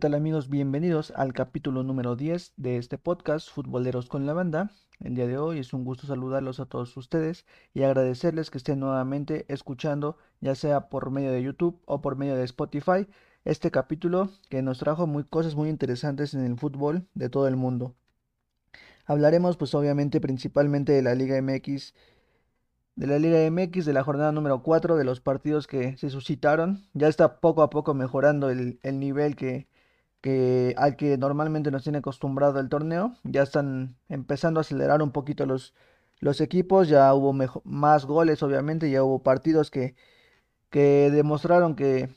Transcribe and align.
¿Qué 0.00 0.08
tal 0.08 0.14
amigos? 0.14 0.48
Bienvenidos 0.48 1.12
al 1.14 1.34
capítulo 1.34 1.82
número 1.82 2.16
10 2.16 2.54
de 2.56 2.78
este 2.78 2.96
podcast 2.96 3.50
Futboleros 3.50 4.06
con 4.06 4.24
la 4.24 4.32
Banda. 4.32 4.70
El 4.98 5.14
día 5.14 5.26
de 5.26 5.36
hoy 5.36 5.58
es 5.58 5.74
un 5.74 5.84
gusto 5.84 6.06
saludarlos 6.06 6.58
a 6.58 6.64
todos 6.64 6.96
ustedes 6.96 7.44
y 7.74 7.82
agradecerles 7.82 8.48
que 8.48 8.56
estén 8.56 8.80
nuevamente 8.80 9.44
escuchando, 9.52 10.16
ya 10.40 10.54
sea 10.54 10.88
por 10.88 11.10
medio 11.10 11.32
de 11.32 11.42
YouTube 11.42 11.82
o 11.84 12.00
por 12.00 12.16
medio 12.16 12.34
de 12.34 12.44
Spotify, 12.44 13.08
este 13.44 13.70
capítulo 13.70 14.30
que 14.48 14.62
nos 14.62 14.78
trajo 14.78 15.06
muy, 15.06 15.24
cosas 15.24 15.54
muy 15.54 15.68
interesantes 15.68 16.32
en 16.32 16.46
el 16.46 16.56
fútbol 16.56 17.06
de 17.12 17.28
todo 17.28 17.46
el 17.46 17.56
mundo. 17.56 17.94
Hablaremos 19.04 19.58
pues 19.58 19.74
obviamente 19.74 20.18
principalmente 20.18 20.92
de 20.92 21.02
la 21.02 21.14
Liga 21.14 21.38
MX 21.42 21.92
de 22.96 23.06
la 23.06 23.18
Liga 23.18 23.50
MX 23.50 23.84
de 23.84 23.92
la 23.92 24.02
jornada 24.02 24.32
número 24.32 24.62
4 24.62 24.96
de 24.96 25.04
los 25.04 25.20
partidos 25.20 25.66
que 25.66 25.98
se 25.98 26.08
suscitaron. 26.08 26.86
Ya 26.94 27.08
está 27.08 27.38
poco 27.40 27.62
a 27.62 27.68
poco 27.68 27.92
mejorando 27.92 28.48
el, 28.48 28.80
el 28.82 28.98
nivel 28.98 29.36
que, 29.36 29.68
que 30.20 30.74
al 30.78 30.96
que 30.96 31.16
normalmente 31.18 31.70
nos 31.70 31.82
tiene 31.82 31.98
acostumbrado 31.98 32.60
el 32.60 32.68
torneo. 32.68 33.16
Ya 33.24 33.42
están 33.42 33.96
empezando 34.08 34.60
a 34.60 34.62
acelerar 34.62 35.02
un 35.02 35.12
poquito 35.12 35.46
los, 35.46 35.74
los 36.20 36.40
equipos, 36.40 36.88
ya 36.88 37.12
hubo 37.14 37.32
más 37.64 38.04
goles 38.06 38.42
obviamente, 38.42 38.90
ya 38.90 39.02
hubo 39.04 39.22
partidos 39.22 39.70
que, 39.70 39.94
que 40.70 41.10
demostraron 41.12 41.76
que 41.76 42.10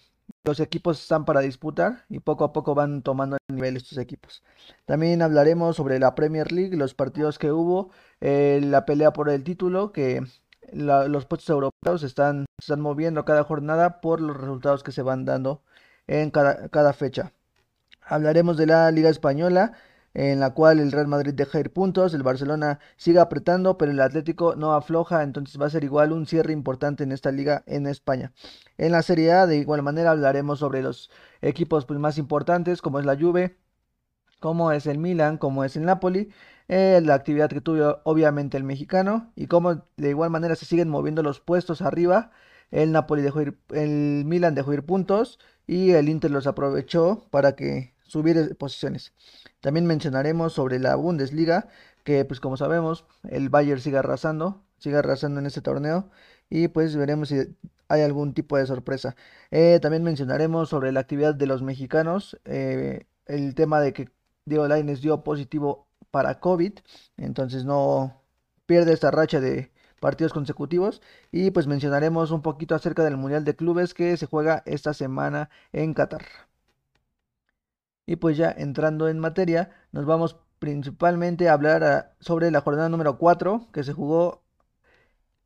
los 0.44 0.60
equipos 0.60 1.02
están 1.02 1.26
para 1.26 1.42
disputar 1.42 2.06
y 2.10 2.20
poco 2.20 2.44
a 2.44 2.54
poco 2.54 2.76
van 2.76 3.02
tomando 3.02 3.38
el 3.48 3.56
nivel 3.56 3.78
estos 3.78 3.98
equipos. 3.98 4.44
También 4.86 5.22
hablaremos 5.22 5.78
sobre 5.78 6.00
la 6.00 6.16
Premier 6.16 6.52
League, 6.52 6.76
los 6.78 6.94
partidos 6.94 7.40
que 7.40 7.52
hubo, 7.52 7.92
eh, 8.22 8.60
la 8.64 8.86
pelea 8.86 9.14
por 9.14 9.30
el 9.30 9.44
título, 9.44 9.92
que 9.94 10.22
los 10.74 11.26
puestos 11.26 11.50
europeos 11.50 12.04
están, 12.04 12.46
están 12.60 12.82
moviendo 12.82 13.26
cada 13.26 13.44
jornada 13.44 14.02
por 14.02 14.22
los 14.22 14.36
resultados 14.38 14.84
que 14.84 14.92
se 14.92 15.02
van 15.02 15.26
dando 15.26 15.64
en 16.08 16.32
cada 16.32 16.94
fecha. 16.94 17.34
Hablaremos 18.06 18.58
de 18.58 18.68
la 18.68 18.92
Liga 18.92 19.10
Española, 19.10 19.74
en 20.14 20.40
la 20.40 20.54
cual 20.54 20.80
el 20.80 20.92
Real 20.92 21.08
Madrid 21.08 21.34
deja 21.34 21.60
ir 21.60 21.72
puntos, 21.74 22.14
el 22.14 22.24
Barcelona 22.24 22.80
sigue 22.98 23.20
apretando, 23.20 23.78
pero 23.78 23.92
el 23.92 24.00
Atlético 24.00 24.56
no 24.56 24.74
afloja, 24.74 25.24
entonces 25.24 25.60
va 25.60 25.66
a 25.68 25.70
ser 25.70 25.84
igual 25.84 26.12
un 26.12 26.28
cierre 26.28 26.54
importante 26.54 27.04
en 27.04 27.12
esta 27.12 27.32
liga 27.32 27.64
en 27.66 27.88
España. 27.88 28.32
En 28.78 28.92
la 28.92 29.02
Serie 29.02 29.32
A, 29.34 29.48
de 29.48 29.58
igual 29.58 29.82
manera, 29.82 30.12
hablaremos 30.12 30.60
sobre 30.60 30.84
los 30.84 31.10
equipos 31.42 31.86
pues, 31.86 32.00
más 32.00 32.18
importantes, 32.18 32.82
como 32.82 33.00
es 33.00 33.06
la 33.06 33.18
Juve, 33.18 33.58
como 34.40 34.72
es 34.72 34.88
el 34.88 34.98
Milan, 35.00 35.38
como 35.38 35.64
es 35.64 35.76
el 35.78 35.86
Napoli, 35.86 36.30
eh, 36.68 37.02
la 37.04 37.16
actividad 37.16 37.50
que 37.50 37.62
tuvo 37.62 38.02
obviamente 38.04 38.58
el 38.58 38.64
mexicano 38.64 39.32
y 39.36 39.48
cómo 39.48 39.86
de 39.98 40.10
igual 40.10 40.30
manera 40.30 40.56
se 40.56 40.66
siguen 40.66 40.90
moviendo 40.90 41.24
los 41.24 41.40
puestos 41.40 41.82
arriba. 41.82 42.32
El 42.72 42.92
Napoli 42.92 43.22
dejó 43.22 43.42
ir, 43.42 43.58
el 43.70 44.24
Milan 44.26 44.56
dejó 44.56 44.74
ir 44.74 44.86
puntos 44.86 45.40
y 45.68 45.92
el 45.92 46.10
Inter 46.10 46.32
los 46.32 46.48
aprovechó 46.48 47.28
para 47.32 47.56
que 47.56 47.93
subir 48.14 48.56
posiciones. 48.58 49.12
También 49.60 49.88
mencionaremos 49.88 50.54
sobre 50.54 50.80
la 50.80 50.96
Bundesliga, 50.96 51.68
que 52.04 52.26
pues 52.26 52.40
como 52.40 52.58
sabemos, 52.58 53.06
el 53.28 53.50
Bayern 53.50 53.82
sigue 53.82 53.98
arrasando, 53.98 54.64
sigue 54.78 54.98
arrasando 54.98 55.40
en 55.40 55.48
este 55.48 55.62
torneo 55.62 56.12
y 56.50 56.68
pues 56.68 56.96
veremos 56.96 57.30
si 57.30 57.38
hay 57.88 58.02
algún 58.02 58.36
tipo 58.36 58.58
de 58.58 58.68
sorpresa. 58.68 59.16
Eh, 59.50 59.80
también 59.82 60.04
mencionaremos 60.04 60.70
sobre 60.70 60.92
la 60.92 61.00
actividad 61.00 61.34
de 61.34 61.48
los 61.48 61.64
mexicanos, 61.64 62.40
eh, 62.46 63.08
el 63.26 63.56
tema 63.56 63.82
de 63.82 63.94
que 63.94 64.10
Diego 64.46 64.68
Lainez 64.68 65.02
dio 65.02 65.24
positivo 65.24 65.88
para 66.12 66.40
COVID, 66.40 66.74
entonces 67.18 67.66
no 67.66 68.22
pierde 68.68 68.94
esta 68.94 69.10
racha 69.10 69.40
de 69.40 69.72
partidos 70.00 70.34
consecutivos 70.34 71.02
y 71.32 71.50
pues 71.52 71.66
mencionaremos 71.66 72.30
un 72.32 72.44
poquito 72.44 72.76
acerca 72.76 73.04
del 73.04 73.18
Mundial 73.18 73.44
de 73.44 73.56
Clubes 73.56 73.96
que 73.96 74.18
se 74.18 74.28
juega 74.28 74.62
esta 74.68 74.94
semana 74.94 75.50
en 75.72 75.94
Qatar. 75.96 76.53
Y 78.06 78.18
pues 78.18 78.38
ya 78.38 78.52
entrando 78.52 79.08
en 79.08 79.20
materia, 79.20 79.72
nos 79.92 80.06
vamos 80.06 80.38
principalmente 80.60 81.50
a 81.50 81.54
hablar 81.54 81.84
ah, 81.84 82.16
sobre 82.20 82.52
la 82.52 82.62
jornada 82.62 82.90
número 82.90 83.18
4 83.18 83.70
que 83.74 83.84
se 83.84 83.94
jugó, 83.94 84.44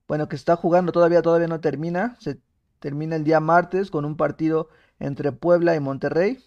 bueno, 0.08 0.28
que 0.30 0.36
está 0.36 0.56
jugando 0.56 0.92
todavía, 0.92 1.22
todavía 1.22 1.48
no 1.48 1.60
termina, 1.62 2.16
se 2.20 2.40
termina 2.80 3.16
el 3.16 3.24
día 3.24 3.40
martes 3.40 3.92
con 3.92 4.06
un 4.06 4.18
partido 4.18 4.70
entre 5.00 5.32
Puebla 5.32 5.76
y 5.76 5.80
Monterrey, 5.80 6.44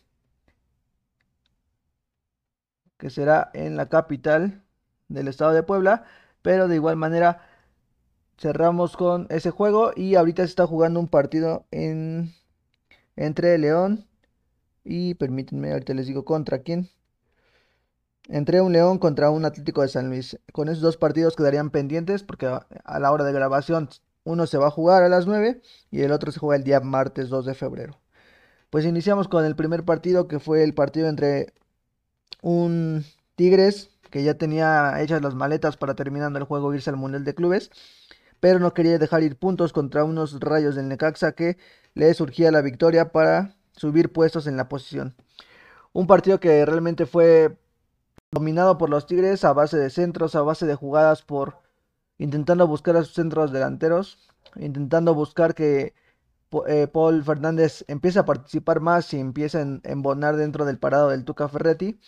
que 2.99 3.11
será 3.11 3.51
en 3.55 3.77
la 3.77 3.89
capital 3.89 4.63
del 5.09 5.29
estado 5.29 5.53
de 5.53 5.63
Puebla, 5.63 6.05
pero 6.43 6.69
de 6.69 6.77
igual 6.77 6.97
manera 6.97 7.43
cerramos 8.39 8.97
con 8.97 9.27
ese 9.31 9.51
juego 9.51 9.93
y 9.97 10.15
ahorita 10.15 10.43
se 10.43 10.51
está 10.51 10.67
jugando 10.67 11.01
un 11.01 11.09
partido 11.09 11.67
en 11.71 12.33
entre 13.17 13.59
León 13.59 14.10
y 14.85 15.15
permítanme, 15.15 15.73
ahorita 15.73 15.95
les 15.95 16.07
digo 16.07 16.25
contra 16.25 16.61
quién. 16.61 16.89
Entre 18.29 18.61
un 18.61 18.73
León 18.73 18.99
contra 18.99 19.31
un 19.31 19.45
Atlético 19.45 19.83
de 19.83 19.89
San 19.89 20.09
Luis. 20.09 20.39
Con 20.53 20.69
esos 20.69 20.83
dos 20.83 20.97
partidos 20.97 21.37
quedarían 21.37 21.71
pendientes 21.71 22.23
porque 22.23 22.47
a 22.47 22.99
la 23.01 23.13
hora 23.13 23.25
de 23.25 23.33
grabación 23.33 23.89
uno 24.25 24.47
se 24.47 24.59
va 24.59 24.69
a 24.69 24.71
jugar 24.71 25.03
a 25.03 25.09
las 25.09 25.27
9 25.27 25.61
y 25.91 26.03
el 26.03 26.13
otro 26.13 26.31
se 26.33 26.39
juega 26.39 26.57
el 26.57 26.65
día 26.65 26.81
martes 26.81 27.29
2 27.29 27.47
de 27.47 27.55
febrero. 27.55 27.99
Pues 28.71 28.85
iniciamos 28.85 29.29
con 29.29 29.45
el 29.45 29.57
primer 29.57 29.85
partido 29.85 30.29
que 30.29 30.39
fue 30.39 30.63
el 30.63 30.75
partido 30.75 31.09
entre 31.09 31.53
un 32.43 33.05
Tigres 33.35 33.91
que 34.11 34.23
ya 34.23 34.35
tenía 34.35 35.01
hechas 35.01 35.23
las 35.23 35.35
maletas 35.35 35.77
para 35.77 35.95
terminando 35.95 36.39
el 36.39 36.45
juego 36.45 36.75
irse 36.75 36.91
al 36.91 36.97
Mundial 36.97 37.25
de 37.25 37.35
Clubes, 37.35 37.71
pero 38.41 38.59
no 38.59 38.75
quería 38.75 38.99
dejar 38.99 39.23
ir 39.23 39.37
puntos 39.37 39.73
contra 39.73 40.05
unos 40.05 40.41
rayos 40.41 40.75
del 40.75 40.89
Necaxa 40.89 41.33
que 41.33 41.59
le 41.95 42.13
surgía 42.15 42.51
la 42.51 42.63
victoria 42.63 43.13
para 43.13 43.57
subir 43.81 44.13
puestos 44.13 44.47
en 44.47 44.59
la 44.59 44.69
posición. 44.69 45.15
Un 45.93 46.07
partido 46.07 46.39
que 46.39 46.67
realmente 46.67 47.07
fue 47.07 47.59
dominado 48.31 48.77
por 48.79 48.91
los 48.91 49.07
Tigres 49.07 49.45
a 49.45 49.55
base 49.55 49.79
de 49.79 49.89
centros, 49.91 50.35
a 50.35 50.43
base 50.43 50.67
de 50.67 50.75
jugadas 50.75 51.23
por 51.23 51.57
intentando 52.19 52.67
buscar 52.67 52.97
a 52.97 53.05
sus 53.05 53.15
centros 53.15 53.53
delanteros, 53.53 54.19
intentando 54.57 55.15
buscar 55.15 55.55
que 55.55 55.95
eh, 56.67 56.89
Paul 56.93 57.25
Fernández 57.25 57.85
empiece 57.89 58.19
a 58.19 58.27
participar 58.27 58.81
más 58.81 59.15
y 59.15 59.19
empiece 59.19 59.59
a 59.59 59.63
embonar 59.85 60.37
dentro 60.37 60.67
del 60.67 60.79
parado 60.79 61.09
del 61.09 61.25
Tuca 61.25 61.49
Ferretti. 61.49 61.99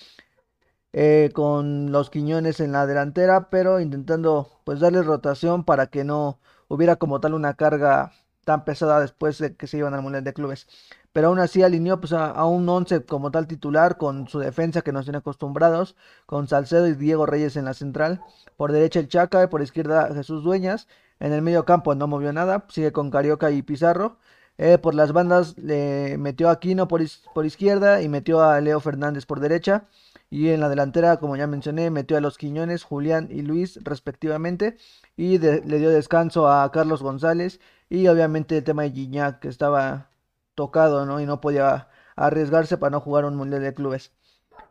Eh, 0.95 1.31
con 1.35 1.91
los 1.91 2.11
Quiñones 2.11 2.61
en 2.61 2.73
la 2.73 2.87
delantera, 2.87 3.49
pero 3.49 3.81
intentando 3.81 4.61
pues 4.65 4.81
darle 4.81 5.03
rotación 5.03 5.65
para 5.65 5.87
que 5.87 6.05
no 6.05 6.39
hubiera 6.69 6.97
como 6.97 7.19
tal 7.19 7.33
una 7.33 7.55
carga 7.55 8.13
tan 8.45 8.65
pesada 8.65 9.01
después 9.01 9.39
de 9.39 9.57
que 9.57 9.67
se 9.67 9.79
iban 9.79 9.95
al 9.95 10.03
Mundial 10.03 10.25
de 10.25 10.35
Clubes 10.35 10.67
pero 11.13 11.29
aún 11.29 11.39
así 11.39 11.63
alineó 11.63 12.01
pues, 12.01 12.13
a, 12.13 12.45
un 12.45 12.69
once 12.69 13.05
como 13.05 13.31
tal 13.31 13.47
titular 13.47 13.99
con 13.99 14.29
su 14.29 14.39
defensa 14.39 14.83
que 14.83 14.93
nos 14.93 15.05
tiene 15.05 15.19
acostumbrados, 15.19 15.97
con 16.27 16.49
Salcedo 16.49 16.87
y 16.89 16.95
Diego 16.95 17.27
Reyes 17.27 17.57
en 17.57 17.65
la 17.65 17.75
central, 17.75 18.23
por 18.57 18.73
derecha 18.73 19.01
el 19.01 19.09
Chaca, 19.09 19.49
por 19.51 19.63
izquierda 19.63 20.13
Jesús 20.15 20.45
Dueñas, 20.45 20.89
en 21.21 21.33
el 21.33 21.43
medio 21.43 21.65
campo 21.65 21.95
no 21.95 22.07
movió 22.07 22.33
nada, 22.33 22.65
sigue 22.69 22.93
con 22.93 23.11
Carioca 23.11 23.51
y 23.51 23.63
Pizarro, 23.63 24.19
eh, 24.59 24.79
por 24.79 24.95
las 24.95 25.13
bandas 25.13 25.57
le 25.59 26.17
metió 26.19 26.49
a 26.49 26.53
Aquino 26.53 26.87
por, 26.87 27.03
izquierda 27.03 28.03
y 28.03 28.09
metió 28.09 28.43
a 28.43 28.61
Leo 28.61 28.81
Fernández 28.81 29.27
por 29.27 29.41
derecha. 29.41 29.89
Y 30.31 30.49
en 30.51 30.61
la 30.61 30.69
delantera, 30.69 31.19
como 31.19 31.37
ya 31.37 31.47
mencioné, 31.47 31.91
metió 31.91 32.17
a 32.17 32.21
los 32.21 32.39
Quiñones, 32.39 32.85
Julián 32.85 33.29
y 33.31 33.43
Luis 33.43 33.79
respectivamente. 33.83 34.77
Y 35.17 35.39
le 35.39 35.79
dio 35.79 35.91
descanso 35.91 36.49
a 36.49 36.71
Carlos 36.71 37.03
González. 37.03 37.61
Y 37.91 38.07
obviamente 38.09 38.59
el 38.59 38.65
tema 38.65 38.83
de 38.83 38.93
Gignac, 38.93 39.41
que 39.41 39.49
estaba 39.49 40.12
tocado, 40.55 41.07
¿no? 41.07 41.21
Y 41.21 41.27
no 41.27 41.41
podía 41.41 41.89
arriesgarse 42.17 42.79
para 42.79 42.91
no 42.91 43.01
jugar 43.01 43.25
un 43.25 43.37
Mundial 43.37 43.63
de 43.63 43.75
Clubes. 43.75 44.13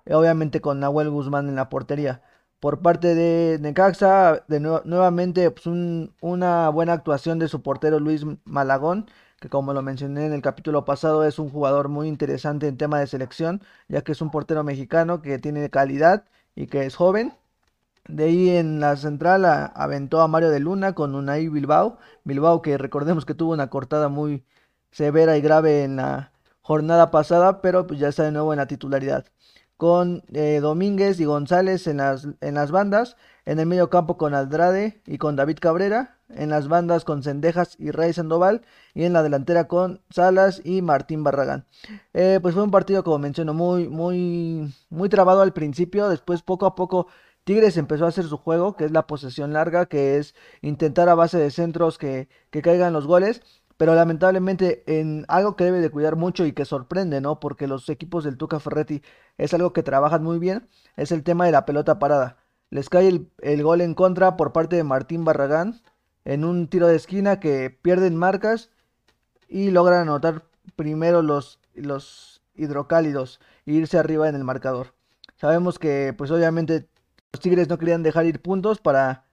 Obviamente 0.10 0.62
con 0.62 0.80
Nahuel 0.80 1.10
Guzmán 1.10 1.50
en 1.50 1.56
la 1.56 1.70
portería. 1.70 2.22
Por 2.60 2.82
parte 2.82 3.16
de 3.16 3.58
Necaxa, 3.60 4.44
de 4.48 4.60
nuevamente 4.60 5.50
pues 5.52 5.66
una 6.22 6.70
buena 6.70 6.94
actuación 6.94 7.40
de 7.40 7.48
su 7.48 7.64
portero 7.64 8.00
Luis 8.00 8.24
Malagón, 8.46 9.08
que 9.40 9.50
como 9.50 9.74
lo 9.74 9.82
mencioné 9.82 10.28
en 10.28 10.34
el 10.34 10.44
capítulo 10.44 10.86
pasado 10.86 11.24
es 11.26 11.40
un 11.40 11.50
jugador 11.50 11.90
muy 11.90 12.08
interesante 12.08 12.68
en 12.68 12.78
tema 12.78 13.00
de 13.00 13.08
selección, 13.08 13.64
ya 13.88 14.04
que 14.04 14.12
es 14.12 14.22
un 14.22 14.30
portero 14.30 14.64
mexicano 14.64 15.22
que 15.24 15.40
tiene 15.40 15.70
calidad 15.72 16.26
y 16.56 16.68
que 16.68 16.86
es 16.86 16.96
joven. 16.96 17.34
De 18.08 18.26
ahí 18.26 18.50
en 18.50 18.80
la 18.80 18.96
central 18.98 19.46
aventó 19.46 20.22
a 20.22 20.28
Mario 20.28 20.50
de 20.50 20.60
Luna 20.60 20.94
con 20.94 21.16
Unai 21.16 21.48
Bilbao. 21.50 21.98
Bilbao 22.24 22.62
que 22.62 22.78
recordemos 22.78 23.26
que 23.26 23.34
tuvo 23.34 23.54
una 23.54 23.70
cortada 23.72 24.10
muy, 24.10 24.44
severa 24.92 25.38
y 25.38 25.42
grave 25.42 25.84
en 25.84 25.96
la 25.98 26.32
jornada 26.62 27.12
pasada, 27.12 27.62
pero 27.62 27.88
pues 27.88 28.00
ya 28.00 28.10
está 28.10 28.24
de 28.24 28.32
nuevo 28.32 28.54
en 28.54 28.58
la 28.58 28.68
titularidad. 28.68 29.26
Con 29.78 30.24
eh, 30.34 30.60
Domínguez 30.62 31.20
y 31.20 31.26
González 31.26 31.88
en 31.88 31.98
las, 31.98 32.28
en 32.40 32.54
las 32.54 32.72
bandas, 32.72 33.18
en 33.46 33.60
el 33.60 33.66
medio 33.66 33.90
campo 33.90 34.18
con 34.18 34.36
Aldrade 34.36 35.02
y 35.08 35.18
con 35.18 35.36
David 35.36 35.58
Cabrera, 35.60 36.20
en 36.30 36.50
las 36.50 36.68
bandas 36.68 37.04
con 37.04 37.24
Cendejas 37.24 37.76
y 37.80 37.92
Rey 37.92 38.14
Sandoval, 38.14 38.62
y 38.94 39.04
en 39.04 39.14
la 39.14 39.24
delantera 39.24 39.68
con 39.68 40.02
Salas 40.12 40.62
y 40.64 40.82
Martín 40.82 41.24
Barragán. 41.24 41.66
Eh, 42.14 42.40
pues 42.42 42.54
fue 42.54 42.64
un 42.64 42.72
partido, 42.72 43.04
como 43.04 43.18
menciono, 43.18 43.54
muy, 43.54 43.90
muy, 43.90 44.72
muy 44.90 45.10
trabado 45.10 45.42
al 45.42 45.52
principio, 45.52 46.10
después 46.10 46.44
poco 46.44 46.68
a 46.68 46.76
poco 46.76 47.08
Tigres 47.44 47.76
empezó 47.78 48.06
a 48.06 48.10
hacer 48.10 48.26
su 48.26 48.38
juego, 48.38 48.76
que 48.76 48.86
es 48.86 48.92
la 48.92 49.08
posesión 49.08 49.54
larga, 49.54 49.88
que 49.88 50.18
es 50.18 50.36
intentar 50.62 51.10
a 51.10 51.16
base 51.16 51.40
de 51.40 51.50
centros 51.50 51.98
que, 51.98 52.30
que 52.52 52.62
caigan 52.62 52.94
los 52.94 53.08
goles 53.08 53.42
pero 53.82 53.96
lamentablemente 53.96 54.84
en 54.86 55.26
algo 55.28 55.56
que 55.56 55.64
debe 55.64 55.80
de 55.80 55.90
cuidar 55.90 56.16
mucho 56.16 56.46
y 56.46 56.52
que 56.54 56.66
sorprende, 56.66 57.20
¿no? 57.20 57.40
Porque 57.40 57.66
los 57.66 57.90
equipos 57.90 58.24
del 58.24 58.38
Tuca 58.38 58.60
Ferretti 58.60 59.02
es 59.40 59.56
algo 59.56 59.74
que 59.74 59.82
trabajan 59.82 60.24
muy 60.24 60.38
bien, 60.38 60.70
es 60.98 61.12
el 61.12 61.24
tema 61.24 61.48
de 61.48 61.52
la 61.52 61.66
pelota 61.66 61.98
parada. 61.98 62.38
Les 62.70 62.90
cae 62.90 63.08
el, 63.08 63.32
el 63.40 63.64
gol 63.64 63.82
en 63.82 63.96
contra 63.96 64.38
por 64.38 64.54
parte 64.54 64.76
de 64.76 64.84
Martín 64.84 65.26
Barragán 65.26 65.82
en 66.26 66.46
un 66.46 66.68
tiro 66.68 66.86
de 66.86 66.96
esquina 66.96 67.40
que 67.40 67.72
pierden 67.72 68.16
marcas 68.16 68.70
y 69.48 69.72
logran 69.72 70.02
anotar 70.02 70.44
primero 70.76 71.24
los, 71.24 71.60
los 71.74 72.44
hidrocálidos 72.54 73.40
e 73.66 73.72
irse 73.72 73.98
arriba 73.98 74.30
en 74.30 74.36
el 74.36 74.44
marcador. 74.44 74.94
Sabemos 75.38 75.80
que 75.80 76.14
pues 76.16 76.30
obviamente 76.30 76.88
los 77.34 77.42
Tigres 77.42 77.68
no 77.68 77.80
querían 77.80 78.04
dejar 78.04 78.28
ir 78.28 78.44
puntos 78.44 78.80
para 78.80 79.26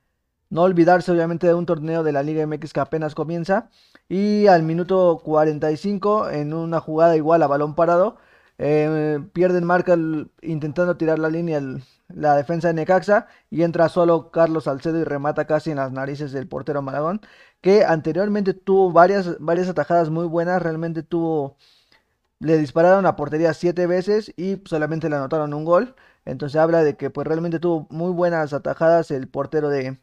no 0.51 0.63
olvidarse 0.63 1.13
obviamente 1.13 1.47
de 1.47 1.55
un 1.55 1.67
torneo 1.67 2.03
de 2.03 2.13
la 2.13 2.23
Liga 2.23 2.47
MX 2.47 2.73
que 2.73 2.81
apenas 2.81 3.15
comienza. 3.15 3.71
Y 4.09 4.47
al 4.47 4.63
minuto 4.63 5.21
45 5.25 6.31
en 6.31 6.55
una 6.55 6.81
jugada 6.81 7.17
igual 7.17 7.43
a 7.43 7.47
balón 7.47 7.75
parado 7.75 8.17
eh, 8.59 9.21
pierden 9.33 9.65
marca 9.65 9.97
intentando 10.43 10.97
tirar 10.97 11.19
la 11.19 11.29
línea 11.31 11.61
la 12.09 12.37
defensa 12.37 12.69
de 12.69 12.75
Necaxa 12.75 13.27
y 13.51 13.63
entra 13.63 13.89
solo 13.89 14.31
Carlos 14.31 14.65
Salcedo 14.65 14.99
y 14.99 15.05
remata 15.05 15.47
casi 15.47 15.71
en 15.71 15.77
las 15.77 15.93
narices 15.93 16.33
del 16.33 16.49
portero 16.49 16.83
Malagón, 16.83 17.21
que 17.61 17.85
anteriormente 17.85 18.55
tuvo 18.55 18.93
varias, 18.93 19.39
varias 19.41 19.69
atajadas 19.69 20.11
muy 20.11 20.27
buenas, 20.27 20.63
realmente 20.63 21.03
tuvo, 21.03 21.57
le 22.41 22.59
dispararon 22.59 23.07
a 23.07 23.17
portería 23.17 23.55
siete 23.55 23.87
veces 23.87 24.33
y 24.37 24.63
solamente 24.67 25.09
le 25.11 25.17
anotaron 25.17 25.55
un 25.55 25.65
gol, 25.65 25.95
entonces 26.25 26.61
habla 26.61 26.83
de 26.85 26.97
que 26.97 27.11
pues 27.11 27.27
realmente 27.27 27.61
tuvo 27.61 27.87
muy 27.91 28.13
buenas 28.13 28.53
atajadas 28.53 29.11
el 29.11 29.29
portero 29.29 29.69
de, 29.69 29.99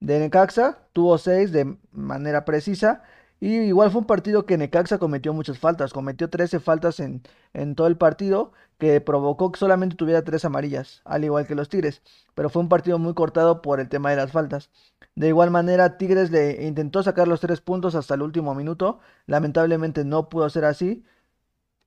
de 0.00 0.18
Necaxa, 0.18 0.78
tuvo 0.92 1.18
seis 1.18 1.52
de 1.52 1.76
manera 1.92 2.44
precisa 2.44 3.02
y 3.40 3.54
igual 3.58 3.90
fue 3.90 4.00
un 4.00 4.06
partido 4.06 4.46
que 4.46 4.58
Necaxa 4.58 4.98
cometió 4.98 5.32
muchas 5.32 5.58
faltas, 5.58 5.92
cometió 5.92 6.28
13 6.28 6.60
faltas 6.60 6.98
en, 7.00 7.22
en 7.52 7.74
todo 7.76 7.86
el 7.86 7.96
partido, 7.96 8.52
que 8.78 9.00
provocó 9.00 9.52
que 9.52 9.58
solamente 9.60 9.96
tuviera 9.96 10.22
tres 10.22 10.44
amarillas, 10.44 11.02
al 11.04 11.24
igual 11.24 11.46
que 11.46 11.54
los 11.54 11.68
Tigres. 11.68 12.02
Pero 12.34 12.50
fue 12.50 12.62
un 12.62 12.68
partido 12.68 12.98
muy 12.98 13.14
cortado 13.14 13.62
por 13.62 13.80
el 13.80 13.88
tema 13.88 14.10
de 14.10 14.16
las 14.16 14.32
faltas. 14.32 14.70
De 15.14 15.28
igual 15.28 15.50
manera, 15.50 15.98
Tigres 15.98 16.30
le 16.30 16.66
intentó 16.66 17.02
sacar 17.02 17.28
los 17.28 17.40
tres 17.40 17.60
puntos 17.60 17.94
hasta 17.94 18.14
el 18.14 18.22
último 18.22 18.54
minuto. 18.54 19.00
Lamentablemente 19.26 20.04
no 20.04 20.28
pudo 20.28 20.48
ser 20.50 20.64
así. 20.64 21.04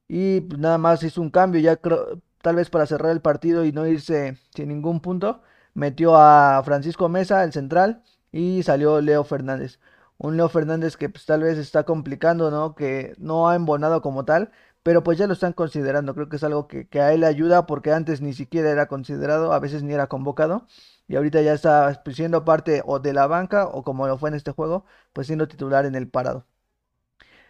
Y 0.08 0.48
nada 0.58 0.78
más 0.78 1.04
hizo 1.04 1.22
un 1.22 1.30
cambio, 1.30 1.62
ya 1.62 1.78
creo, 1.78 2.22
tal 2.42 2.56
vez 2.58 2.70
para 2.70 2.86
cerrar 2.86 3.12
el 3.12 3.22
partido 3.22 3.66
y 3.66 3.72
no 3.72 3.88
irse 3.88 4.38
sin 4.54 4.70
ningún 4.70 5.00
punto. 5.02 5.42
Metió 5.74 6.16
a 6.18 6.62
Francisco 6.64 7.10
Mesa, 7.10 7.44
el 7.44 7.54
central, 7.54 8.04
y 8.32 8.64
salió 8.64 9.02
Leo 9.02 9.24
Fernández 9.24 9.80
un 10.22 10.38
Leo 10.38 10.50
Fernández 10.50 10.98
que 10.98 11.10
pues, 11.10 11.26
tal 11.26 11.42
vez 11.44 11.58
está 11.58 11.84
complicando, 11.84 12.52
¿no? 12.52 12.76
Que 12.76 13.16
no 13.18 13.50
ha 13.50 13.56
embonado 13.56 14.02
como 14.02 14.24
tal, 14.26 14.52
pero 14.84 15.04
pues 15.04 15.18
ya 15.18 15.28
lo 15.28 15.34
están 15.34 15.54
considerando. 15.54 16.14
Creo 16.14 16.30
que 16.30 16.36
es 16.38 16.44
algo 16.44 16.68
que, 16.68 16.88
a 17.02 17.14
él 17.14 17.22
le 17.22 17.28
ayuda 17.28 17.66
porque 17.66 17.92
antes 17.92 18.22
ni 18.22 18.34
siquiera 18.34 18.70
era 18.72 18.88
considerado, 18.88 19.54
a 19.54 19.60
veces 19.60 19.84
ni 19.84 19.94
era 19.94 20.08
convocado. 20.08 20.68
Y 21.08 21.16
ahorita 21.16 21.42
ya 21.42 21.54
está 21.54 22.02
pues, 22.04 22.16
siendo 22.16 22.46
parte 22.46 22.84
o 22.86 23.00
de 23.00 23.14
la 23.14 23.28
banca 23.28 23.68
o 23.68 23.84
como 23.84 24.08
lo 24.08 24.18
fue 24.18 24.30
en 24.30 24.36
este 24.36 24.52
juego, 24.52 24.86
pues 25.14 25.28
siendo 25.28 25.48
titular 25.48 25.86
en 25.86 25.96
el 25.96 26.08
parado. 26.10 26.46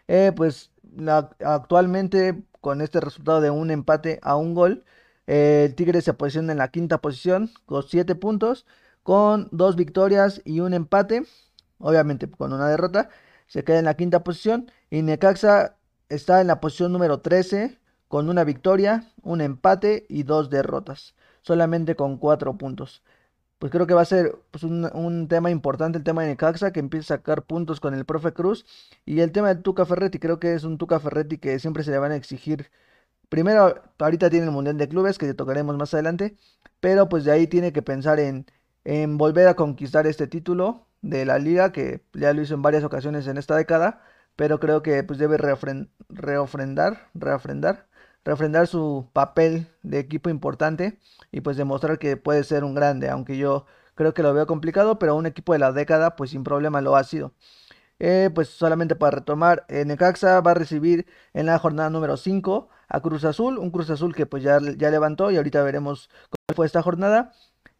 Eh, 0.08 0.32
pues 0.36 0.72
actualmente 1.44 2.44
con 2.60 2.82
este 2.82 3.00
resultado 3.00 3.42
de 3.42 3.50
un 3.50 3.72
empate 3.72 4.20
a 4.22 4.36
un 4.36 4.54
gol, 4.54 4.84
el 5.32 5.76
Tigre 5.76 6.02
se 6.02 6.14
posiciona 6.14 6.52
en 6.52 6.58
la 6.58 6.70
quinta 6.70 7.00
posición 7.00 7.52
con 7.66 7.84
7 7.84 8.16
puntos, 8.16 8.66
con 9.04 9.48
dos 9.52 9.76
victorias 9.76 10.42
y 10.46 10.60
un 10.60 10.74
empate 10.74 11.26
obviamente 11.82 12.30
con 12.30 12.54
una 12.54 12.70
derrota, 12.70 13.10
se 13.48 13.64
queda 13.64 13.80
en 13.80 13.86
la 13.86 13.96
quinta 13.96 14.24
posición 14.24 14.72
y 14.90 15.02
Necaxa 15.02 15.76
está 16.10 16.42
en 16.42 16.48
la 16.48 16.60
posición 16.62 16.92
número 16.92 17.20
13 17.20 17.78
con 18.08 18.30
una 18.30 18.44
victoria, 18.44 19.06
un 19.24 19.42
empate 19.42 20.06
y 20.10 20.24
dos 20.24 20.50
derrotas, 20.50 21.16
solamente 21.42 21.96
con 21.96 22.18
cuatro 22.18 22.58
puntos. 22.58 23.04
Pues 23.60 23.72
creo 23.72 23.86
que 23.86 23.94
va 23.94 24.02
a 24.02 24.06
ser 24.06 24.36
pues, 24.50 24.64
un, 24.64 25.28
tema 25.30 25.52
importante 25.52 25.98
el 25.98 26.04
tema 26.04 26.24
de 26.24 26.30
Necaxa, 26.30 26.74
que 26.74 26.80
empieza 26.80 27.14
a 27.14 27.18
sacar 27.18 27.44
puntos 27.44 27.80
con 27.80 27.94
el 27.94 28.06
profe 28.06 28.34
Cruz. 28.34 28.66
Y 29.06 29.20
el 29.20 29.32
tema 29.32 29.50
del 29.50 29.62
Tuca 29.62 29.86
Ferretti, 29.86 30.18
creo 30.18 30.40
que 30.40 30.56
es 30.56 30.64
un 30.64 30.80
Tuca 30.80 31.00
Ferretti 31.00 31.38
que 31.38 31.60
siempre 31.60 31.84
se 31.84 31.92
le 31.92 32.00
van 32.00 32.12
a 32.12 32.16
exigir. 32.16 32.72
Primero, 33.32 33.82
ahorita 33.98 34.30
tiene 34.30 34.48
el 34.48 34.52
Mundial 34.52 34.78
de 34.78 34.90
Clubes, 34.90 35.18
que 35.18 35.34
tocaremos 35.34 35.78
más 35.78 35.94
adelante. 35.94 36.36
Pero 36.82 37.08
pues 37.10 37.24
de 37.24 37.32
ahí 37.32 37.48
tiene 37.48 37.72
que 37.74 37.82
pensar 37.82 38.20
en, 38.20 38.46
volver 39.18 39.48
a 39.48 39.56
conquistar 39.56 40.06
este 40.06 40.28
título 40.28 40.88
de 41.02 41.26
la 41.26 41.40
liga, 41.40 41.72
que 41.72 42.04
ya 42.14 42.34
lo 42.34 42.42
hizo 42.42 42.56
en 42.56 42.62
varias 42.62 42.84
ocasiones 42.84 43.28
en 43.28 43.38
esta 43.38 43.56
década, 43.56 44.02
pero 44.36 44.60
creo 44.60 44.84
que 44.84 45.04
pues 45.04 45.18
debe 45.20 45.38
reofrendar, 45.38 45.88
reofrendar, 47.14 47.88
refrendar 48.26 48.68
su 48.68 49.10
papel 49.14 49.68
de 49.84 50.00
equipo 50.00 50.30
importante 50.30 51.00
y 51.32 51.42
pues 51.42 51.56
demostrar 51.58 52.00
que 52.00 52.18
puede 52.18 52.44
ser 52.44 52.66
un 52.66 52.76
grande, 52.76 53.10
aunque 53.10 53.38
yo 53.38 53.66
creo 53.96 54.14
que 54.14 54.24
lo 54.24 54.34
veo 54.34 54.48
complicado, 54.48 55.00
pero 55.00 55.16
un 55.16 55.26
equipo 55.26 55.54
de 55.54 55.60
la 55.60 55.72
década 55.72 56.16
pues 56.18 56.32
sin 56.32 56.44
problema 56.44 56.82
lo 56.82 56.98
ha 56.98 57.04
sido. 57.06 57.34
Eh, 58.00 58.32
pues 58.34 58.50
solamente 58.50 58.96
para 58.96 59.18
retomar, 59.18 59.66
eh, 59.70 59.86
Necaxa 59.86 60.42
va 60.42 60.52
a 60.52 60.54
recibir 60.56 61.06
en 61.34 61.46
la 61.46 61.60
jornada 61.60 61.90
número 61.92 62.18
5 62.18 62.70
a 62.92 63.00
Cruz 63.00 63.24
Azul, 63.24 63.58
un 63.58 63.72
Cruz 63.72 63.90
Azul 63.90 64.14
que 64.14 64.26
pues 64.26 64.44
ya, 64.44 64.60
ya 64.78 64.90
levantó 64.92 65.32
y 65.32 65.38
ahorita 65.38 65.64
veremos 65.64 66.10
cómo 66.30 66.56
fue 66.56 66.66
esta 66.66 66.82
jornada. 66.82 67.34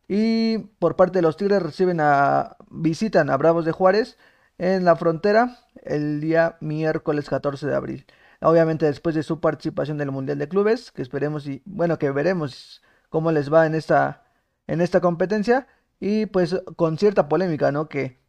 Y 0.08 0.60
por 0.80 0.96
parte 0.96 1.20
de 1.20 1.22
los 1.22 1.38
Tigres 1.38 1.62
reciben 1.62 2.00
a 2.02 2.58
visitan 2.70 3.30
a 3.30 3.38
Bravos 3.38 3.66
de 3.66 3.72
Juárez 3.72 4.18
en 4.58 4.86
la 4.86 4.96
frontera 4.96 5.58
el 5.84 6.22
día 6.22 6.58
miércoles 6.62 7.30
14 7.30 7.68
de 7.68 7.76
abril. 7.76 8.06
Obviamente 8.42 8.86
después 8.86 9.16
de 9.16 9.24
su 9.24 9.40
participación 9.40 9.98
en 9.98 10.08
el 10.08 10.12
Mundial 10.12 10.40
de 10.40 10.48
Clubes, 10.48 10.92
que 10.92 11.02
esperemos 11.02 11.46
y 11.48 11.62
bueno, 11.66 12.00
que 12.00 12.12
veremos 12.12 12.82
cómo 13.10 13.32
les 13.32 13.52
va 13.54 13.66
en 13.66 13.76
esta 13.76 14.24
en 14.68 14.82
esta 14.82 15.02
competencia 15.02 15.68
y 16.00 16.26
pues 16.28 16.62
con 16.78 16.98
cierta 16.98 17.28
polémica, 17.30 17.72
¿no? 17.72 17.90
Que 17.90 18.22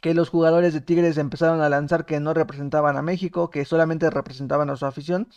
que 0.00 0.14
los 0.14 0.28
jugadores 0.28 0.74
de 0.74 0.80
Tigres 0.80 1.18
empezaron 1.18 1.60
a 1.60 1.68
lanzar 1.68 2.06
que 2.06 2.20
no 2.20 2.34
representaban 2.34 2.96
a 2.96 3.02
México, 3.02 3.50
que 3.50 3.64
solamente 3.64 4.10
representaban 4.10 4.70
a 4.70 4.76
su 4.76 4.86
afición. 4.86 5.28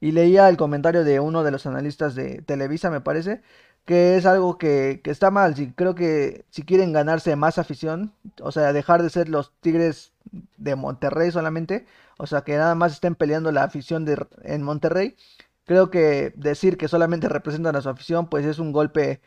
Y 0.00 0.12
leía 0.12 0.48
el 0.48 0.56
comentario 0.56 1.04
de 1.04 1.20
uno 1.20 1.42
de 1.42 1.50
los 1.50 1.66
analistas 1.66 2.14
de 2.14 2.42
Televisa, 2.42 2.90
me 2.90 3.00
parece, 3.00 3.42
que 3.84 4.16
es 4.16 4.26
algo 4.26 4.58
que, 4.58 5.00
está 5.04 5.30
mal. 5.30 5.56
Si, 5.56 5.72
creo 5.72 5.94
que 5.94 6.44
si 6.50 6.62
quieren 6.62 6.92
ganarse 6.92 7.36
más 7.36 7.58
afición, 7.58 8.12
o 8.40 8.52
sea, 8.52 8.72
dejar 8.72 9.02
de 9.02 9.10
ser 9.10 9.28
los 9.28 9.52
Tigres 9.60 10.12
de 10.58 10.76
Monterrey 10.76 11.30
solamente, 11.32 11.86
o 12.18 12.26
sea, 12.26 12.42
que 12.42 12.56
nada 12.56 12.74
más 12.74 12.92
estén 12.92 13.14
peleando 13.14 13.50
la 13.52 13.64
afición 13.64 14.04
de, 14.04 14.26
en 14.42 14.62
Monterrey, 14.62 15.16
creo 15.64 15.90
que 15.90 16.32
decir 16.36 16.76
que 16.78 16.88
solamente 16.88 17.28
representan 17.28 17.76
a 17.76 17.82
su 17.82 17.88
afición, 17.88 18.28
pues 18.28 18.44
es 18.46 18.58
un 18.58 18.72
golpe, 18.72 19.20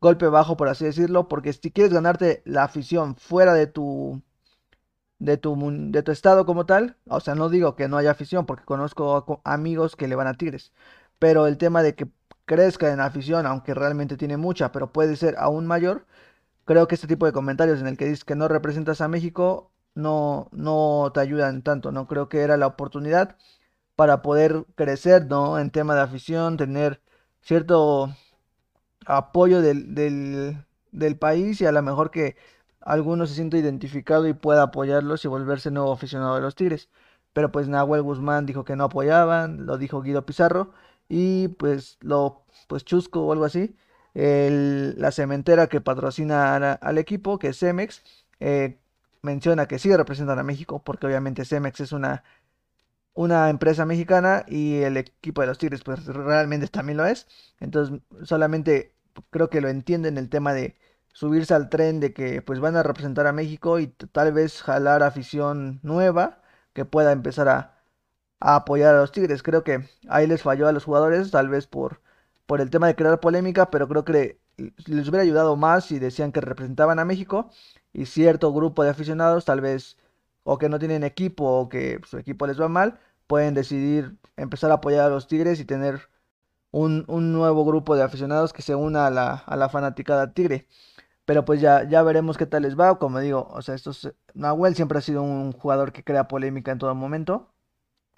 golpe 0.00 0.28
bajo, 0.28 0.56
por 0.56 0.68
así 0.68 0.84
decirlo, 0.84 1.28
porque 1.28 1.52
si 1.52 1.70
quieres 1.72 1.92
ganarte 1.92 2.42
la 2.44 2.64
afición 2.64 3.16
fuera 3.16 3.54
de 3.54 3.66
tu, 3.66 4.22
de 5.20 5.36
tu, 5.36 5.56
de 5.92 6.02
tu 6.02 6.12
estado 6.12 6.46
como 6.46 6.66
tal, 6.66 6.96
o 7.08 7.20
sea, 7.20 7.34
no 7.36 7.48
digo 7.48 7.76
que 7.76 7.88
no 7.88 7.96
haya 7.98 8.10
afición, 8.12 8.46
porque 8.46 8.64
conozco 8.64 9.40
amigos 9.44 9.96
que 9.96 10.08
le 10.08 10.16
van 10.16 10.26
a 10.26 10.34
Tigres, 10.34 10.72
pero 11.18 11.46
el 11.46 11.58
tema 11.58 11.82
de 11.82 11.94
que 11.94 12.08
crezca 12.46 12.92
en 12.92 13.00
afición, 13.00 13.46
aunque 13.46 13.74
realmente 13.74 14.16
tiene 14.16 14.36
mucha, 14.36 14.72
pero 14.72 14.92
puede 14.92 15.16
ser 15.16 15.36
aún 15.38 15.66
mayor, 15.66 16.06
creo 16.64 16.88
que 16.88 16.96
este 16.96 17.06
tipo 17.06 17.26
de 17.26 17.32
comentarios 17.32 17.80
en 17.80 17.86
el 17.86 17.96
que 17.96 18.06
dices 18.06 18.24
que 18.24 18.36
no 18.36 18.48
representas 18.48 19.00
a 19.00 19.08
México 19.08 19.70
no, 19.94 20.48
no 20.52 21.10
te 21.14 21.20
ayudan 21.20 21.62
tanto, 21.62 21.92
¿no? 21.92 22.06
Creo 22.08 22.28
que 22.28 22.40
era 22.40 22.56
la 22.56 22.66
oportunidad 22.66 23.36
para 23.96 24.22
poder 24.22 24.64
crecer, 24.76 25.26
¿no? 25.26 25.58
En 25.58 25.70
tema 25.70 25.94
de 25.94 26.02
afición, 26.02 26.56
tener 26.56 27.02
cierto 27.42 28.14
apoyo 29.06 29.62
del, 29.62 29.94
del, 30.92 31.16
país 31.18 31.60
y 31.60 31.66
a 31.66 31.72
lo 31.72 31.82
mejor 31.82 32.10
que 32.10 32.36
alguno 32.90 33.26
se 33.26 33.34
sienta 33.34 33.56
identificado 33.58 34.26
y 34.28 34.34
pueda 34.34 34.62
apoyarlos 34.64 35.24
y 35.24 35.28
volverse 35.28 35.70
nuevo 35.70 35.92
aficionado 35.92 36.34
de 36.34 36.40
los 36.42 36.56
Tigres. 36.56 36.90
Pero 37.32 37.52
pues 37.52 37.68
Nahuel 37.68 38.02
Guzmán 38.02 38.46
dijo 38.46 38.64
que 38.64 38.76
no 38.76 38.84
apoyaban, 38.84 39.66
lo 39.66 39.78
dijo 39.78 40.02
Guido 40.02 40.26
Pizarro 40.26 40.72
y 41.08 41.48
pues 41.48 41.98
lo 42.00 42.44
pues 42.68 42.84
Chusco 42.84 43.22
o 43.22 43.32
algo 43.32 43.44
así, 43.44 43.76
la 44.14 45.12
cementera 45.12 45.68
que 45.68 45.80
patrocina 45.80 46.56
al 46.56 46.98
equipo, 46.98 47.38
que 47.38 47.48
es 47.48 47.58
Cemex, 47.58 48.02
eh, 48.40 48.78
menciona 49.22 49.66
que 49.66 49.78
sí 49.78 49.94
representan 49.94 50.38
a 50.38 50.42
México, 50.42 50.82
porque 50.84 51.06
obviamente 51.06 51.44
Cemex 51.44 51.80
es 51.80 51.92
una, 51.92 52.24
una 53.14 53.50
empresa 53.50 53.86
mexicana 53.86 54.44
y 54.48 54.78
el 54.82 54.96
equipo 54.96 55.42
de 55.42 55.48
los 55.48 55.58
Tigres 55.58 55.82
pues 55.84 56.06
realmente 56.06 56.68
también 56.68 56.98
lo 56.98 57.06
es. 57.06 57.28
Entonces 57.60 58.00
solamente 58.24 58.94
creo 59.30 59.50
que 59.50 59.60
lo 59.60 59.68
entienden 59.68 60.18
el 60.18 60.28
tema 60.28 60.52
de 60.54 60.76
subirse 61.12 61.54
al 61.54 61.68
tren 61.68 62.00
de 62.00 62.12
que 62.12 62.42
pues 62.42 62.60
van 62.60 62.76
a 62.76 62.82
representar 62.82 63.26
a 63.26 63.32
México 63.32 63.78
y 63.78 63.88
tal 63.88 64.32
vez 64.32 64.62
jalar 64.62 65.02
afición 65.02 65.80
nueva 65.82 66.40
que 66.72 66.84
pueda 66.84 67.12
empezar 67.12 67.48
a, 67.48 67.76
apoyar 68.40 68.94
a 68.94 69.00
los 69.00 69.12
Tigres. 69.12 69.42
Creo 69.42 69.64
que 69.64 69.88
ahí 70.08 70.26
les 70.26 70.42
falló 70.42 70.68
a 70.68 70.72
los 70.72 70.84
jugadores, 70.84 71.30
tal 71.30 71.48
vez 71.48 71.66
por, 71.66 72.00
por 72.46 72.60
el 72.60 72.70
tema 72.70 72.86
de 72.86 72.96
crear 72.96 73.20
polémica, 73.20 73.70
pero 73.70 73.88
creo 73.88 74.04
que 74.04 74.40
les 74.56 75.08
hubiera 75.08 75.22
ayudado 75.22 75.56
más 75.56 75.86
si 75.86 75.98
decían 75.98 76.32
que 76.32 76.40
representaban 76.40 76.98
a 76.98 77.04
México 77.04 77.50
y 77.92 78.06
cierto 78.06 78.52
grupo 78.52 78.84
de 78.84 78.90
aficionados 78.90 79.44
tal 79.44 79.60
vez 79.60 79.96
o 80.44 80.58
que 80.58 80.68
no 80.68 80.78
tienen 80.78 81.04
equipo 81.04 81.44
o 81.44 81.68
que 81.68 82.00
su 82.06 82.18
equipo 82.18 82.46
les 82.46 82.60
va 82.60 82.68
mal, 82.68 82.98
pueden 83.26 83.54
decidir 83.54 84.16
empezar 84.36 84.70
a 84.70 84.74
apoyar 84.74 85.06
a 85.06 85.10
los 85.10 85.28
Tigres 85.28 85.60
y 85.60 85.64
tener 85.64 86.09
un, 86.72 87.04
nuevo 87.32 87.64
grupo 87.64 87.96
de 87.96 88.02
aficionados 88.02 88.52
que 88.52 88.62
se 88.62 88.74
una 88.74 89.06
a 89.06 89.10
la, 89.10 89.32
a 89.34 89.56
la 89.56 89.68
fanaticada 89.68 90.32
Tigre. 90.32 90.68
Pero 91.24 91.44
pues 91.44 91.60
ya, 91.60 91.84
ya 91.88 92.02
veremos 92.02 92.38
qué 92.38 92.46
tal 92.46 92.62
les 92.62 92.78
va. 92.78 92.98
Como 92.98 93.20
digo, 93.20 93.48
o 93.52 93.62
sea, 93.62 93.74
estos, 93.74 94.12
Nahuel 94.34 94.74
siempre 94.76 94.98
ha 94.98 95.02
sido 95.02 95.22
un 95.22 95.52
jugador 95.52 95.92
que 95.92 96.04
crea 96.04 96.28
polémica 96.28 96.72
en 96.72 96.78
todo 96.78 96.94
momento. 96.94 97.52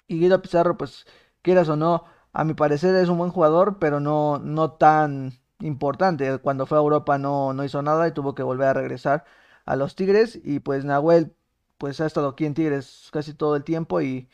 Y 0.07 0.19
Guido 0.19 0.41
Pizarro, 0.41 0.77
pues, 0.77 1.05
quieras 1.41 1.69
o 1.69 1.75
no, 1.77 2.05
a 2.33 2.43
mi 2.43 2.53
parecer 2.55 2.95
es 2.95 3.09
un 3.09 3.17
buen 3.19 3.31
jugador, 3.31 3.79
pero 3.79 3.99
no, 3.99 4.39
no 4.39 4.73
tan 4.73 5.33
importante. 5.59 6.39
Cuando 6.39 6.65
fue 6.65 6.77
a 6.77 6.81
Europa 6.81 7.17
no, 7.17 7.53
no 7.53 7.63
hizo 7.63 7.81
nada 7.81 8.07
y 8.07 8.11
tuvo 8.13 8.35
que 8.35 8.43
volver 8.43 8.69
a 8.69 8.73
regresar 8.73 9.25
a 9.65 9.75
los 9.75 9.95
Tigres. 9.95 10.39
Y 10.43 10.59
pues 10.59 10.85
Nahuel, 10.85 11.35
pues 11.77 12.01
ha 12.01 12.05
estado 12.07 12.29
aquí 12.29 12.45
en 12.45 12.53
Tigres 12.55 13.09
casi 13.11 13.33
todo 13.33 13.55
el 13.55 13.63
tiempo 13.63 14.01
y 14.01 14.29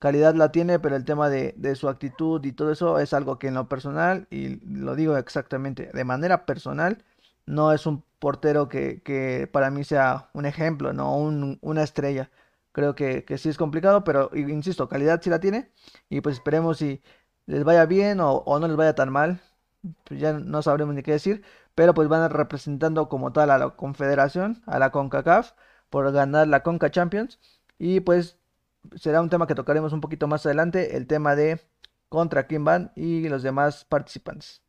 calidad 0.00 0.34
la 0.34 0.52
tiene, 0.52 0.80
pero 0.80 0.96
el 0.96 1.04
tema 1.04 1.30
de, 1.30 1.54
de 1.56 1.76
su 1.76 1.88
actitud 1.88 2.44
y 2.44 2.52
todo 2.52 2.72
eso 2.72 2.98
es 2.98 3.12
algo 3.14 3.38
que 3.38 3.48
en 3.48 3.54
lo 3.54 3.68
personal, 3.68 4.26
y 4.30 4.56
lo 4.66 4.96
digo 4.96 5.16
exactamente, 5.16 5.90
de 5.94 6.04
manera 6.04 6.46
personal, 6.46 7.04
no 7.46 7.72
es 7.72 7.86
un 7.86 8.04
portero 8.18 8.68
que, 8.68 9.02
que 9.02 9.48
para 9.52 9.70
mí 9.70 9.84
sea 9.84 10.30
un 10.34 10.46
ejemplo, 10.46 10.92
no 10.92 11.16
un, 11.16 11.58
una 11.62 11.82
estrella. 11.82 12.30
Creo 12.72 12.94
que, 12.94 13.24
que, 13.24 13.38
sí 13.38 13.48
es 13.48 13.58
complicado, 13.58 14.04
pero 14.04 14.30
insisto, 14.34 14.88
calidad 14.88 15.20
sí 15.22 15.30
la 15.30 15.40
tiene. 15.40 15.70
Y 16.08 16.20
pues 16.20 16.36
esperemos 16.36 16.78
si 16.78 17.02
les 17.46 17.64
vaya 17.64 17.86
bien 17.86 18.20
o, 18.20 18.34
o 18.46 18.58
no 18.60 18.68
les 18.68 18.76
vaya 18.76 18.94
tan 18.94 19.10
mal. 19.10 19.40
Pues 20.04 20.20
ya 20.20 20.32
no 20.34 20.62
sabremos 20.62 20.94
ni 20.94 21.02
qué 21.02 21.12
decir. 21.12 21.42
Pero 21.74 21.94
pues 21.94 22.08
van 22.08 22.30
representando 22.30 23.08
como 23.08 23.32
tal 23.32 23.50
a 23.50 23.58
la 23.58 23.70
Confederación, 23.70 24.62
a 24.66 24.78
la 24.78 24.90
CONCACAF, 24.92 25.52
por 25.90 26.12
ganar 26.12 26.48
la 26.48 26.62
CONCA 26.62 26.90
Champions. 26.90 27.40
Y 27.78 28.00
pues 28.00 28.38
será 28.96 29.20
un 29.20 29.30
tema 29.30 29.46
que 29.46 29.54
tocaremos 29.54 29.92
un 29.92 30.00
poquito 30.00 30.26
más 30.26 30.46
adelante, 30.46 30.96
el 30.96 31.06
tema 31.06 31.36
de 31.36 31.60
contra 32.08 32.46
quién 32.46 32.64
van 32.64 32.92
y 32.96 33.28
los 33.28 33.42
demás 33.42 33.84
participantes. 33.84 34.62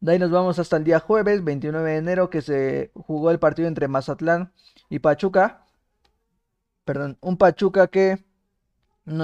De 0.00 0.12
ahí 0.12 0.18
nos 0.18 0.30
vamos 0.30 0.58
hasta 0.58 0.76
el 0.76 0.84
día 0.84 1.00
jueves, 1.00 1.42
29 1.42 1.90
de 1.90 1.96
enero, 1.96 2.30
que 2.30 2.42
se 2.42 2.92
jugó 2.94 3.30
el 3.30 3.40
partido 3.40 3.66
entre 3.66 3.88
Mazatlán 3.88 4.52
y 4.88 5.00
Pachuca. 5.00 5.66
Perdón, 6.84 7.18
un 7.20 7.36
Pachuca 7.36 7.88
que 7.88 8.24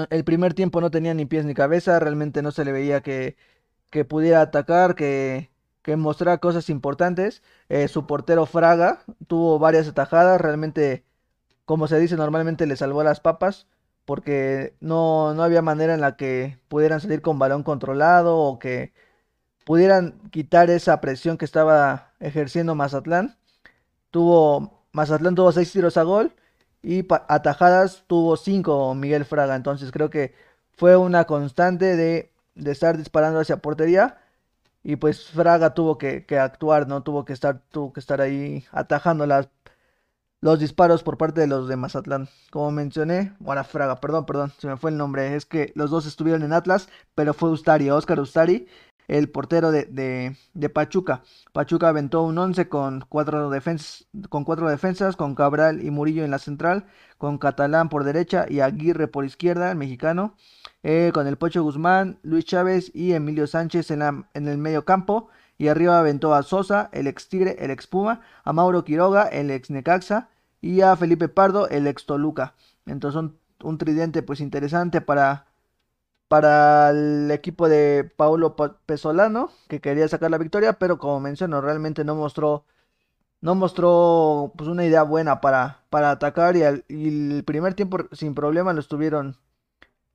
el 0.09 0.23
primer 0.23 0.53
tiempo 0.53 0.81
no 0.81 0.91
tenía 0.91 1.13
ni 1.13 1.25
pies 1.25 1.45
ni 1.45 1.53
cabeza, 1.53 1.99
realmente 1.99 2.41
no 2.41 2.51
se 2.51 2.65
le 2.65 2.71
veía 2.71 3.01
que, 3.01 3.37
que 3.89 4.03
pudiera 4.05 4.41
atacar, 4.41 4.95
que, 4.95 5.51
que 5.81 5.95
mostrara 5.95 6.39
cosas 6.39 6.69
importantes. 6.69 7.43
Eh, 7.69 7.87
su 7.87 8.07
portero 8.07 8.45
Fraga 8.45 9.03
tuvo 9.27 9.59
varias 9.59 9.87
atajadas, 9.87 10.41
realmente, 10.41 11.04
como 11.65 11.87
se 11.87 11.99
dice, 11.99 12.15
normalmente 12.17 12.67
le 12.67 12.77
salvó 12.77 13.03
las 13.03 13.19
papas, 13.19 13.67
porque 14.05 14.75
no, 14.81 15.33
no 15.33 15.43
había 15.43 15.61
manera 15.61 15.93
en 15.93 16.01
la 16.01 16.15
que 16.17 16.59
pudieran 16.69 17.01
salir 17.01 17.21
con 17.21 17.39
balón 17.39 17.63
controlado 17.63 18.37
o 18.37 18.59
que 18.59 18.93
pudieran 19.65 20.19
quitar 20.31 20.69
esa 20.69 21.01
presión 21.01 21.37
que 21.37 21.45
estaba 21.45 22.13
ejerciendo 22.19 22.75
Mazatlán. 22.75 23.37
Tuvo, 24.11 24.85
Mazatlán 24.93 25.35
tuvo 25.35 25.51
seis 25.51 25.71
tiros 25.71 25.97
a 25.97 26.03
gol 26.03 26.33
y 26.83 27.05
atajadas 27.29 28.03
tuvo 28.07 28.37
cinco 28.37 28.93
Miguel 28.95 29.25
Fraga. 29.25 29.55
Entonces 29.55 29.91
creo 29.91 30.09
que 30.09 30.35
fue 30.77 30.97
una 30.97 31.25
constante 31.25 31.95
de, 31.97 32.31
de 32.55 32.71
estar 32.71 32.97
disparando 32.97 33.39
hacia 33.39 33.57
portería. 33.57 34.19
Y 34.83 34.97
pues 34.97 35.25
Fraga 35.31 35.73
tuvo 35.73 35.97
que, 35.97 36.25
que, 36.25 36.39
actuar, 36.39 36.87
¿no? 36.87 37.03
Tuvo 37.03 37.25
que 37.25 37.33
estar, 37.33 37.61
tuvo 37.71 37.93
que 37.93 37.99
estar 37.99 38.21
ahí 38.21 38.65
atajando 38.71 39.25
las, 39.25 39.49
los 40.45 40.59
disparos 40.59 41.01
por 41.01 41.17
parte 41.17 41.41
de 41.41 41.47
los 41.47 41.67
de 41.67 41.75
Mazatlán. 41.75 42.29
Como 42.51 42.69
mencioné, 42.69 43.33
bueno, 43.39 43.63
Fraga, 43.63 43.99
perdón, 43.99 44.27
perdón, 44.27 44.53
se 44.59 44.67
me 44.67 44.77
fue 44.77 44.91
el 44.91 44.97
nombre. 44.97 45.35
Es 45.35 45.43
que 45.43 45.73
los 45.73 45.89
dos 45.89 46.05
estuvieron 46.05 46.43
en 46.43 46.53
Atlas, 46.53 46.87
pero 47.15 47.33
fue 47.33 47.49
Ustari, 47.49 47.89
Oscar 47.89 48.19
Ustari 48.19 48.67
el 49.07 49.27
portero 49.29 49.71
de, 49.71 50.35
de, 50.53 50.69
Pachuca. 50.69 51.23
Pachuca 51.51 51.89
aventó 51.89 52.21
un 52.21 52.37
11 52.37 52.69
con 52.69 53.03
cuatro, 53.09 53.49
defensas, 53.49 54.05
con 54.29 54.43
cuatro 54.43 54.69
defensas, 54.69 55.15
con 55.15 55.33
Cabral 55.33 55.83
y 55.83 55.89
Murillo 55.89 56.23
en 56.23 56.29
la 56.29 56.37
central, 56.37 56.85
con 57.17 57.39
Catalán 57.39 57.89
por 57.89 58.03
derecha 58.03 58.45
y 58.47 58.59
Aguirre 58.59 59.07
por 59.07 59.25
izquierda, 59.25 59.71
el 59.71 59.77
mexicano, 59.77 60.35
eh, 60.83 61.09
con 61.11 61.25
el 61.25 61.37
Pocho 61.37 61.63
Guzmán, 61.63 62.19
Luis 62.21 62.45
Chávez 62.45 62.91
y 62.93 63.13
Emilio 63.13 63.47
Sánchez 63.47 63.89
en, 63.89 63.99
la, 63.99 64.27
en 64.35 64.47
el 64.47 64.59
medio 64.59 64.85
campo. 64.85 65.29
Y 65.57 65.69
arriba 65.69 65.97
aventó 65.97 66.35
a 66.35 66.43
Sosa, 66.43 66.89
el 66.91 67.07
ex 67.07 67.29
Tigre, 67.29 67.55
el 67.59 67.71
ex 67.71 67.87
Puma, 67.87 68.21
a 68.43 68.53
Mauro 68.53 68.83
Quiroga, 68.83 69.23
el 69.23 69.49
ex 69.49 69.71
Necaxa, 69.71 70.29
y 70.65 70.81
a 70.81 70.95
Felipe 70.95 71.29
Pardo, 71.29 71.69
el 71.69 71.85
ex 71.85 72.07
Toluca. 72.07 72.55
Entonces 72.87 73.13
son 73.13 73.37
un 73.63 73.77
tridente 73.77 74.23
pues 74.23 74.39
interesante 74.41 74.99
para 75.01 75.47
para 76.27 76.89
el 76.89 77.29
equipo 77.31 77.69
de 77.69 78.11
Paulo 78.17 78.55
Pesolano, 78.87 79.51
que 79.67 79.79
quería 79.79 80.07
sacar 80.07 80.31
la 80.31 80.39
victoria, 80.39 80.73
pero 80.73 80.97
como 80.97 81.19
menciono, 81.19 81.61
realmente 81.61 82.03
no 82.03 82.15
mostró 82.15 82.65
no 83.41 83.55
mostró 83.55 84.53
pues 84.57 84.69
una 84.69 84.85
idea 84.85 85.03
buena 85.03 85.41
para, 85.41 85.83
para 85.91 86.11
atacar 86.11 86.55
y, 86.57 86.63
el 86.63 87.43
primer 87.45 87.75
tiempo 87.75 87.99
sin 88.11 88.33
problema 88.35 88.73
lo 88.73 88.79
estuvieron 88.79 89.37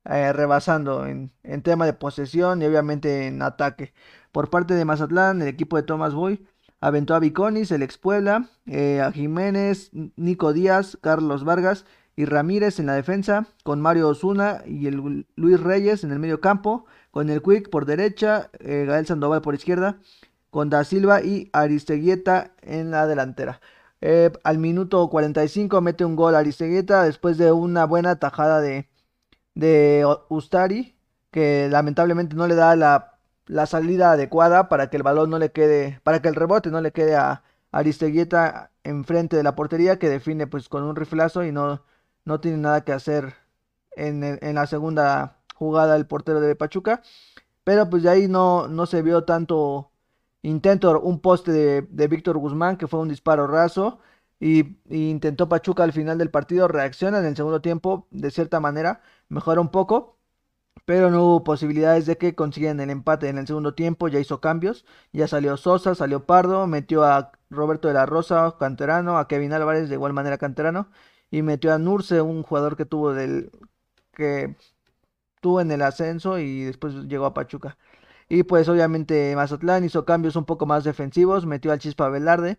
eh, 0.04 0.32
rebasando 0.32 1.06
en, 1.06 1.32
en, 1.44 1.62
tema 1.62 1.86
de 1.86 1.92
posesión 1.92 2.62
y 2.62 2.66
obviamente 2.66 3.28
en 3.28 3.42
ataque. 3.42 3.94
Por 4.32 4.50
parte 4.50 4.74
de 4.74 4.84
Mazatlán, 4.84 5.42
el 5.42 5.48
equipo 5.48 5.76
de 5.76 5.84
Tomás 5.84 6.14
Boy 6.14 6.44
aventó 6.80 7.14
a 7.14 7.20
Viconis, 7.20 7.70
el 7.70 7.82
ex 7.82 7.98
Puebla, 7.98 8.48
eh, 8.66 9.00
a 9.00 9.12
Jiménez, 9.12 9.90
Nico 10.16 10.52
Díaz, 10.52 10.98
Carlos 11.00 11.44
Vargas 11.44 11.84
y 12.16 12.24
Ramírez 12.24 12.78
en 12.78 12.86
la 12.86 12.94
defensa, 12.94 13.46
con 13.62 13.80
Mario 13.80 14.08
Osuna 14.08 14.62
y 14.66 14.86
el 14.86 15.26
Luis 15.36 15.60
Reyes 15.60 16.04
en 16.04 16.12
el 16.12 16.18
medio 16.18 16.40
campo, 16.40 16.86
con 17.10 17.30
el 17.30 17.42
Quick 17.42 17.70
por 17.70 17.86
derecha, 17.86 18.50
eh, 18.60 18.84
Gael 18.86 19.06
Sandoval 19.06 19.42
por 19.42 19.54
izquierda, 19.54 19.98
con 20.50 20.70
Da 20.70 20.84
Silva 20.84 21.22
y 21.22 21.48
Aristeguieta 21.52 22.52
en 22.62 22.90
la 22.90 23.06
delantera. 23.06 23.60
Eh, 24.00 24.32
al 24.44 24.58
minuto 24.58 25.08
45 25.08 25.80
mete 25.82 26.04
un 26.04 26.16
gol 26.16 26.34
Aristeguieta 26.34 27.04
después 27.04 27.36
de 27.36 27.52
una 27.52 27.84
buena 27.84 28.16
tajada 28.18 28.60
de, 28.60 28.88
de 29.54 30.06
Ustari, 30.28 30.96
que 31.30 31.68
lamentablemente 31.70 32.34
no 32.34 32.46
le 32.46 32.54
da 32.54 32.74
la, 32.76 33.09
la, 33.50 33.66
salida 33.66 34.12
adecuada 34.12 34.68
para 34.68 34.90
que 34.90 34.96
el 34.96 35.02
balón 35.02 35.30
no 35.30 35.38
le 35.38 35.52
quede, 35.52 36.00
para 36.04 36.22
que 36.22 36.28
el 36.28 36.34
rebote 36.34 36.70
no 36.70 36.80
le 36.80 36.92
quede 36.92 37.16
a 37.16 37.42
Aristeguieta 37.72 38.70
enfrente 38.84 39.36
de 39.36 39.42
la 39.42 39.54
portería, 39.54 39.98
que 39.98 40.08
define 40.08 40.46
pues 40.46 40.68
con 40.68 40.84
un 40.84 40.96
riflazo 40.96 41.44
y 41.44 41.52
no, 41.52 41.82
no 42.24 42.40
tiene 42.40 42.58
nada 42.58 42.84
que 42.84 42.92
hacer 42.92 43.34
en, 43.92 44.38
la 44.54 44.66
segunda 44.66 45.38
jugada 45.54 45.96
el 45.96 46.06
portero 46.06 46.40
de 46.40 46.56
Pachuca. 46.56 47.02
Pero 47.64 47.88
pues 47.90 48.02
de 48.02 48.10
ahí 48.10 48.28
no, 48.28 48.68
no 48.68 48.86
se 48.86 49.02
vio 49.02 49.24
tanto 49.24 49.90
intento, 50.42 51.00
un 51.00 51.20
poste 51.20 51.52
de, 51.52 52.08
Víctor 52.08 52.38
Guzmán 52.38 52.76
que 52.76 52.86
fue 52.86 53.00
un 53.00 53.08
disparo 53.08 53.46
raso. 53.46 54.00
Y, 54.40 54.78
intentó 54.88 55.48
Pachuca 55.48 55.84
al 55.84 55.92
final 55.92 56.18
del 56.18 56.30
partido, 56.30 56.68
reacciona 56.68 57.18
en 57.18 57.26
el 57.26 57.36
segundo 57.36 57.60
tiempo, 57.60 58.06
de 58.10 58.30
cierta 58.30 58.58
manera, 58.60 59.02
mejora 59.28 59.60
un 59.60 59.68
poco, 59.70 60.16
pero 60.84 61.10
no 61.10 61.24
hubo 61.24 61.44
posibilidades 61.44 62.06
de 62.06 62.16
que 62.18 62.34
consiguieran 62.34 62.80
el 62.80 62.90
empate 62.90 63.28
en 63.28 63.38
el 63.38 63.46
segundo 63.46 63.74
tiempo, 63.74 64.08
ya 64.08 64.20
hizo 64.20 64.40
cambios, 64.40 64.84
ya 65.12 65.28
salió 65.28 65.56
Sosa, 65.56 65.94
salió 65.94 66.26
Pardo, 66.26 66.66
metió 66.66 67.04
a 67.04 67.32
Roberto 67.50 67.88
de 67.88 67.94
la 67.94 68.06
Rosa, 68.06 68.56
canterano, 68.58 69.18
a 69.18 69.28
Kevin 69.28 69.52
Álvarez 69.52 69.88
de 69.88 69.94
igual 69.96 70.12
manera 70.12 70.38
canterano, 70.38 70.88
y 71.30 71.42
metió 71.42 71.72
a 71.72 71.78
Nurse, 71.78 72.20
un 72.20 72.42
jugador 72.42 72.76
que 72.76 72.86
tuvo 72.86 73.14
del 73.14 73.50
que 74.12 74.56
tuvo 75.40 75.60
en 75.60 75.70
el 75.72 75.82
ascenso 75.82 76.38
y 76.38 76.64
después 76.64 76.94
llegó 77.08 77.26
a 77.26 77.34
Pachuca. 77.34 77.78
Y 78.28 78.44
pues 78.44 78.68
obviamente 78.68 79.34
Mazatlán 79.36 79.84
hizo 79.84 80.04
cambios 80.04 80.36
un 80.36 80.44
poco 80.44 80.66
más 80.66 80.84
defensivos, 80.84 81.46
metió 81.46 81.72
al 81.72 81.80
Chispa 81.80 82.08
Velarde, 82.08 82.58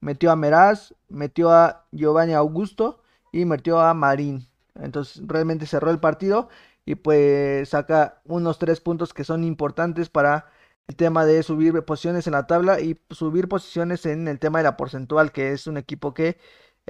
metió 0.00 0.32
a 0.32 0.36
Meraz, 0.36 0.94
metió 1.08 1.52
a 1.52 1.86
Giovanni 1.92 2.34
Augusto 2.34 3.02
y 3.32 3.44
metió 3.44 3.80
a 3.80 3.94
Marín. 3.94 4.48
Entonces 4.74 5.22
realmente 5.26 5.66
cerró 5.66 5.90
el 5.90 6.00
partido 6.00 6.48
y 6.84 6.96
pues 6.96 7.70
saca 7.70 8.20
unos 8.24 8.58
tres 8.58 8.80
puntos 8.80 9.14
que 9.14 9.24
son 9.24 9.44
importantes 9.44 10.08
para 10.10 10.46
el 10.88 10.96
tema 10.96 11.24
de 11.24 11.42
subir 11.42 11.84
posiciones 11.84 12.26
en 12.26 12.32
la 12.32 12.46
tabla 12.46 12.80
y 12.80 13.00
subir 13.10 13.48
posiciones 13.48 14.06
en 14.06 14.28
el 14.28 14.38
tema 14.38 14.58
de 14.58 14.64
la 14.64 14.76
porcentual, 14.76 15.32
que 15.32 15.52
es 15.52 15.66
un 15.66 15.76
equipo 15.76 16.14
que 16.14 16.38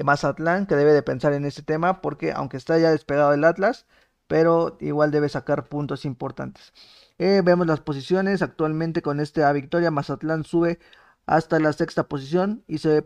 Mazatlán 0.03 0.67
que 0.67 0.77
debe 0.77 0.93
de 0.93 1.03
pensar 1.03 1.33
en 1.35 1.45
este 1.45 1.63
tema 1.63 2.01
porque 2.01 2.33
aunque 2.33 2.57
está 2.57 2.79
ya 2.79 2.91
despegado 2.91 3.31
del 3.33 3.45
Atlas, 3.45 3.87
pero 4.27 4.79
igual 4.81 5.11
debe 5.11 5.29
sacar 5.29 5.69
puntos 5.69 6.05
importantes. 6.05 6.73
Eh, 7.19 7.43
vemos 7.45 7.67
las 7.67 7.81
posiciones 7.81 8.43
actualmente 8.43 9.03
con 9.03 9.21
esta 9.21 9.53
victoria 9.53 9.91
Mazatlán 9.91 10.45
sube 10.45 10.79
hasta 11.27 11.59
la 11.61 11.73
sexta 11.73 12.09
posición 12.09 12.65
y 12.67 12.79
se, 12.79 13.05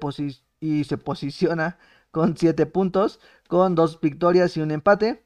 y 0.60 0.84
se 0.84 0.98
posiciona 0.98 1.78
con 2.10 2.36
7 2.36 2.66
puntos, 2.66 3.20
con 3.48 3.74
dos 3.74 4.00
victorias 4.00 4.56
y 4.56 4.60
un 4.60 4.70
empate. 4.70 5.22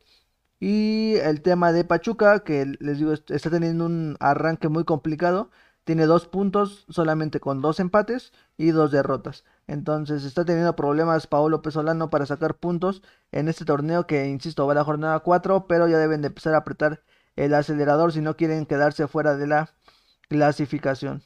Y 0.60 1.14
el 1.22 1.42
tema 1.42 1.72
de 1.72 1.84
Pachuca, 1.84 2.40
que 2.44 2.66
les 2.80 2.98
digo, 2.98 3.12
está 3.12 3.50
teniendo 3.50 3.86
un 3.86 4.16
arranque 4.20 4.68
muy 4.68 4.84
complicado. 4.84 5.50
Tiene 5.84 6.06
dos 6.06 6.28
puntos 6.28 6.84
solamente 6.90 7.40
con 7.40 7.62
dos 7.62 7.80
empates 7.80 8.32
y 8.58 8.70
dos 8.70 8.90
derrotas. 8.92 9.44
Entonces 9.66 10.24
está 10.24 10.44
teniendo 10.44 10.76
problemas 10.76 11.26
Paolo 11.26 11.62
Pesolano 11.62 12.10
para 12.10 12.26
sacar 12.26 12.56
puntos 12.56 13.02
en 13.32 13.48
este 13.48 13.64
torneo 13.64 14.06
que, 14.06 14.26
insisto, 14.28 14.66
va 14.66 14.72
a 14.72 14.76
la 14.76 14.84
jornada 14.84 15.20
4, 15.20 15.66
pero 15.66 15.88
ya 15.88 15.98
deben 15.98 16.20
de 16.20 16.28
empezar 16.28 16.54
a 16.54 16.58
apretar 16.58 17.02
el 17.36 17.54
acelerador 17.54 18.12
si 18.12 18.20
no 18.20 18.36
quieren 18.36 18.66
quedarse 18.66 19.08
fuera 19.08 19.36
de 19.36 19.46
la 19.46 19.70
clasificación. 20.28 21.22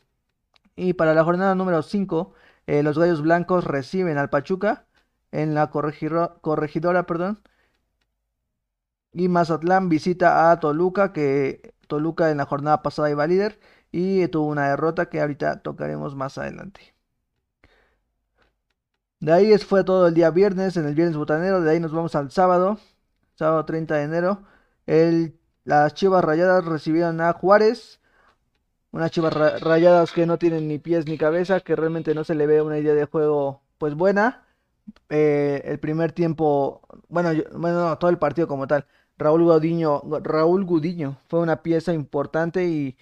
Y 0.76 0.94
para 0.94 1.14
la 1.14 1.24
jornada 1.24 1.54
número 1.54 1.82
5, 1.82 2.32
eh, 2.66 2.82
los 2.82 2.98
Gallos 2.98 3.22
Blancos 3.22 3.64
reciben 3.64 4.18
al 4.18 4.30
Pachuca 4.30 4.86
en 5.32 5.54
la 5.54 5.70
corregidora, 5.70 7.06
perdón. 7.06 7.40
Y 9.14 9.28
Mazatlán 9.28 9.88
visita 9.88 10.50
a 10.50 10.60
Toluca, 10.60 11.12
que 11.12 11.74
Toluca 11.86 12.30
en 12.30 12.38
la 12.38 12.46
jornada 12.46 12.82
pasada 12.82 13.10
iba 13.10 13.26
líder 13.26 13.58
y 13.92 14.26
tuvo 14.28 14.48
una 14.48 14.68
derrota 14.70 15.08
que 15.08 15.20
ahorita 15.20 15.62
tocaremos 15.62 16.16
más 16.16 16.36
adelante. 16.38 16.94
De 19.20 19.32
ahí 19.32 19.56
fue 19.58 19.84
todo 19.84 20.08
el 20.08 20.14
día 20.14 20.30
viernes, 20.30 20.76
en 20.76 20.86
el 20.86 20.94
viernes 20.94 21.16
botanero, 21.16 21.60
de 21.62 21.70
ahí 21.70 21.80
nos 21.80 21.92
vamos 21.92 22.14
al 22.14 22.30
sábado, 22.30 22.78
sábado 23.36 23.64
30 23.64 23.96
de 23.96 24.02
enero. 24.02 24.42
El, 24.86 25.38
las 25.64 25.94
Chivas 25.94 26.24
Rayadas 26.24 26.64
recibieron 26.64 27.20
a 27.20 27.32
Juárez, 27.32 28.00
unas 28.92 29.10
Chivas 29.10 29.34
Rayadas 29.62 30.12
que 30.12 30.26
no 30.26 30.38
tienen 30.38 30.68
ni 30.68 30.78
pies 30.78 31.06
ni 31.06 31.18
cabeza, 31.18 31.60
que 31.60 31.76
realmente 31.76 32.14
no 32.14 32.24
se 32.24 32.34
le 32.34 32.46
ve 32.46 32.62
una 32.62 32.78
idea 32.78 32.94
de 32.94 33.06
juego 33.06 33.62
pues 33.78 33.94
buena. 33.94 34.46
Eh, 35.08 35.62
el 35.64 35.80
primer 35.80 36.12
tiempo, 36.12 36.82
bueno, 37.08 37.30
bueno, 37.54 37.98
todo 37.98 38.10
el 38.10 38.18
partido 38.18 38.48
como 38.48 38.66
tal. 38.66 38.86
Raúl 39.18 39.44
Gudiño, 39.44 40.02
Raúl 40.22 40.64
Gudiño 40.64 41.18
fue 41.28 41.40
una 41.40 41.62
pieza 41.62 41.92
importante 41.92 42.66
y 42.66 42.96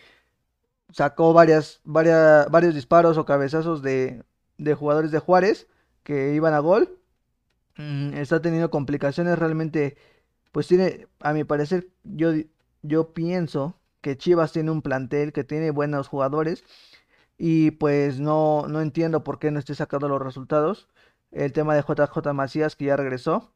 sacó 0.93 1.33
varias, 1.33 1.81
varias, 1.85 2.51
varios 2.51 2.75
disparos 2.75 3.19
o 3.19 3.25
cabezazos 3.25 3.83
de, 3.83 4.25
de 4.59 4.75
jugadores 4.75 5.11
de 5.11 5.19
Juárez 5.19 5.69
que 6.03 6.35
iban 6.35 6.55
a 6.55 6.61
gol. 6.61 6.99
Mm, 7.77 8.15
está 8.15 8.41
teniendo 8.43 8.71
complicaciones 8.71 9.39
realmente. 9.39 9.97
Pues 10.53 10.69
tiene, 10.69 11.09
a 11.21 11.33
mi 11.33 11.45
parecer, 11.45 11.89
yo, 12.05 12.33
yo 12.83 13.15
pienso 13.15 13.79
que 14.03 14.17
Chivas 14.19 14.53
tiene 14.53 14.71
un 14.71 14.83
plantel 14.83 15.33
que 15.33 15.45
tiene 15.45 15.71
buenos 15.71 16.09
jugadores. 16.09 16.65
Y 17.39 17.73
pues 17.73 18.21
no, 18.21 18.67
no 18.69 18.81
entiendo 18.83 19.25
por 19.25 19.39
qué 19.39 19.51
no 19.51 19.59
esté 19.59 19.75
sacando 19.75 20.09
los 20.09 20.23
resultados. 20.23 20.89
El 21.33 21.53
tema 21.53 21.75
de 21.75 21.83
JJ 21.83 22.33
Macías 22.35 22.77
que 22.77 22.87
ya 22.87 22.97
regresó. 22.97 23.53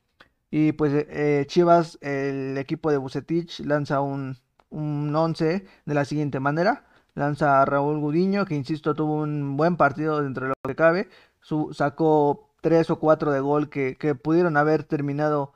Y 0.50 0.72
pues 0.72 0.92
eh, 0.94 1.44
Chivas, 1.48 1.98
el 2.00 2.56
equipo 2.58 2.90
de 2.90 2.98
Bucetich, 2.98 3.60
lanza 3.60 4.00
un, 4.00 4.36
un 4.70 5.14
11 5.14 5.66
de 5.84 5.94
la 5.94 6.04
siguiente 6.04 6.40
manera. 6.40 6.84
Lanza 7.14 7.62
a 7.62 7.64
Raúl 7.64 7.98
Gudiño, 7.98 8.44
que 8.44 8.54
insisto 8.54 8.94
tuvo 8.94 9.14
un 9.22 9.56
buen 9.56 9.76
partido 9.76 10.22
dentro 10.22 10.44
de 10.44 10.48
lo 10.50 10.54
que 10.62 10.76
cabe 10.76 11.08
sacó 11.72 12.50
tres 12.60 12.90
o 12.90 12.98
cuatro 12.98 13.32
de 13.32 13.40
gol 13.40 13.68
que, 13.68 13.96
pudieron 14.14 14.56
haber 14.56 14.84
terminado 14.84 15.52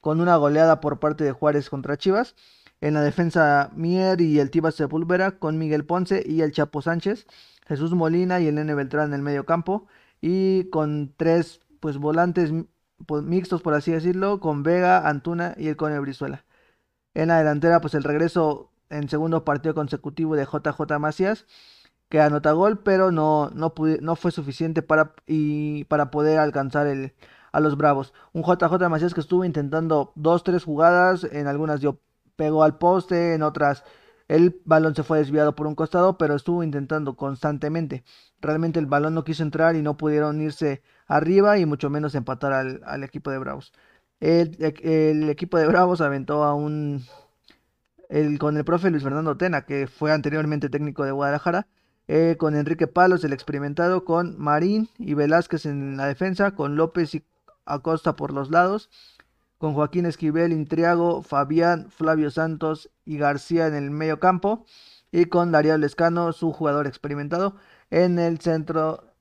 con 0.00 0.20
una 0.20 0.36
goleada 0.36 0.80
por 0.80 1.00
parte 1.00 1.24
de 1.24 1.32
Juárez 1.32 1.70
contra 1.70 1.96
Chivas. 1.96 2.34
En 2.80 2.94
la 2.94 3.00
defensa 3.00 3.70
Mier 3.74 4.20
y 4.20 4.38
el 4.38 4.50
Tibas 4.50 4.74
Sepúlveda 4.74 5.38
con 5.38 5.58
Miguel 5.58 5.86
Ponce 5.86 6.22
y 6.26 6.42
el 6.42 6.52
Chapo 6.52 6.82
Sánchez, 6.82 7.26
Jesús 7.66 7.94
Molina 7.94 8.38
y 8.38 8.48
el 8.48 8.56
Nene 8.56 8.74
Beltrán 8.74 9.08
en 9.08 9.14
el 9.14 9.22
medio 9.22 9.46
campo 9.46 9.86
y 10.20 10.64
con 10.70 11.12
tres 11.16 11.60
pues 11.80 11.96
volantes 11.96 12.52
pues, 13.06 13.22
mixtos 13.22 13.62
por 13.62 13.74
así 13.74 13.92
decirlo 13.92 14.40
con 14.40 14.62
Vega, 14.62 15.08
Antuna 15.08 15.54
y 15.58 15.68
el 15.68 15.76
Cone 15.76 15.98
Brizuela. 16.00 16.44
En 17.14 17.28
la 17.28 17.38
delantera 17.38 17.80
pues 17.80 17.94
el 17.94 18.04
regreso 18.04 18.70
en 18.90 19.08
segundo 19.08 19.44
partido 19.44 19.74
consecutivo 19.74 20.36
de 20.36 20.44
JJ 20.44 20.98
Macías 20.98 21.46
que 22.08 22.20
anota 22.20 22.52
gol, 22.52 22.78
pero 22.82 23.10
no, 23.10 23.50
no, 23.54 23.74
no 24.00 24.16
fue 24.16 24.30
suficiente 24.30 24.82
para, 24.82 25.14
y, 25.26 25.84
para 25.84 26.10
poder 26.10 26.38
alcanzar 26.38 26.86
el, 26.86 27.14
a 27.52 27.60
los 27.60 27.76
Bravos. 27.76 28.12
Un 28.32 28.42
JJ 28.44 28.88
Macías 28.88 29.14
que 29.14 29.20
estuvo 29.20 29.44
intentando 29.44 30.12
dos, 30.14 30.44
tres 30.44 30.64
jugadas, 30.64 31.24
en 31.24 31.48
algunas 31.48 31.80
dio, 31.80 32.00
pegó 32.36 32.62
al 32.62 32.78
poste, 32.78 33.34
en 33.34 33.42
otras 33.42 33.84
el 34.28 34.60
balón 34.64 34.94
se 34.94 35.04
fue 35.04 35.18
desviado 35.18 35.54
por 35.54 35.66
un 35.66 35.74
costado, 35.74 36.18
pero 36.18 36.34
estuvo 36.34 36.62
intentando 36.62 37.16
constantemente. 37.16 38.04
Realmente 38.40 38.78
el 38.80 38.86
balón 38.86 39.14
no 39.14 39.24
quiso 39.24 39.42
entrar 39.42 39.76
y 39.76 39.82
no 39.82 39.96
pudieron 39.96 40.40
irse 40.40 40.82
arriba 41.06 41.58
y 41.58 41.66
mucho 41.66 41.90
menos 41.90 42.14
empatar 42.14 42.52
al, 42.52 43.04
equipo 43.04 43.30
de 43.30 43.38
Bravos. 43.38 43.72
El, 44.20 44.56
el, 44.82 45.28
equipo 45.30 45.58
de 45.58 45.66
Bravos 45.66 46.00
aventó 46.00 46.44
a 46.44 46.54
un... 46.54 47.04
El, 48.08 48.38
con 48.38 48.56
el 48.56 48.64
profe 48.64 48.90
Luis 48.90 49.02
Fernando 49.02 49.36
Tena, 49.36 49.62
que 49.62 49.88
fue 49.88 50.12
anteriormente 50.12 50.68
técnico 50.68 51.04
de 51.04 51.10
Guadalajara, 51.10 51.66
eh, 52.08 52.36
con 52.38 52.54
Enrique 52.54 52.86
Palos, 52.86 53.24
el 53.24 53.32
experimentado, 53.32 54.04
con 54.04 54.38
Marín 54.38 54.88
y 54.96 55.14
Velázquez 55.14 55.66
en 55.66 55.96
la 55.96 56.06
defensa, 56.06 56.52
con 56.52 56.76
López 56.76 57.14
y 57.16 57.24
Acosta 57.64 58.14
por 58.14 58.32
los 58.32 58.50
lados, 58.50 58.90
con 59.58 59.74
Joaquín 59.74 60.06
Esquivel, 60.06 60.52
Intriago, 60.52 61.22
Fabián, 61.22 61.90
Flavio 61.90 62.30
Santos 62.30 62.90
y 63.04 63.18
García 63.18 63.66
en 63.66 63.74
el 63.74 63.90
medio 63.90 64.20
campo, 64.20 64.64
y 65.10 65.26
con 65.26 65.50
Darío 65.50 65.76
Lescano, 65.78 66.32
su 66.32 66.52
jugador 66.52 66.86
experimentado, 66.86 67.56
en 67.90 68.18
el 68.20 68.38
centro 68.38 69.12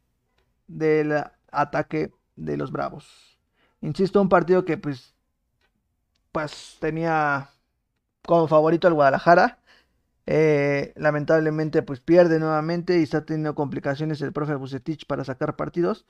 del 0.67 1.24
ataque 1.60 2.12
de 2.36 2.58
los 2.58 2.72
Bravos. 2.72 3.38
Insisto, 3.82 4.22
un 4.22 4.30
partido 4.30 4.65
que 4.65 4.78
pues, 4.78 5.13
pues 6.32 6.78
tenía 6.80 7.50
como 8.26 8.48
favorito 8.48 8.88
al 8.88 8.94
Guadalajara 8.94 9.60
eh, 10.28 10.91
lamentablemente 10.96 11.84
pues 11.84 12.00
pierde 12.00 12.39
nuevamente 12.39 13.00
y 13.00 13.04
está 13.04 13.26
teniendo 13.26 13.54
complicaciones 13.54 14.22
el 14.22 14.34
profe 14.34 14.56
Bucetich 14.56 15.06
para 15.06 15.24
sacar 15.24 15.56
partidos. 15.56 16.06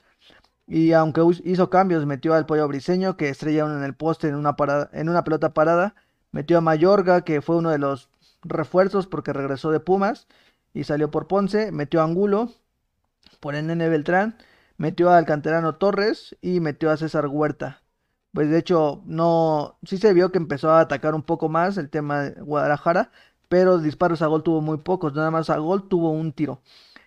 Y 0.66 0.92
aunque 0.92 1.22
hizo 1.44 1.70
cambios, 1.70 2.06
metió 2.06 2.34
al 2.34 2.46
pollo 2.46 2.66
briseño 2.66 3.16
que 3.16 3.28
estrella 3.28 3.64
uno 3.66 3.76
en 3.78 3.84
el 3.84 3.94
poste 3.94 4.28
en 4.28 4.34
una, 4.34 4.56
en 4.92 5.08
una 5.08 5.24
pelota 5.24 5.54
parada. 5.54 5.94
Metió 6.32 6.58
a 6.58 6.60
Mayorga 6.60 7.22
que 7.22 7.40
fue 7.42 7.56
uno 7.56 7.70
de 7.70 7.78
los 7.78 8.08
refuerzos 8.42 9.06
porque 9.06 9.32
regresó 9.32 9.70
de 9.70 9.80
Pumas 9.80 10.26
y 10.74 10.84
salió 10.84 11.10
por 11.10 11.28
Ponce. 11.28 11.70
Metió 11.72 12.00
a 12.00 12.04
Angulo 12.04 12.50
por 13.40 13.54
el 13.54 13.66
Nene 13.66 13.88
Beltrán. 13.88 14.36
Metió 14.78 15.10
al 15.10 15.26
canterano 15.26 15.76
Torres 15.76 16.36
y 16.40 16.60
metió 16.60 16.90
a 16.90 16.96
César 16.96 17.26
Huerta. 17.28 17.82
Pues 18.32 18.50
de 18.50 18.58
hecho, 18.58 19.02
no, 19.06 19.78
sí 19.84 19.96
se 19.98 20.12
vio 20.12 20.30
que 20.30 20.38
empezó 20.38 20.70
a 20.70 20.80
atacar 20.80 21.14
un 21.14 21.22
poco 21.22 21.48
más 21.48 21.78
el 21.78 21.88
tema 21.90 22.22
de 22.22 22.42
Guadalajara, 22.42 23.10
pero 23.48 23.78
disparos 23.78 24.22
a 24.22 24.26
gol 24.26 24.42
tuvo 24.42 24.60
muy 24.60 24.78
pocos, 24.78 25.14
nada 25.14 25.30
más 25.30 25.48
a 25.50 25.56
gol 25.58 25.88
tuvo 25.88 26.10
un 26.10 26.32
tiro. 26.32 26.60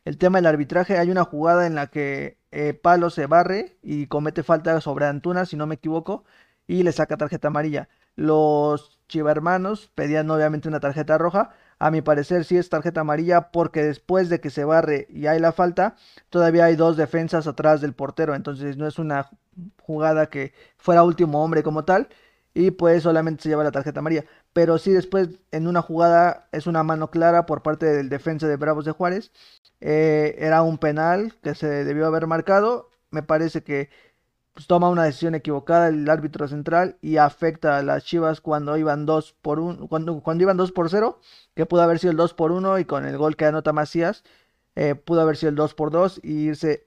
El 0.05 0.17
tema 0.17 0.39
del 0.39 0.47
arbitraje, 0.47 0.97
hay 0.97 1.11
una 1.11 1.25
jugada 1.25 1.67
en 1.67 1.75
la 1.75 1.87
que 1.87 2.39
eh, 2.51 2.73
Palo 2.73 3.09
se 3.11 3.27
barre 3.27 3.77
y 3.83 4.07
comete 4.07 4.43
falta 4.43 4.81
sobre 4.81 5.05
Antuna, 5.05 5.45
si 5.45 5.55
no 5.55 5.67
me 5.67 5.75
equivoco, 5.75 6.23
y 6.67 6.83
le 6.83 6.91
saca 6.91 7.17
tarjeta 7.17 7.49
amarilla. 7.49 7.89
Los 8.15 8.99
chivermanos 9.07 9.91
pedían 9.95 10.29
obviamente 10.31 10.67
una 10.67 10.79
tarjeta 10.79 11.17
roja. 11.17 11.51
A 11.79 11.91
mi 11.91 12.01
parecer 12.01 12.43
sí 12.45 12.57
es 12.57 12.69
tarjeta 12.69 13.01
amarilla 13.01 13.51
porque 13.51 13.83
después 13.83 14.29
de 14.29 14.39
que 14.41 14.49
se 14.49 14.65
barre 14.65 15.07
y 15.09 15.27
hay 15.27 15.39
la 15.39 15.53
falta, 15.53 15.95
todavía 16.29 16.65
hay 16.65 16.75
dos 16.75 16.97
defensas 16.97 17.47
atrás 17.47 17.81
del 17.81 17.93
portero. 17.93 18.35
Entonces 18.35 18.77
no 18.77 18.87
es 18.87 18.99
una 18.99 19.29
jugada 19.81 20.27
que 20.29 20.53
fuera 20.77 21.03
último 21.03 21.43
hombre 21.43 21.63
como 21.63 21.85
tal 21.85 22.09
y 22.53 22.71
pues 22.71 23.03
solamente 23.03 23.43
se 23.43 23.49
lleva 23.49 23.63
la 23.63 23.71
tarjeta 23.71 23.99
amarilla. 23.99 24.25
Pero 24.53 24.77
sí 24.77 24.91
después 24.91 25.29
en 25.51 25.67
una 25.67 25.81
jugada 25.81 26.47
es 26.51 26.67
una 26.67 26.83
mano 26.83 27.09
clara 27.11 27.45
por 27.45 27.61
parte 27.63 27.85
del 27.85 28.09
defensa 28.09 28.47
de 28.47 28.57
Bravos 28.57 28.85
de 28.85 28.91
Juárez. 28.91 29.31
Eh, 29.81 30.35
era 30.39 30.61
un 30.63 30.77
penal 30.77 31.35
que 31.41 31.55
se 31.55 31.67
debió 31.85 32.07
haber 32.07 32.27
marcado. 32.27 32.89
Me 33.11 33.23
parece 33.23 33.63
que 33.63 33.89
pues, 34.59 34.67
toma 34.67 34.89
una 34.89 35.05
decisión 35.05 35.35
equivocada 35.35 35.87
el 35.87 36.09
árbitro 36.09 36.45
central 36.49 36.97
y 37.01 37.15
afecta 37.15 37.77
a 37.77 37.81
las 37.81 38.03
Chivas 38.03 38.41
cuando 38.41 38.75
iban 38.75 39.05
2 39.05 39.33
por 39.41 39.57
1, 39.61 39.87
cuando, 39.87 40.19
cuando 40.19 40.43
iban 40.43 40.57
2 40.57 40.73
por 40.73 40.89
0, 40.89 41.21
que 41.55 41.65
pudo 41.65 41.81
haber 41.81 41.97
sido 41.97 42.11
el 42.11 42.17
2 42.17 42.33
por 42.33 42.51
1 42.51 42.79
y 42.79 42.83
con 42.83 43.05
el 43.05 43.17
gol 43.17 43.37
que 43.37 43.45
anota 43.45 43.71
Macías, 43.71 44.25
eh, 44.75 44.95
pudo 44.95 45.21
haber 45.21 45.37
sido 45.37 45.51
el 45.51 45.55
2 45.55 45.75
por 45.75 45.91
2 45.91 46.19
y 46.23 46.33
irse 46.49 46.85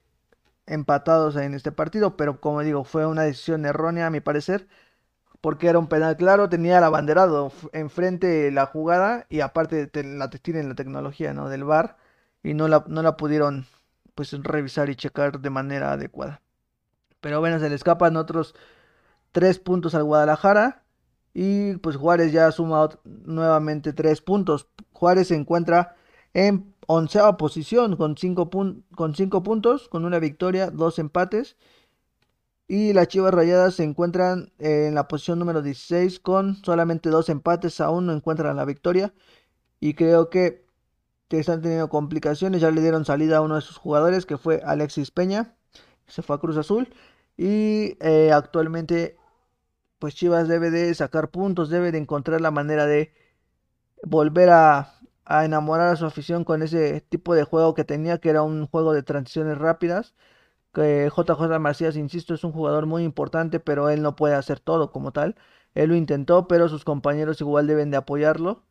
empatados 0.67 1.35
en 1.35 1.55
este 1.55 1.71
partido, 1.71 2.15
pero 2.15 2.39
como 2.39 2.61
digo, 2.61 2.83
fue 2.83 3.07
una 3.07 3.23
decisión 3.23 3.65
errónea 3.65 4.05
a 4.05 4.11
mi 4.11 4.21
parecer 4.21 4.67
porque 5.41 5.67
era 5.67 5.79
un 5.79 5.87
penal 5.87 6.15
claro, 6.15 6.49
tenía 6.49 6.77
el 6.77 6.83
abanderado 6.83 7.51
enfrente 7.73 8.51
la 8.51 8.67
jugada 8.67 9.25
y 9.29 9.39
aparte 9.41 9.89
la 10.03 10.29
tienen 10.29 10.69
la 10.69 10.75
tecnología 10.75 11.33
¿no? 11.33 11.49
del 11.49 11.63
VAR 11.63 11.97
y 12.43 12.53
no 12.53 12.67
la, 12.67 12.85
no 12.87 13.01
la 13.01 13.17
pudieron 13.17 13.65
pues 14.13 14.31
revisar 14.43 14.91
y 14.91 14.95
checar 14.95 15.39
de 15.39 15.49
manera 15.49 15.93
adecuada. 15.93 16.42
Pero 17.23 17.39
bueno, 17.39 17.59
se 17.59 17.69
le 17.69 17.75
escapan 17.75 18.17
otros 18.17 18.53
tres 19.31 19.57
puntos 19.57 19.95
al 19.95 20.03
Guadalajara 20.03 20.83
y 21.33 21.77
pues 21.77 21.95
Juárez 21.95 22.31
ya 22.31 22.51
suma 22.51 22.89
nuevamente 23.03 23.93
tres 23.93 24.21
puntos. 24.21 24.67
Juárez 24.91 25.29
se 25.29 25.35
encuentra 25.35 25.95
en 26.35 26.75
onceava 26.87 27.37
posición 27.37 27.95
con 27.95 28.17
cinco, 28.17 28.49
con 28.49 29.15
cinco 29.15 29.41
puntos, 29.43 29.89
con 29.89 30.05
una 30.05 30.19
victoria, 30.19 30.69
dos 30.69 30.99
empates 30.99 31.57
y 32.67 32.93
las 32.93 33.07
Chivas 33.07 33.33
Rayadas 33.33 33.75
se 33.75 33.83
encuentran 33.83 34.51
en 34.57 34.95
la 34.95 35.07
posición 35.07 35.39
número 35.39 35.61
16 35.61 36.19
con 36.19 36.55
solamente 36.63 37.09
dos 37.09 37.29
empates, 37.29 37.81
aún 37.81 38.05
no 38.07 38.13
encuentran 38.13 38.55
la 38.55 38.65
victoria. 38.65 39.13
Y 39.79 39.93
creo 39.95 40.29
que, 40.29 40.63
están 41.29 41.61
teniendo 41.61 41.89
complicaciones. 41.89 42.61
Ya 42.61 42.71
le 42.71 42.81
dieron 42.81 43.05
salida 43.05 43.37
a 43.37 43.41
uno 43.41 43.55
de 43.55 43.61
sus 43.61 43.77
jugadores, 43.77 44.25
que 44.25 44.37
fue 44.37 44.61
Alexis 44.65 45.11
Peña, 45.11 45.55
se 46.07 46.21
fue 46.21 46.35
a 46.35 46.39
Cruz 46.39 46.57
Azul 46.57 46.89
y 47.37 47.97
eh, 48.01 48.31
actualmente 48.33 49.17
pues 50.03 50.15
Chivas 50.15 50.49
debe 50.49 50.69
de 50.69 50.93
sacar 50.95 51.29
puntos, 51.31 51.69
debe 51.69 51.93
de 51.93 51.97
encontrar 51.97 52.41
la 52.41 52.51
manera 52.51 52.85
de 52.85 53.13
volver 54.03 54.49
a, 54.49 54.95
enamorar 55.25 55.87
a 55.89 55.95
su 55.95 56.05
afición 56.05 56.43
con 56.43 56.61
ese 56.61 57.01
tipo 57.01 57.33
de 57.35 57.45
juego 57.45 57.73
que 57.73 57.85
tenía, 57.85 58.17
que 58.19 58.29
era 58.29 58.43
un 58.43 58.67
juego 58.67 58.93
de 58.93 59.03
transiciones 59.03 59.57
rápidas. 59.57 60.13
Que 60.73 61.09
JJ 61.15 61.59
Macías, 61.59 61.95
insisto, 61.95 62.33
es 62.33 62.43
un 62.43 62.51
jugador 62.51 62.85
muy 62.85 63.03
importante, 63.03 63.61
pero 63.61 63.89
él 63.89 64.01
no 64.01 64.17
puede 64.17 64.35
hacer 64.35 64.59
todo 64.59 64.91
como 64.91 65.13
tal. 65.13 65.35
Él 65.73 65.89
lo 65.89 65.95
intentó, 65.95 66.49
pero 66.49 66.67
sus 66.69 66.83
compañeros 66.83 67.39
igual 67.41 67.67
deben 67.67 67.89
de 67.91 67.97
apoyarlo. 67.97 68.63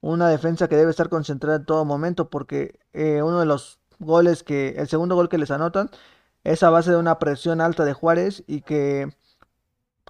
Una 0.00 0.28
defensa 0.30 0.68
que 0.68 0.76
debe 0.76 0.90
estar 0.90 1.08
concentrada 1.08 1.58
en 1.58 1.66
todo 1.66 1.84
momento, 1.84 2.28
porque 2.30 2.80
eh, 2.92 3.22
uno 3.22 3.38
de 3.40 3.46
los 3.46 3.78
goles 4.00 4.42
que, 4.42 4.70
el 4.78 4.88
segundo 4.88 5.14
gol 5.14 5.28
que 5.28 5.38
les 5.38 5.52
anotan, 5.52 5.90
es 6.44 6.62
a 6.62 6.70
base 6.70 6.90
de 6.90 6.96
una 6.96 7.18
presión 7.18 7.60
alta 7.60 7.84
de 7.84 7.92
Juárez 7.92 8.44
y 8.46 8.62
que 8.62 9.14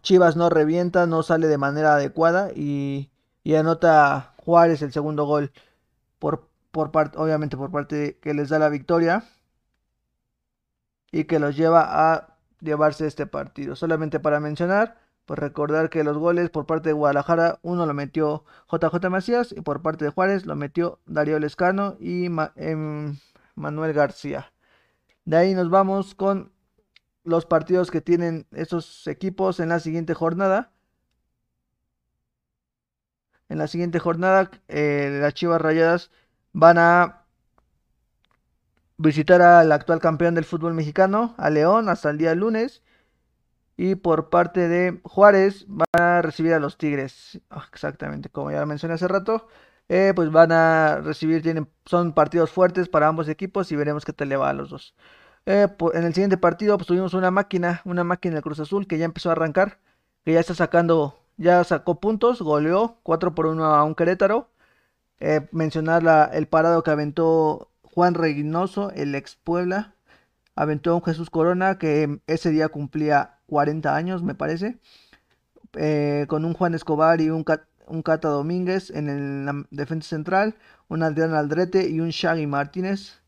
Chivas 0.03 0.37
no 0.37 0.51
revienta, 0.51 1.07
no 1.07 1.23
sale 1.23 1.47
de 1.47 1.59
manera 1.59 1.95
adecuada 1.95 2.51
y, 2.55 3.11
anota 3.57 4.35
Juárez 4.39 4.83
el 4.83 4.93
segundo 4.93 5.25
gol 5.27 5.53
por, 6.19 6.49
por 6.71 6.91
parte, 6.91 7.19
obviamente 7.19 7.57
por 7.57 7.71
parte 7.71 8.19
que 8.21 8.35
les 8.35 8.49
da 8.49 8.59
la 8.59 8.69
victoria 8.69 9.25
y 11.13 11.25
que 11.25 11.39
los 11.39 11.57
lleva 11.57 12.13
a 12.15 12.37
llevarse 12.61 13.07
este 13.07 13.27
partido. 13.27 13.77
Solamente 13.77 14.21
para 14.21 14.41
mencionar, 14.41 14.99
pues 15.27 15.39
recordar 15.39 15.91
que 15.91 16.05
los 16.05 16.19
goles 16.19 16.51
por 16.51 16.67
parte 16.67 16.89
de 16.89 16.95
Guadalajara, 16.95 17.59
uno 17.63 17.87
lo 17.87 17.95
metió 17.95 18.45
JJ 18.71 19.09
Macías 19.11 19.53
y 19.53 19.61
por 19.61 19.83
parte 19.83 20.05
de 20.07 20.11
Juárez 20.11 20.47
lo 20.47 20.57
metió 20.57 20.99
Darío 21.07 21.39
Lescano 21.39 21.97
y 22.01 22.27
em, 22.57 23.19
Manuel 23.55 23.93
García. 23.93 24.53
De 25.25 25.37
ahí 25.37 25.55
nos 25.55 25.71
vamos 25.71 26.15
con 26.15 26.53
los 27.25 27.47
partidos 27.47 27.91
que 27.91 28.01
tienen 28.01 28.47
esos 28.53 29.07
equipos 29.07 29.61
en 29.61 29.69
la 29.69 29.81
siguiente 29.81 30.15
jornada. 30.15 30.73
En 33.49 33.59
la 33.59 33.69
siguiente 33.69 33.99
jornada, 33.99 34.51
eh, 34.69 35.19
las 35.21 35.35
Chivas 35.35 35.61
Rayadas 35.61 36.11
van 36.53 36.79
a 36.79 37.25
visitar 38.97 39.43
al 39.43 39.71
actual 39.73 40.01
campeón 40.01 40.35
del 40.35 40.45
fútbol 40.45 40.75
mexicano, 40.75 41.35
a 41.39 41.51
León, 41.51 41.89
hasta 41.89 42.11
el 42.11 42.19
día 42.19 42.35
lunes. 42.35 42.83
Y 43.77 43.95
por 43.95 44.31
parte 44.31 44.69
de 44.69 45.01
Juárez 45.05 45.65
van 45.69 45.87
a 45.93 46.23
recibir 46.23 46.55
a 46.55 46.61
los 46.61 46.79
Tigres. 46.79 47.41
Ah, 47.51 47.67
exactamente, 47.73 48.29
como 48.29 48.51
ya 48.51 48.65
mencioné 48.67 48.95
hace 48.95 49.09
rato. 49.09 49.49
Eh, 49.89 50.13
pues 50.15 50.31
van 50.31 50.53
a 50.53 51.01
recibir, 51.03 51.43
tienen, 51.43 51.69
son 51.85 52.13
partidos 52.13 52.51
fuertes 52.51 52.89
para 52.89 53.09
ambos 53.09 53.29
equipos 53.29 53.71
y 53.73 53.77
veremos 53.77 54.05
qué 54.05 54.13
te 54.13 54.27
le 54.27 54.37
va 54.37 54.51
a 54.51 54.53
los 54.55 54.71
dos. 54.71 54.95
Eh, 55.47 55.69
en 55.95 56.05
el 56.05 56.15
siguiente 56.15 56.39
partido 56.39 56.79
pues 56.79 56.87
tuvimos 56.87 57.15
una 57.15 57.31
máquina, 57.31 57.83
una 57.85 58.05
máquina 58.05 58.35
del 58.35 58.43
Cruz 58.43 58.61
Azul 58.61 58.87
que 58.87 58.99
ya 58.99 59.05
empezó 59.05 59.29
a 59.31 59.33
arrancar, 59.33 59.79
que 60.25 60.33
ya 60.33 60.41
está 60.41 60.55
sacando, 60.55 61.19
ya 61.37 61.65
sacó 61.65 62.01
puntos, 62.01 62.41
goleó 62.43 62.99
4 63.03 63.35
por 63.35 63.47
1 63.47 63.65
a 63.65 63.85
un 63.85 63.95
Querétaro. 63.95 64.49
Eh, 65.21 65.49
mencionar 65.53 66.03
la, 66.03 66.25
el 66.25 66.49
parado 66.49 66.83
que 66.83 66.91
aventó 66.91 67.71
Juan 67.83 68.15
Reynoso, 68.15 68.91
el 68.93 69.15
ex 69.15 69.37
Puebla. 69.37 69.95
Aventó 70.57 70.93
a 70.93 70.95
un 70.97 71.05
Jesús 71.05 71.31
Corona 71.31 71.79
que 71.79 72.21
ese 72.27 72.51
día 72.51 72.69
cumplía 72.69 73.39
40 73.47 73.95
años, 73.97 74.23
me 74.23 74.35
parece. 74.35 74.79
Con 76.29 76.45
un 76.45 76.55
Juan 76.55 76.75
Escobar 76.75 77.21
y 77.21 77.31
un, 77.31 77.45
un 77.87 78.03
Cata 78.03 78.29
Domínguez 78.29 78.91
en 78.91 79.47
la 79.47 79.67
defensa 79.71 80.11
central. 80.11 80.57
Un 80.89 81.03
Adrián 81.03 81.35
Aldrete 81.35 81.89
y 81.89 82.01
un 82.01 82.11
Shaggy 82.11 82.47
Martínez. 82.47 83.21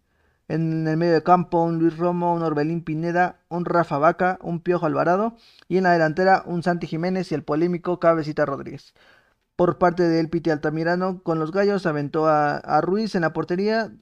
En 0.49 0.87
el 0.87 0.97
medio 0.97 1.15
de 1.15 1.23
campo, 1.23 1.63
un 1.63 1.79
Luis 1.79 1.97
Romo, 1.97 2.35
un 2.35 2.43
Orbelín 2.43 2.85
Pineda, 2.85 3.41
un 3.49 3.65
Rafa 3.65 3.99
Vaca, 3.99 4.39
un 4.43 4.61
Piojo 4.61 4.87
Alvarado. 4.87 5.37
Y 5.69 5.79
en 5.79 5.85
la 5.85 5.93
delantera, 5.93 6.43
un 6.47 6.63
Santi 6.63 6.87
Jiménez 6.87 7.33
y 7.33 7.35
el 7.35 7.45
polémico 7.45 7.99
Cabecita 8.01 8.45
Rodríguez 8.45 8.95
por 9.57 9.79
parte 9.79 10.03
del 10.05 10.29
Piti 10.31 10.51
Altamirano. 10.51 11.23
Con 11.23 11.39
los 11.39 11.53
gallos 11.53 11.87
aventó 11.87 12.27
a, 12.27 12.81
Ruiz 12.83 13.15
en 13.15 13.23
la 13.23 13.33
portería, 13.33 13.93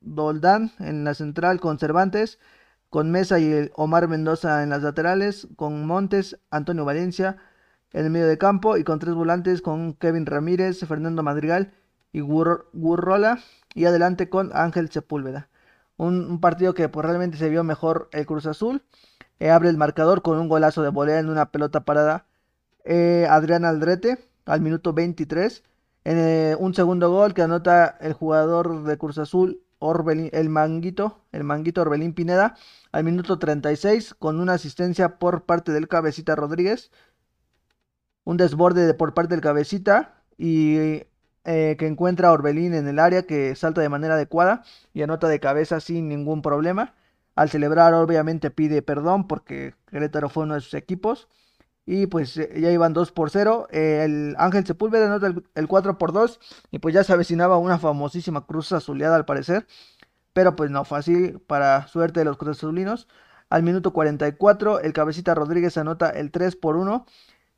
Doldán 0.00 0.72
en 0.78 1.04
la 1.04 1.14
central 1.14 1.60
con 1.60 1.78
Cervantes, 1.78 2.38
con 2.90 3.10
Mesa 3.10 3.38
y 3.38 3.50
el 3.52 3.72
Omar 3.74 4.08
Mendoza 4.08 4.62
en 4.62 4.70
las 4.70 4.82
laterales, 4.82 5.48
con 5.56 5.86
Montes, 5.86 6.38
Antonio 6.50 6.84
Valencia 6.84 7.38
en 7.92 8.04
el 8.04 8.10
medio 8.10 8.26
de 8.26 8.38
campo 8.38 8.76
y 8.76 8.84
con 8.84 8.98
tres 8.98 9.14
volantes 9.14 9.62
con 9.62 9.94
Kevin 9.94 10.26
Ramírez, 10.26 10.80
Fernando 10.86 11.22
Madrigal 11.22 11.72
y 12.12 12.20
Gurrola 12.20 13.38
y 13.74 13.84
adelante 13.84 14.28
con 14.28 14.50
Ángel 14.54 14.90
Sepúlveda. 14.90 15.48
Un, 15.96 16.40
partido 16.40 16.74
que 16.74 16.88
pues, 16.88 17.06
realmente 17.06 17.36
se 17.36 17.48
vio 17.48 17.64
mejor 17.64 18.08
el 18.12 18.26
Cruz 18.26 18.46
Azul. 18.46 18.82
Eh, 19.38 19.50
abre 19.50 19.68
el 19.68 19.76
marcador 19.76 20.22
con 20.22 20.38
un 20.38 20.48
golazo 20.48 20.82
de 20.82 20.88
volea 20.88 21.18
en 21.18 21.28
una 21.28 21.50
pelota 21.50 21.84
parada. 21.84 22.26
Eh, 22.84 23.26
Adrián 23.28 23.64
Aldrete 23.64 24.18
al 24.46 24.60
minuto 24.60 24.92
23. 24.92 25.62
En 26.04 26.18
eh, 26.18 26.56
un 26.58 26.74
segundo 26.74 27.10
gol 27.10 27.34
que 27.34 27.42
anota 27.42 27.96
el 28.00 28.12
jugador 28.12 28.82
de 28.84 28.98
Cruz 28.98 29.18
Azul, 29.18 29.62
Orbelín, 29.78 30.30
el 30.32 30.48
manguito, 30.48 31.20
el 31.32 31.44
manguito 31.44 31.82
Orbelín 31.82 32.14
Pineda, 32.14 32.56
al 32.90 33.04
minuto 33.04 33.38
36, 33.38 34.14
con 34.18 34.40
una 34.40 34.54
asistencia 34.54 35.18
por 35.18 35.44
parte 35.44 35.72
del 35.72 35.88
Cabecita 35.88 36.34
Rodríguez. 36.34 36.90
Un 38.24 38.36
desborde 38.36 38.86
de, 38.86 38.94
por 38.94 39.14
parte 39.14 39.34
del 39.34 39.40
Cabecita 39.40 40.14
y 40.38 41.02
eh, 41.44 41.76
que 41.76 41.86
encuentra 41.88 42.28
a 42.28 42.32
Orbelín 42.32 42.72
en 42.74 42.86
el 42.86 43.00
área 43.00 43.24
que 43.24 43.56
salta 43.56 43.80
de 43.80 43.88
manera 43.88 44.14
adecuada 44.14 44.62
y 44.94 45.02
anota 45.02 45.28
de 45.28 45.40
cabeza 45.40 45.80
sin 45.80 46.08
ningún 46.08 46.40
problema. 46.40 46.94
Al 47.34 47.50
celebrar, 47.50 47.94
obviamente 47.94 48.50
pide 48.50 48.82
perdón 48.82 49.26
porque 49.26 49.74
Querétaro 49.86 50.28
fue 50.28 50.44
uno 50.44 50.54
de 50.54 50.60
sus 50.60 50.74
equipos 50.74 51.28
y 51.84 52.06
pues 52.06 52.36
eh, 52.36 52.60
ya 52.60 52.70
iban 52.70 52.92
2 52.92 53.12
por 53.12 53.30
0. 53.30 53.68
Eh, 53.70 54.02
el 54.04 54.36
Ángel 54.38 54.66
Sepúlveda 54.66 55.06
anota 55.06 55.34
el, 55.54 55.68
4 55.68 55.98
por 55.98 56.12
2 56.12 56.38
y 56.70 56.78
pues 56.78 56.94
ya 56.94 57.04
se 57.04 57.12
avecinaba 57.12 57.56
una 57.58 57.78
famosísima 57.78 58.46
cruz 58.46 58.72
azuleada 58.72 59.16
al 59.16 59.24
parecer. 59.24 59.66
Pero 60.32 60.56
pues 60.56 60.70
no, 60.70 60.84
fácil 60.84 61.40
para 61.40 61.88
suerte 61.88 62.20
de 62.20 62.24
los 62.24 62.36
cruz 62.38 62.58
azulinos. 62.58 63.08
Al 63.50 63.62
minuto 63.62 63.92
44 63.92 64.80
el 64.80 64.92
cabecita 64.92 65.34
Rodríguez 65.34 65.76
anota 65.76 66.10
el 66.10 66.30
3 66.30 66.56
por 66.56 66.76
1 66.76 67.06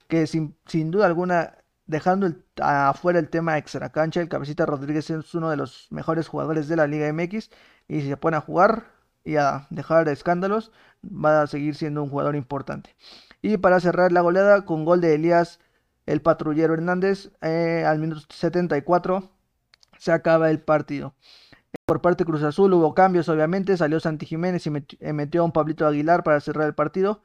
que 0.08 0.26
sin, 0.26 0.56
duda 0.90 1.06
alguna 1.06 1.58
dejando 1.86 2.32
afuera 2.58 3.18
el 3.18 3.28
tema 3.28 3.58
extra 3.58 3.90
cancha, 3.90 4.20
el 4.20 4.28
cabecita 4.28 4.66
Rodríguez 4.66 5.10
es 5.10 5.34
uno 5.34 5.50
de 5.50 5.56
los 5.56 5.88
mejores 5.90 6.28
jugadores 6.28 6.68
de 6.68 6.76
la 6.76 6.86
Liga 6.86 7.12
MX 7.12 7.50
y 7.88 8.00
si 8.00 8.08
se 8.08 8.16
pone 8.16 8.36
a 8.36 8.40
jugar 8.40 8.84
y 9.24 9.36
a 9.36 9.66
dejar 9.70 10.08
escándalos 10.08 10.72
va 11.04 11.42
a 11.42 11.46
seguir 11.46 11.74
siendo 11.74 12.02
un 12.02 12.10
jugador 12.10 12.36
importante. 12.36 12.94
Y 13.42 13.58
para 13.58 13.80
cerrar 13.80 14.12
la 14.12 14.22
goleada 14.22 14.64
con 14.64 14.84
gol 14.84 15.00
de 15.00 15.14
Elías, 15.14 15.60
el 16.06 16.22
patrullero 16.22 16.74
Hernández, 16.74 17.30
eh, 17.42 17.84
al 17.86 17.98
minuto 17.98 18.22
74 18.30 19.30
se 19.98 20.12
acaba 20.12 20.50
el 20.50 20.60
partido. 20.60 21.14
Por 21.86 22.00
parte 22.00 22.24
de 22.24 22.30
Cruz 22.30 22.42
Azul 22.42 22.72
hubo 22.72 22.94
cambios, 22.94 23.28
obviamente. 23.28 23.76
Salió 23.76 24.00
Santi 24.00 24.26
Jiménez 24.26 24.66
y 24.66 24.72
eh, 25.00 25.12
metió 25.12 25.42
a 25.42 25.44
un 25.44 25.52
Pablito 25.52 25.86
Aguilar 25.86 26.22
para 26.22 26.40
cerrar 26.40 26.66
el 26.66 26.74
partido. 26.74 27.22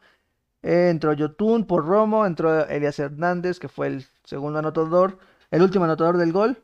Eh, 0.62 0.89
entró 0.89 1.13
Yotun 1.13 1.65
por 1.65 1.86
Romo, 1.86 2.26
entró 2.26 2.67
Elías 2.67 3.00
Hernández, 3.00 3.60
que 3.60 3.69
fue 3.69 3.88
el 3.88 4.06
segundo 4.24 4.60
anotador, 4.60 5.19
el 5.52 5.62
último 5.62 5.86
anotador 5.86 6.17
del 6.17 6.32
gol. 6.32 6.63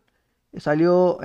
Salió 0.57 1.17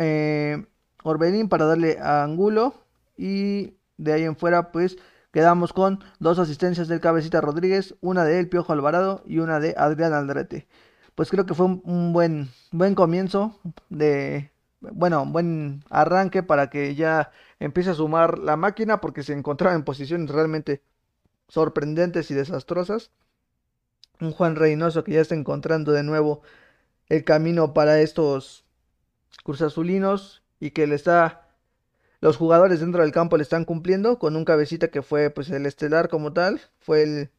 Orbelín 1.03 1.49
para 1.49 1.67
darle 1.67 1.99
a 1.99 2.23
Angulo. 2.23 2.75
Y 3.17 3.75
de 3.97 4.13
ahí 4.13 4.25
en 4.25 4.37
fuera, 4.37 4.73
pues 4.73 4.97
Quedamos 5.33 5.73
con 5.73 6.01
dos 6.19 6.41
asistencias 6.41 6.89
del 6.89 7.01
Cabecita 7.01 7.41
Rodríguez, 7.41 7.95
una 8.01 8.25
de 8.25 8.41
El 8.41 8.49
Piojo 8.49 8.73
Alvarado 8.73 9.23
y 9.27 9.39
una 9.39 9.61
de 9.61 9.75
Adrián 9.77 10.13
Aldrete. 10.13 10.67
Pues 11.15 11.31
creo 11.31 11.47
que 11.47 11.55
fue 11.55 11.67
un, 11.67 12.13
buen, 12.13 12.51
buen 12.73 12.97
comienzo 12.97 13.61
de, 13.91 14.51
bueno, 14.81 15.25
buen 15.27 15.85
arranque 15.89 16.43
para 16.43 16.69
que 16.69 16.97
ya 16.97 17.31
empiece 17.61 17.91
a 17.91 17.95
sumar 17.95 18.39
la 18.41 18.57
máquina 18.57 19.01
porque 19.01 19.23
se 19.23 19.33
encontraba 19.33 19.77
en 19.77 19.85
posiciones 19.85 20.31
realmente 20.31 20.83
sorprendentes 21.51 22.31
y 22.31 22.35
desastrosas. 22.35 23.11
Un 24.21 24.33
Juan 24.33 24.57
Reynoso 24.57 25.05
que 25.05 25.13
ya 25.13 25.21
está 25.21 25.35
encontrando 25.35 25.93
de 25.93 26.03
nuevo 26.03 26.43
el 27.09 27.25
camino 27.25 27.75
para 27.75 28.01
estos 28.01 28.65
cruzazulinos 29.45 30.43
y 30.61 30.71
que 30.71 30.87
le 30.87 30.95
está 30.95 31.49
los 32.21 32.37
jugadores 32.37 32.81
dentro 32.81 33.03
del 33.03 33.13
campo 33.13 33.37
le 33.37 33.43
están 33.43 33.65
cumpliendo 33.65 34.19
con 34.19 34.37
un 34.37 34.45
cabecita 34.45 34.89
que 34.89 35.03
fue 35.03 35.31
pues 35.31 35.51
el 35.51 35.65
estelar 35.67 36.09
como 36.09 36.33
tal, 36.33 36.61
fue 36.79 37.03
el, 37.03 37.31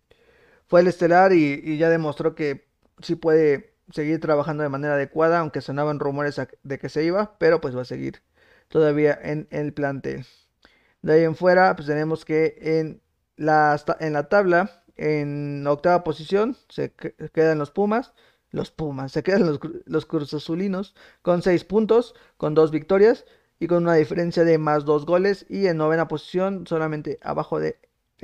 fue 0.67 0.81
el 0.81 0.87
estelar 0.87 1.33
y, 1.33 1.77
ya 1.77 1.89
demostró 1.89 2.33
que 2.35 2.67
sí 3.01 3.15
puede 3.15 3.75
seguir 3.91 4.19
trabajando 4.19 4.63
de 4.63 4.69
manera 4.69 4.95
adecuada, 4.95 5.39
aunque 5.39 5.61
sonaban 5.61 5.99
rumores 5.99 6.41
de 6.63 6.79
que 6.79 6.89
se 6.89 7.03
iba, 7.03 7.37
pero 7.37 7.61
pues 7.61 7.77
va 7.77 7.81
a 7.83 7.85
seguir 7.85 8.23
todavía 8.69 9.17
en 9.21 9.47
el 9.51 9.73
plantel. 9.73 10.25
De 11.03 11.13
ahí 11.13 11.23
en 11.23 11.35
fuera, 11.35 11.75
pues 11.75 11.87
tenemos 11.87 12.25
que 12.25 12.57
en 12.61 13.01
en 13.99 14.13
la 14.13 14.29
tabla, 14.29 14.83
en 14.95 15.65
octava 15.67 16.03
posición, 16.03 16.55
se 16.69 16.93
quedan 17.33 17.59
los 17.59 17.71
Pumas. 17.71 18.13
Los 18.51 18.69
Pumas, 18.69 19.13
se 19.13 19.23
quedan 19.23 19.45
los, 19.45 19.59
los 19.85 20.05
Cruz 20.05 20.33
Azulinos 20.33 20.93
con 21.21 21.41
seis 21.41 21.63
puntos, 21.63 22.15
con 22.35 22.53
dos 22.53 22.71
victorias 22.71 23.25
y 23.59 23.67
con 23.67 23.83
una 23.83 23.95
diferencia 23.95 24.43
de 24.43 24.57
más 24.57 24.83
dos 24.83 25.05
goles 25.05 25.45
y 25.47 25.67
en 25.67 25.77
novena 25.77 26.07
posición 26.09 26.67
solamente 26.67 27.17
abajo 27.21 27.59
de 27.59 27.77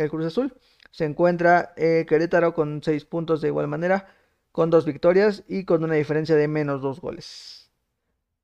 Cruz 0.09 0.25
Azul. 0.25 0.53
Se 0.91 1.05
encuentra 1.05 1.73
eh, 1.77 2.05
Querétaro 2.07 2.53
con 2.53 2.81
6 2.83 3.05
puntos 3.05 3.41
de 3.41 3.49
igual 3.49 3.67
manera, 3.67 4.07
con 4.51 4.69
dos 4.69 4.85
victorias 4.85 5.43
y 5.47 5.65
con 5.65 5.83
una 5.83 5.95
diferencia 5.95 6.35
de 6.35 6.47
menos 6.47 6.81
2 6.81 7.01
goles. 7.01 7.71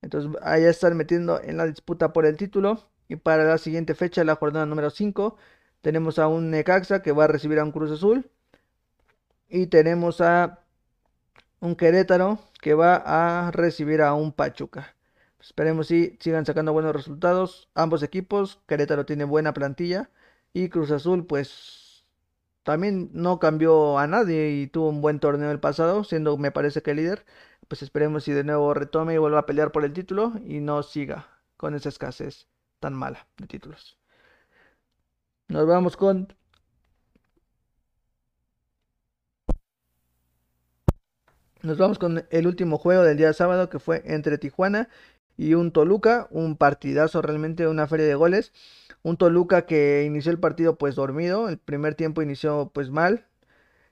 Entonces 0.02 0.32
allá 0.44 0.70
están 0.70 0.98
metiendo 0.98 1.42
en 1.42 1.58
la 1.58 1.66
disputa 1.66 2.14
por 2.14 2.26
el 2.26 2.38
título. 2.38 2.90
Y 3.08 3.16
para 3.18 3.44
la 3.44 3.58
siguiente 3.58 3.96
fecha, 3.96 4.24
la 4.24 4.36
jornada 4.36 4.66
número 4.66 4.90
5, 4.90 5.38
tenemos 5.84 6.18
a 6.18 6.28
un 6.30 6.50
Necaxa 6.50 7.02
que 7.04 7.12
va 7.12 7.26
a 7.26 7.28
recibir 7.28 7.60
a 7.60 7.64
un 7.66 7.74
Cruz 7.74 7.92
Azul. 7.92 8.32
Y 9.50 9.68
tenemos 9.68 10.22
a 10.22 10.62
un 11.60 11.76
Querétaro 11.76 12.40
que 12.62 12.74
va 12.74 12.96
a 12.96 13.52
recibir 13.52 14.02
a 14.02 14.14
un 14.14 14.32
Pachuca. 14.32 14.96
Esperemos 15.42 15.88
si 15.88 16.18
sigan 16.22 16.46
sacando 16.46 16.72
buenos 16.74 16.96
resultados 16.96 17.70
ambos 17.76 18.02
equipos. 18.02 18.62
Querétaro 18.66 19.06
tiene 19.06 19.26
buena 19.26 19.54
plantilla 19.54 20.10
y 20.54 20.70
Cruz 20.70 20.90
Azul 20.92 21.26
pues 21.28 22.06
también 22.64 23.10
no 23.14 23.40
cambió 23.40 24.00
a 24.00 24.08
nadie 24.08 24.52
y 24.52 24.68
tuvo 24.68 24.90
un 24.90 25.02
buen 25.02 25.20
torneo 25.20 25.52
el 25.52 25.60
pasado, 25.60 26.06
siendo 26.06 26.38
me 26.38 26.52
parece 26.52 26.82
que 26.82 26.94
líder. 26.96 27.26
Pues 27.68 27.82
esperemos 27.84 28.24
si 28.24 28.32
de 28.32 28.46
nuevo 28.46 28.74
retome 28.74 29.16
y 29.16 29.18
vuelva 29.18 29.40
a 29.40 29.46
pelear 29.46 29.74
por 29.74 29.84
el 29.84 29.94
título 29.94 30.34
y 30.46 30.62
no 30.62 30.82
siga 30.84 31.28
con 31.58 31.76
esa 31.76 31.90
escasez 31.90 32.48
tan 32.80 32.94
mala 32.94 33.28
de 33.38 33.48
títulos. 33.48 34.03
Nos 35.48 35.68
vamos 35.68 35.96
con 35.98 36.28
Nos 41.62 41.78
vamos 41.78 41.98
con 41.98 42.26
el 42.30 42.48
último 42.48 42.78
juego 42.78 43.04
del 43.04 43.16
día 43.18 43.32
sábado 43.32 43.70
que 43.70 43.80
fue 43.80 44.02
entre 44.06 44.38
Tijuana 44.38 44.90
y 45.38 45.54
un 45.54 45.72
Toluca, 45.72 46.28
un 46.30 46.58
partidazo 46.58 47.22
realmente, 47.22 47.68
una 47.68 47.88
feria 47.88 48.06
de 48.06 48.16
goles. 48.16 48.52
Un 49.02 49.18
Toluca 49.18 49.66
que 49.66 50.04
inició 50.06 50.32
el 50.32 50.40
partido 50.40 50.78
pues 50.78 50.96
dormido, 50.96 51.50
el 51.50 51.58
primer 51.58 51.96
tiempo 51.96 52.22
inició 52.22 52.72
pues 52.74 52.90
mal. 52.90 53.28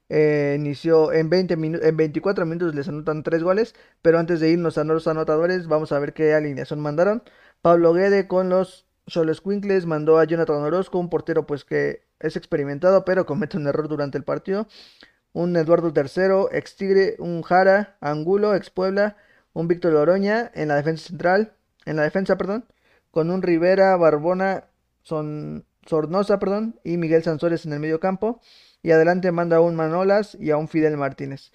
Eh, 0.10 0.56
inició 0.60 1.14
en, 1.14 1.30
20 1.30 1.54
en 1.54 1.98
24 1.98 2.46
minutos 2.46 2.76
les 2.76 2.90
anotan 2.90 3.24
3 3.24 3.44
goles, 3.44 3.76
pero 4.02 4.20
antes 4.20 4.42
de 4.42 4.50
irnos 4.50 4.78
a 4.78 4.84
los 4.84 5.08
anotadores 5.08 5.68
vamos 5.68 5.94
a 5.94 6.00
ver 6.00 6.14
qué 6.14 6.34
alineación 6.34 6.82
mandaron. 6.82 7.24
Pablo 7.62 7.94
Guede 7.94 8.28
con 8.28 8.50
los 8.50 8.86
Cholos 9.08 9.42
Quinkles 9.42 9.86
mandó 9.86 10.20
a 10.20 10.26
Jonathan 10.26 10.64
Orozco, 10.64 11.00
un 11.00 11.10
portero 11.10 11.46
pues 11.46 11.66
que 11.66 12.04
es 12.20 12.36
experimentado 12.36 13.04
pero 13.06 13.26
comete 13.26 13.58
un 13.58 13.68
error 13.68 13.88
durante 13.88 14.18
el 14.18 14.24
partido 14.24 14.68
un 15.34 15.56
Eduardo 15.56 15.94
III, 15.96 16.58
ex 16.58 16.76
Tigre, 16.76 17.16
un 17.20 17.42
Jara, 17.42 17.98
Angulo, 18.02 18.56
ex 18.56 18.70
Puebla, 18.70 19.18
un 19.54 19.68
Víctor 19.68 19.94
Loroña 19.94 20.52
en 20.54 20.68
la 20.68 20.76
defensa 20.76 21.08
central, 21.08 21.54
en 21.86 21.96
la 21.96 22.04
defensa, 22.04 22.38
perdón, 22.38 22.66
con 23.12 23.30
un 23.32 23.42
Rivera, 23.42 23.96
Barbona, 23.98 24.66
Son, 25.02 25.66
Sornosa, 25.86 26.40
perdón, 26.40 26.80
y 26.84 26.98
Miguel 26.98 27.24
Sansores 27.24 27.66
en 27.66 27.74
el 27.74 27.80
medio 27.80 28.00
campo. 28.00 28.42
Y 28.84 28.92
adelante 28.92 29.32
manda 29.32 29.58
a 29.58 29.62
un 29.62 29.76
Manolas 29.76 30.36
y 30.40 30.52
a 30.52 30.58
un 30.58 30.68
Fidel 30.68 30.98
Martínez. 30.98 31.52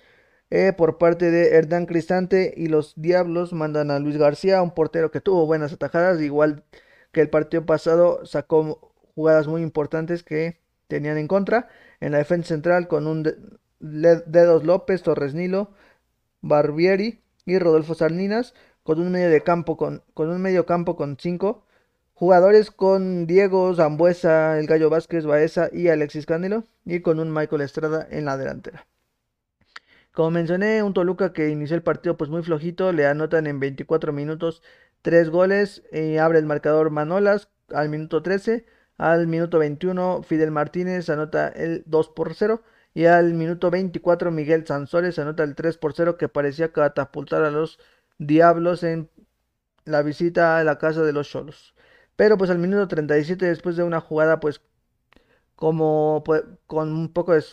Eh, 0.50 0.72
por 0.72 0.98
parte 0.98 1.30
de 1.30 1.56
Hernán 1.56 1.86
Cristante 1.86 2.54
y 2.56 2.68
los 2.68 2.94
Diablos 2.96 3.52
mandan 3.52 3.90
a 3.90 3.98
Luis 3.98 4.16
García, 4.16 4.62
un 4.62 4.72
portero 4.72 5.10
que 5.10 5.20
tuvo 5.20 5.46
buenas 5.46 5.72
atajadas, 5.72 6.20
igual 6.20 6.64
que 7.16 7.22
el 7.22 7.30
partido 7.30 7.64
pasado 7.64 8.26
sacó 8.26 8.92
jugadas 9.14 9.46
muy 9.46 9.62
importantes 9.62 10.22
que 10.22 10.60
tenían 10.86 11.16
en 11.16 11.28
contra. 11.28 11.70
En 11.98 12.12
la 12.12 12.18
defensa 12.18 12.48
central 12.48 12.88
con 12.88 13.06
un 13.06 13.22
Dedos 13.80 14.64
López, 14.64 15.02
Torres 15.02 15.32
Nilo, 15.32 15.70
Barbieri 16.42 17.22
y 17.46 17.58
Rodolfo 17.58 17.94
Sarninas, 17.94 18.52
con 18.82 19.00
un 19.00 19.10
medio 19.10 19.30
de 19.30 19.40
campo 19.42 19.78
con, 19.78 20.02
con 20.12 20.28
un 20.28 20.42
medio 20.42 20.66
campo 20.66 20.94
con 20.94 21.16
cinco 21.18 21.64
jugadores 22.12 22.70
con 22.70 23.26
Diego 23.26 23.74
Zambuesa, 23.74 24.58
el 24.58 24.66
Gallo 24.66 24.90
Vázquez, 24.90 25.24
Baeza 25.24 25.70
y 25.72 25.88
Alexis 25.88 26.26
Canelo, 26.26 26.64
y 26.84 27.00
con 27.00 27.18
un 27.18 27.32
Michael 27.32 27.62
Estrada 27.62 28.06
en 28.10 28.26
la 28.26 28.36
delantera. 28.36 28.86
Como 30.12 30.30
mencioné, 30.32 30.82
un 30.82 30.92
Toluca 30.92 31.32
que 31.32 31.48
inició 31.48 31.76
el 31.76 31.82
partido 31.82 32.18
pues 32.18 32.28
muy 32.28 32.42
flojito, 32.42 32.92
le 32.92 33.06
anotan 33.06 33.46
en 33.46 33.58
24 33.58 34.12
minutos 34.12 34.62
3 35.06 35.30
goles, 35.30 35.84
y 35.92 36.16
abre 36.16 36.40
el 36.40 36.46
marcador 36.46 36.90
Manolas 36.90 37.48
al 37.72 37.88
minuto 37.88 38.24
13, 38.24 38.66
al 38.98 39.28
minuto 39.28 39.60
21 39.60 40.24
Fidel 40.24 40.50
Martínez 40.50 41.08
anota 41.10 41.46
el 41.46 41.84
2 41.86 42.08
por 42.08 42.34
0 42.34 42.60
y 42.92 43.04
al 43.04 43.32
minuto 43.34 43.70
24 43.70 44.32
Miguel 44.32 44.66
Sansores 44.66 45.20
anota 45.20 45.44
el 45.44 45.54
3 45.54 45.78
por 45.78 45.92
0 45.94 46.16
que 46.16 46.28
parecía 46.28 46.72
catapultar 46.72 47.44
a 47.44 47.52
los 47.52 47.78
Diablos 48.18 48.82
en 48.82 49.08
la 49.84 50.02
visita 50.02 50.58
a 50.58 50.64
la 50.64 50.76
casa 50.78 51.02
de 51.02 51.12
los 51.12 51.30
Cholos. 51.30 51.76
Pero 52.16 52.36
pues 52.36 52.50
al 52.50 52.58
minuto 52.58 52.88
37 52.88 53.46
después 53.46 53.76
de 53.76 53.84
una 53.84 54.00
jugada 54.00 54.40
pues 54.40 54.60
como 55.54 56.24
pues, 56.24 56.42
con 56.66 56.92
un 56.92 57.12
poco 57.12 57.32
de 57.34 57.44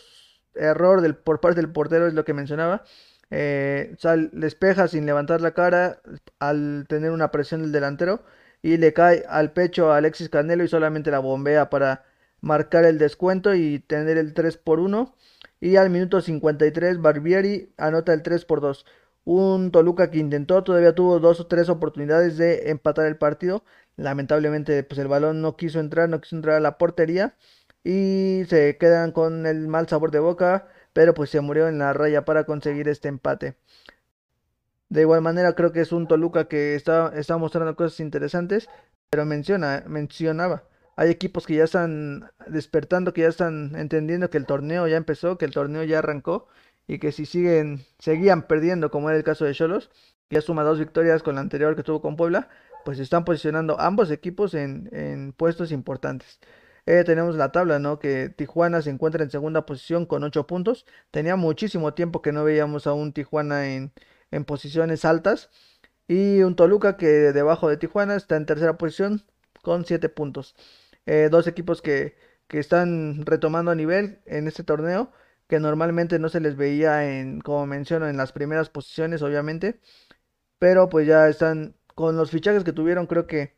error 0.56 1.02
del, 1.02 1.14
por 1.14 1.38
parte 1.40 1.60
del 1.60 1.70
portero 1.70 2.08
es 2.08 2.14
lo 2.14 2.24
que 2.24 2.34
mencionaba. 2.34 2.82
Eh, 3.36 3.96
sal, 3.98 4.30
despeja 4.32 4.86
sin 4.86 5.06
levantar 5.06 5.40
la 5.40 5.54
cara 5.54 6.00
al 6.38 6.86
tener 6.88 7.10
una 7.10 7.32
presión 7.32 7.62
del 7.62 7.72
delantero 7.72 8.22
y 8.62 8.76
le 8.76 8.92
cae 8.92 9.24
al 9.28 9.52
pecho 9.52 9.90
a 9.92 9.96
Alexis 9.96 10.28
Canelo 10.28 10.62
y 10.62 10.68
solamente 10.68 11.10
la 11.10 11.18
bombea 11.18 11.68
para 11.68 12.04
marcar 12.40 12.84
el 12.84 12.96
descuento 12.96 13.52
y 13.56 13.80
tener 13.80 14.18
el 14.18 14.34
3 14.34 14.56
por 14.58 14.78
1 14.78 15.16
y 15.60 15.74
al 15.76 15.90
minuto 15.90 16.20
53 16.20 17.00
Barbieri 17.00 17.72
anota 17.76 18.12
el 18.12 18.22
3 18.22 18.44
por 18.44 18.60
2. 18.60 18.86
Un 19.24 19.72
Toluca 19.72 20.12
que 20.12 20.18
intentó, 20.18 20.62
todavía 20.62 20.94
tuvo 20.94 21.18
dos 21.18 21.40
o 21.40 21.46
tres 21.48 21.68
oportunidades 21.68 22.36
de 22.36 22.70
empatar 22.70 23.06
el 23.06 23.16
partido. 23.16 23.64
Lamentablemente 23.96 24.84
pues 24.84 25.00
el 25.00 25.08
balón 25.08 25.42
no 25.42 25.56
quiso 25.56 25.80
entrar, 25.80 26.08
no 26.08 26.20
quiso 26.20 26.36
entrar 26.36 26.56
a 26.56 26.60
la 26.60 26.78
portería 26.78 27.34
y 27.82 28.44
se 28.48 28.76
quedan 28.78 29.12
con 29.12 29.46
el 29.46 29.68
mal 29.68 29.88
sabor 29.88 30.10
de 30.10 30.18
boca, 30.20 30.68
pero 30.94 31.12
pues 31.14 31.30
se 31.30 31.42
murió 31.42 31.68
en 31.68 31.78
la 31.78 31.92
raya 31.92 32.24
para 32.24 32.44
conseguir 32.44 32.88
este 32.88 33.08
empate. 33.08 33.56
De 34.88 35.02
igual 35.02 35.20
manera 35.20 35.54
creo 35.54 35.72
que 35.72 35.80
es 35.82 35.92
un 35.92 36.08
Toluca 36.08 36.48
que 36.48 36.74
está, 36.74 37.12
está 37.14 37.36
mostrando 37.36 37.76
cosas 37.76 38.00
interesantes, 38.00 38.68
pero 39.10 39.26
menciona, 39.26 39.84
mencionaba 39.86 40.64
hay 40.96 41.10
equipos 41.10 41.46
que 41.46 41.56
ya 41.56 41.64
están 41.64 42.30
despertando, 42.46 43.12
que 43.12 43.22
ya 43.22 43.28
están 43.28 43.74
entendiendo 43.76 44.30
que 44.30 44.38
el 44.38 44.46
torneo 44.46 44.86
ya 44.86 44.96
empezó, 44.96 45.38
que 45.38 45.44
el 45.44 45.52
torneo 45.52 45.82
ya 45.84 45.98
arrancó 45.98 46.48
y 46.86 46.98
que 46.98 47.12
si 47.12 47.26
siguen, 47.26 47.84
seguían 47.98 48.46
perdiendo, 48.46 48.90
como 48.90 49.08
era 49.08 49.18
el 49.18 49.24
caso 49.24 49.44
de 49.44 49.54
Cholos, 49.54 49.90
que 50.28 50.36
ya 50.36 50.40
suma 50.40 50.62
dos 50.62 50.78
victorias 50.78 51.22
con 51.22 51.34
la 51.34 51.40
anterior 51.40 51.74
que 51.76 51.82
tuvo 51.82 52.00
con 52.00 52.16
Puebla, 52.16 52.48
pues 52.84 52.98
están 52.98 53.24
posicionando 53.24 53.80
ambos 53.80 54.10
equipos 54.10 54.54
en, 54.54 55.34
puestos 55.36 55.72
importantes. 55.72 56.38
Eh, 56.86 57.02
tenemos 57.04 57.36
la 57.36 57.50
tabla, 57.52 57.78
¿no? 57.78 57.98
Que 57.98 58.28
Tijuana 58.28 58.82
se 58.82 58.90
encuentra 58.90 59.24
en 59.24 59.30
segunda 59.30 59.66
posición 59.66 60.06
con 60.06 60.22
8 60.24 60.46
puntos. 60.46 60.86
Tenía 61.10 61.36
muchísimo 61.36 61.94
tiempo 61.94 62.22
que 62.22 62.32
no 62.32 62.44
veíamos 62.44 62.86
a 62.86 62.92
un 62.92 63.12
Tijuana 63.12 63.68
en, 63.74 63.92
en 64.30 64.44
posiciones 64.44 65.04
altas. 65.04 65.50
Y 66.08 66.42
un 66.42 66.56
Toluca 66.56 66.96
que 66.96 67.06
debajo 67.06 67.68
de 67.68 67.76
Tijuana 67.78 68.16
está 68.16 68.36
en 68.36 68.46
tercera 68.46 68.76
posición 68.78 69.24
con 69.62 69.84
7 69.86 70.08
puntos. 70.10 70.54
Eh, 71.06 71.28
dos 71.30 71.46
equipos 71.46 71.82
que, 71.82 72.16
que 72.48 72.58
están 72.58 73.24
retomando 73.26 73.74
nivel 73.74 74.20
en 74.26 74.48
este 74.48 74.64
torneo, 74.64 75.12
que 75.48 75.60
normalmente 75.60 76.18
no 76.18 76.28
se 76.28 76.40
les 76.40 76.56
veía 76.56 77.18
en, 77.18 77.40
como 77.40 77.66
menciono, 77.66 78.08
en 78.08 78.16
las 78.16 78.32
primeras 78.32 78.70
posiciones, 78.70 79.22
obviamente, 79.22 79.80
pero 80.58 80.88
pues 80.88 81.06
ya 81.06 81.28
están, 81.28 81.76
con 81.94 82.16
los 82.16 82.30
fichajes 82.30 82.64
que 82.64 82.72
tuvieron, 82.72 83.06
creo 83.06 83.26
que 83.26 83.54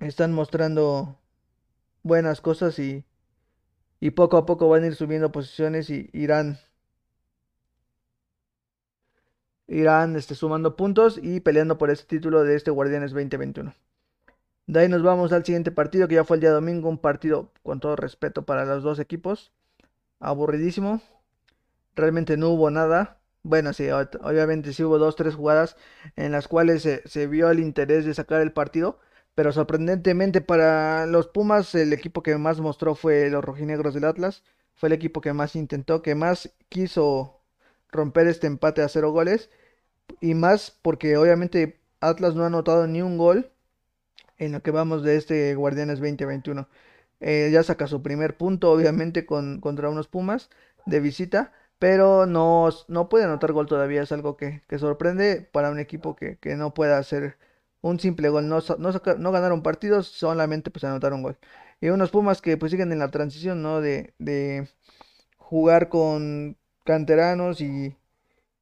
están 0.00 0.32
mostrando 0.32 1.18
buenas 2.06 2.40
cosas 2.40 2.78
y, 2.78 3.04
y 4.00 4.10
poco 4.10 4.36
a 4.36 4.46
poco 4.46 4.68
van 4.68 4.84
a 4.84 4.86
ir 4.86 4.94
subiendo 4.94 5.32
posiciones 5.32 5.90
y 5.90 6.08
irán 6.12 6.58
irán 9.68 10.16
este, 10.16 10.34
sumando 10.34 10.76
puntos 10.76 11.18
y 11.20 11.40
peleando 11.40 11.78
por 11.78 11.90
este 11.90 12.06
título 12.06 12.44
de 12.44 12.54
este 12.54 12.70
Guardianes 12.70 13.10
2021. 13.10 13.74
De 14.66 14.80
ahí 14.80 14.88
nos 14.88 15.02
vamos 15.02 15.32
al 15.32 15.44
siguiente 15.44 15.70
partido, 15.70 16.08
que 16.08 16.16
ya 16.16 16.24
fue 16.24 16.36
el 16.36 16.40
día 16.40 16.50
domingo, 16.50 16.88
un 16.88 16.98
partido 16.98 17.52
con 17.62 17.80
todo 17.80 17.96
respeto 17.96 18.42
para 18.44 18.64
los 18.64 18.82
dos 18.82 18.98
equipos. 18.98 19.52
Aburridísimo. 20.18 21.00
Realmente 21.94 22.36
no 22.36 22.50
hubo 22.50 22.70
nada. 22.70 23.18
Bueno, 23.42 23.72
sí, 23.72 23.88
obviamente 23.90 24.72
sí 24.72 24.82
hubo 24.82 24.98
dos, 24.98 25.14
tres 25.14 25.36
jugadas 25.36 25.76
en 26.16 26.32
las 26.32 26.48
cuales 26.48 26.82
se, 26.82 27.26
vio 27.28 27.50
el 27.50 27.60
interés 27.60 28.04
de 28.04 28.14
sacar 28.14 28.40
el 28.40 28.52
partido. 28.52 28.98
Pero 29.36 29.52
sorprendentemente 29.52 30.40
para 30.40 31.06
los 31.06 31.28
Pumas, 31.28 31.74
el 31.76 31.92
equipo 31.92 32.22
que 32.24 32.36
más 32.38 32.60
mostró 32.60 32.96
fue 32.96 33.30
los 33.30 33.44
rojinegros 33.44 33.94
del 33.94 34.04
Atlas. 34.04 34.42
Fue 34.74 34.88
el 34.88 34.94
equipo 34.94 35.20
que 35.20 35.32
más 35.32 35.54
intentó, 35.56 36.02
que 36.02 36.16
más 36.16 36.50
quiso 36.68 37.40
romper 37.92 38.26
este 38.28 38.48
empate 38.48 38.82
a 38.82 38.88
cero 38.88 39.12
goles. 39.12 39.50
Y 40.20 40.34
más 40.34 40.72
porque 40.82 41.16
obviamente 41.18 41.80
Atlas 42.00 42.34
no 42.34 42.44
ha 42.44 42.46
anotado 42.48 42.86
ni 42.88 43.02
un 43.02 43.18
gol 43.18 43.52
en 44.38 44.52
lo 44.52 44.62
que 44.62 44.70
vamos 44.70 45.02
de 45.02 45.16
este 45.16 45.54
Guardianes 45.54 45.98
2021. 46.00 46.68
Eh, 47.20 47.50
ya 47.52 47.62
saca 47.62 47.86
su 47.86 48.02
primer 48.02 48.36
punto, 48.36 48.70
obviamente, 48.72 49.26
con, 49.26 49.60
contra 49.60 49.88
unos 49.90 50.08
Pumas 50.08 50.50
de 50.86 51.00
visita, 51.00 51.52
pero 51.78 52.26
no, 52.26 52.68
no 52.88 53.08
puede 53.08 53.24
anotar 53.24 53.52
gol 53.52 53.66
todavía. 53.66 54.02
Es 54.02 54.12
algo 54.12 54.36
que, 54.36 54.62
sorprende 54.78 55.42
para 55.52 55.70
un 55.70 55.78
equipo 55.78 56.16
que, 56.16 56.38
no 56.56 56.74
pueda 56.74 56.98
hacer 56.98 57.36
un 57.88 58.00
simple 58.00 58.28
gol. 58.28 58.48
No, 58.48 58.60
no, 58.78 59.32
ganaron 59.32 59.62
partidos, 59.62 60.08
solamente 60.08 60.70
pues 60.70 60.84
anotaron 60.84 61.22
gol. 61.22 61.38
Y 61.80 61.88
unos 61.88 62.10
Pumas 62.10 62.40
que 62.42 62.56
pues 62.56 62.72
siguen 62.72 62.92
en 62.92 62.98
la 63.00 63.10
transición, 63.10 63.62
¿no? 63.62 63.80
De, 63.80 64.14
de 64.18 64.68
jugar 65.38 65.88
con 65.88 66.58
canteranos 66.84 67.60
y, 67.60 67.96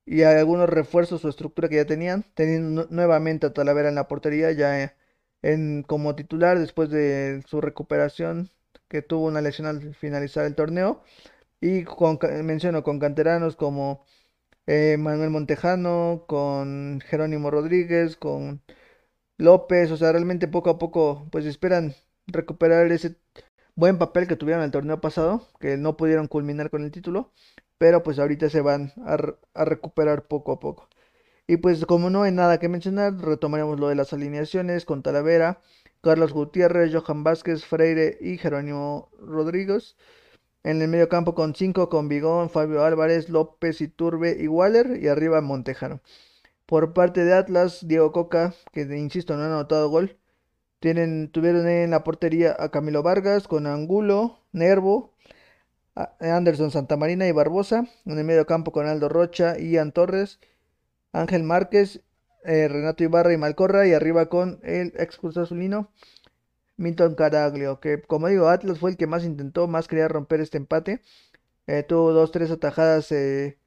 y 0.07 0.23
algunos 0.23 0.69
refuerzos 0.69 1.25
o 1.25 1.29
estructura 1.29 1.69
que 1.69 1.77
ya 1.77 1.87
tenían, 1.87 2.25
teniendo 2.35 2.87
nuevamente 2.91 3.47
a 3.47 3.53
Talavera 3.53 3.89
en 3.89 3.95
la 3.97 4.09
portería 4.09 4.53
ya 4.53 4.97
en, 5.43 5.83
como 5.85 6.15
titular 6.17 6.59
después 6.59 6.91
de 6.91 7.43
su 7.47 7.61
recuperación 7.61 8.51
que 8.89 9.03
tuvo 9.03 9.27
una 9.27 9.41
lesión 9.41 9.67
al 9.69 9.95
finalizar 9.95 10.45
el 10.47 10.55
torneo 10.55 11.03
y 11.61 11.85
menciono 12.45 12.83
con 12.85 12.99
canteranos 13.01 13.57
como 13.57 14.05
eh, 14.67 14.97
Manuel 14.99 15.31
Montejano, 15.31 16.25
con 16.27 17.01
Jerónimo 17.07 17.51
Rodríguez, 17.51 18.17
con 18.17 18.63
López, 19.39 19.91
o 19.91 19.97
sea, 19.97 20.13
realmente 20.13 20.49
poco 20.49 20.71
a 20.71 20.79
poco 20.79 21.29
pues 21.31 21.45
esperan 21.47 21.95
recuperar 22.27 22.91
ese 22.93 23.17
buen 23.75 23.99
papel 23.99 24.27
que 24.29 24.37
tuvieron 24.37 24.63
el 24.65 24.71
torneo 24.71 25.01
pasado, 25.01 25.49
que 25.61 25.77
no 25.77 25.97
pudieron 25.97 26.29
culminar 26.29 26.71
con 26.71 26.85
el 26.85 26.91
título, 26.93 27.33
pero 27.79 28.03
pues 28.03 28.19
ahorita 28.19 28.49
se 28.51 28.61
van 28.61 28.93
a, 29.07 29.17
recuperar 29.65 30.27
poco 30.29 30.53
a 30.53 30.61
poco. 30.61 30.89
Y 31.47 31.59
pues 31.59 31.85
como 31.87 32.11
no 32.11 32.23
hay 32.23 32.33
nada 32.33 32.59
que 32.59 32.69
mencionar, 32.69 33.15
retomaremos 33.19 33.79
lo 33.81 33.89
de 33.89 33.97
las 33.97 34.13
alineaciones 34.13 34.85
con 34.85 35.03
Talavera, 35.03 35.61
Carlos 36.01 36.33
Gutiérrez, 36.33 36.95
Johan 36.95 37.25
Vázquez, 37.25 37.65
Freire 37.65 38.19
y 38.21 38.39
Jerónimo 38.39 39.11
Rodríguez. 39.19 39.97
En 40.63 40.81
el 40.81 40.89
medio 40.89 41.09
campo 41.11 41.35
con 41.35 41.55
5 41.55 41.91
con 41.91 42.09
Bigón, 42.09 42.49
Fabio 42.51 42.85
Álvarez, 42.85 43.29
López, 43.29 43.81
Iturbe 43.83 44.37
y 44.41 44.49
Waller. 44.49 44.99
Y 45.03 45.09
arriba 45.09 45.41
Montejano. 45.43 46.01
Por 46.67 46.95
parte 46.95 47.25
de 47.25 47.35
Atlas, 47.35 47.87
Diego 47.87 48.13
Coca, 48.13 48.55
que 48.73 48.83
insisto 48.83 49.37
no 49.37 49.43
ha 49.43 49.47
anotado 49.47 49.89
gol. 49.91 50.19
Tienen, 50.81 51.31
tuvieron 51.31 51.69
en 51.69 51.91
la 51.91 52.05
portería 52.05 52.57
a 52.59 52.71
Camilo 52.71 53.03
Vargas 53.03 53.49
con 53.49 53.67
Angulo, 53.67 54.41
Nervo, 54.53 55.15
Anderson 56.21 56.71
Santamarina 56.71 57.27
y 57.27 57.33
Barbosa. 57.33 57.87
En 58.05 58.19
el 58.19 58.25
medio 58.25 58.47
campo 58.47 58.73
con 58.73 58.87
Aldo 58.87 59.09
Rocha, 59.09 59.59
Ian 59.59 59.93
Torres, 59.93 60.41
Ángel 61.13 61.43
Márquez, 61.43 62.03
eh, 62.45 62.69
Renato 62.69 63.05
Ibarra 63.05 63.33
y 63.33 63.37
Malcorra. 63.39 63.87
Y 63.87 63.93
arriba 63.93 64.29
con 64.29 64.61
el 64.63 64.93
ex 64.97 65.17
Cruz 65.19 65.37
Azulino, 65.37 65.91
Milton 66.77 67.15
Caraglio, 67.15 67.81
que 67.81 68.03
como 68.03 68.29
digo, 68.29 68.49
Atlas 68.49 68.79
fue 68.79 68.91
el 68.91 68.97
que 68.97 69.07
más 69.07 69.25
intentó, 69.25 69.69
más 69.69 69.89
quería 69.89 70.09
romper 70.09 70.41
este 70.41 70.59
empate. 70.59 71.01
Eh, 71.67 71.83
tuvo 71.83 72.13
dos, 72.13 72.33
tres 72.33 72.51
atajadas 72.51 73.11
eh, 73.13 73.59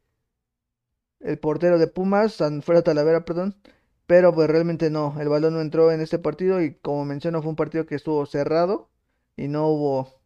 el 1.20 1.40
portero 1.40 1.80
de 1.80 1.88
Pumas, 1.88 2.38
fuera 2.62 2.82
Talavera, 2.82 3.26
perdón. 3.26 3.56
Pero 4.08 4.34
pues 4.34 4.50
realmente 4.50 4.90
no, 4.90 5.16
el 5.20 5.30
balón 5.30 5.54
no 5.56 5.62
entró 5.62 5.92
en 5.92 6.02
este 6.02 6.20
partido 6.20 6.62
y 6.62 6.76
como 6.76 7.06
menciono 7.06 7.42
fue 7.42 7.50
un 7.50 7.56
partido 7.58 7.86
que 7.86 7.96
estuvo 7.96 8.26
cerrado 8.26 8.90
y 9.36 9.50
no 9.50 9.68
hubo 9.68 10.22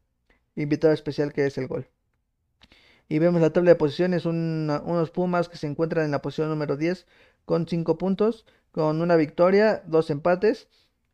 invitado 0.56 0.94
especial 0.94 1.34
que 1.34 1.48
es 1.48 1.58
el 1.58 1.68
gol. 1.68 1.88
Y 3.10 3.20
vemos 3.20 3.42
la 3.42 3.52
tabla 3.52 3.72
de 3.72 3.76
posiciones, 3.76 4.26
unos 4.26 5.12
Pumas 5.12 5.50
que 5.50 5.58
se 5.58 5.68
encuentran 5.68 6.06
en 6.06 6.12
la 6.12 6.22
posición 6.22 6.50
número 6.50 6.78
10 6.78 7.08
con 7.46 7.68
5 7.68 7.98
puntos, 7.98 8.46
con 8.72 9.02
una 9.02 9.16
victoria, 9.16 9.84
dos 9.86 10.10
empates 10.10 10.70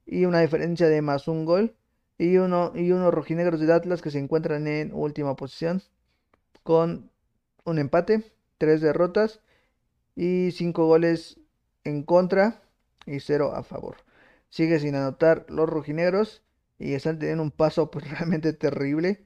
y 0.05 0.25
una 0.25 0.41
diferencia 0.41 0.89
de 0.89 1.01
más 1.01 1.27
un 1.27 1.45
gol. 1.45 1.75
Y, 2.19 2.37
uno, 2.37 2.71
y 2.75 2.91
unos 2.91 3.13
rojinegros 3.13 3.59
de 3.59 3.71
Atlas 3.71 4.01
que 4.01 4.11
se 4.11 4.19
encuentran 4.19 4.67
en 4.67 4.91
última 4.93 5.35
posición 5.35 5.83
con 6.63 7.11
un 7.63 7.79
empate, 7.79 8.31
tres 8.57 8.81
derrotas 8.81 9.39
y 10.17 10.51
cinco 10.51 10.87
goles 10.87 11.39
en 11.85 12.03
contra 12.03 12.61
y 13.05 13.21
cero 13.21 13.53
a 13.55 13.63
favor. 13.63 13.97
Sigue 14.49 14.79
sin 14.79 14.95
anotar 14.95 15.45
los 15.49 15.69
rojinegros 15.69 16.43
y 16.79 16.93
están 16.93 17.19
teniendo 17.19 17.43
un 17.43 17.51
paso 17.51 17.91
pues 17.91 18.09
realmente 18.11 18.51
terrible 18.53 19.25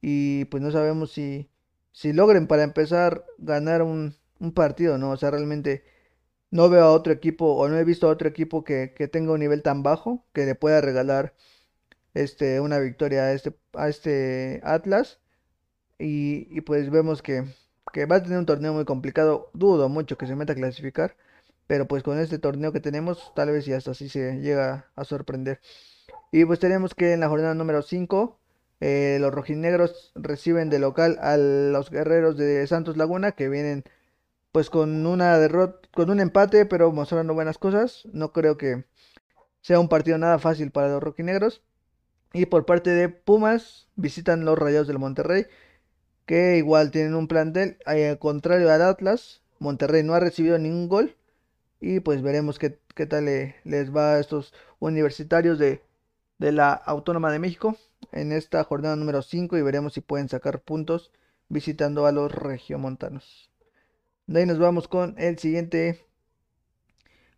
y 0.00 0.46
pues 0.46 0.62
no 0.62 0.72
sabemos 0.72 1.12
si, 1.12 1.50
si 1.92 2.12
logren 2.12 2.46
para 2.48 2.64
empezar 2.64 3.26
ganar 3.38 3.82
un, 3.82 4.16
un 4.40 4.52
partido, 4.52 4.98
¿no? 4.98 5.10
O 5.10 5.16
sea, 5.16 5.30
realmente 5.30 5.84
no 6.50 6.68
veo 6.70 6.84
a 6.84 6.92
otro 6.92 7.12
equipo 7.12 7.54
o 7.54 7.68
no 7.68 7.78
he 7.78 7.84
visto 7.84 8.08
a 8.08 8.10
otro 8.10 8.28
equipo 8.28 8.64
que, 8.64 8.88
tenga 9.12 9.32
un 9.32 9.40
nivel 9.40 9.62
tan 9.62 9.82
bajo 9.82 10.24
que 10.32 10.46
le 10.46 10.54
pueda 10.54 10.80
regalar 10.80 11.34
este, 12.14 12.60
una 12.60 12.78
victoria 12.80 13.24
a 13.24 13.32
este, 13.34 13.56
a 13.74 13.88
este 13.88 14.60
Atlas. 14.64 15.20
Y, 15.98 16.60
pues 16.62 16.90
vemos 16.90 17.22
que, 17.22 17.44
que, 17.92 18.06
va 18.06 18.16
a 18.16 18.22
tener 18.22 18.38
un 18.38 18.46
torneo 18.46 18.72
muy 18.72 18.84
complicado. 18.84 19.50
Dudo 19.54 19.88
mucho 19.88 20.16
que 20.18 20.26
se 20.26 20.36
meta 20.36 20.52
a 20.52 20.56
clasificar. 20.56 21.16
Pero 21.66 21.86
pues 21.86 22.02
con 22.02 22.18
este 22.18 22.38
torneo 22.38 22.72
que 22.72 22.80
tenemos, 22.80 23.32
tal 23.36 23.50
vez 23.50 23.68
y 23.68 23.72
hasta 23.72 23.92
así 23.92 24.08
se 24.08 24.40
llega 24.40 24.90
a 24.96 25.04
sorprender. 25.04 25.60
Y 26.32 26.44
pues 26.44 26.58
tenemos 26.58 26.94
que 26.94 27.12
en 27.12 27.20
la 27.20 27.28
jornada 27.28 27.54
número 27.54 27.82
5, 27.82 28.38
eh, 28.80 29.18
los 29.20 29.32
rojinegros 29.32 30.12
reciben 30.16 30.70
de 30.70 30.78
local 30.78 31.18
a 31.20 31.36
los 31.36 31.90
guerreros 31.90 32.36
de 32.36 32.66
Santos 32.66 32.96
Laguna 32.96 33.32
que 33.32 33.48
vienen 33.48 33.84
pues 34.52 34.70
con 34.70 35.06
una 35.06 35.38
derrota, 35.38 35.88
con 35.94 36.10
un 36.10 36.20
empate, 36.20 36.66
pero 36.66 36.92
mostrando 36.92 37.34
buenas 37.34 37.58
cosas. 37.58 38.08
No 38.12 38.32
creo 38.32 38.56
que 38.58 38.84
sea 39.60 39.80
un 39.80 39.88
partido 39.88 40.18
nada 40.18 40.38
fácil 40.38 40.70
para 40.72 40.88
los 40.88 41.02
rojinegros. 41.02 41.62
Y 42.32 42.46
por 42.46 42.64
parte 42.66 42.90
de 42.90 43.08
Pumas, 43.08 43.88
visitan 43.96 44.44
los 44.44 44.58
Rayados 44.58 44.86
del 44.86 44.98
Monterrey, 44.98 45.46
que 46.30 46.58
igual 46.58 46.92
tienen 46.92 47.16
un 47.16 47.26
plantel, 47.26 47.76
al 47.84 48.16
contrario 48.20 48.70
al 48.70 48.82
Atlas, 48.82 49.42
Monterrey 49.58 50.04
no 50.04 50.14
ha 50.14 50.20
recibido 50.20 50.58
ningún 50.60 50.88
gol. 50.88 51.16
Y 51.80 51.98
pues 51.98 52.22
veremos 52.22 52.60
qué, 52.60 52.78
qué 52.94 53.04
tal 53.04 53.24
les 53.24 53.96
va 53.96 54.14
a 54.14 54.20
estos 54.20 54.54
universitarios 54.78 55.58
de, 55.58 55.82
de 56.38 56.52
la 56.52 56.72
Autónoma 56.72 57.32
de 57.32 57.40
México 57.40 57.76
en 58.12 58.30
esta 58.30 58.62
jornada 58.62 58.94
número 58.94 59.22
5 59.22 59.58
y 59.58 59.62
veremos 59.62 59.94
si 59.94 60.02
pueden 60.02 60.28
sacar 60.28 60.60
puntos 60.60 61.10
visitando 61.48 62.06
a 62.06 62.12
los 62.12 62.30
regiomontanos. 62.30 63.50
De 64.28 64.38
ahí 64.38 64.46
nos 64.46 64.60
vamos 64.60 64.86
con 64.86 65.16
el 65.18 65.36
siguiente 65.36 66.06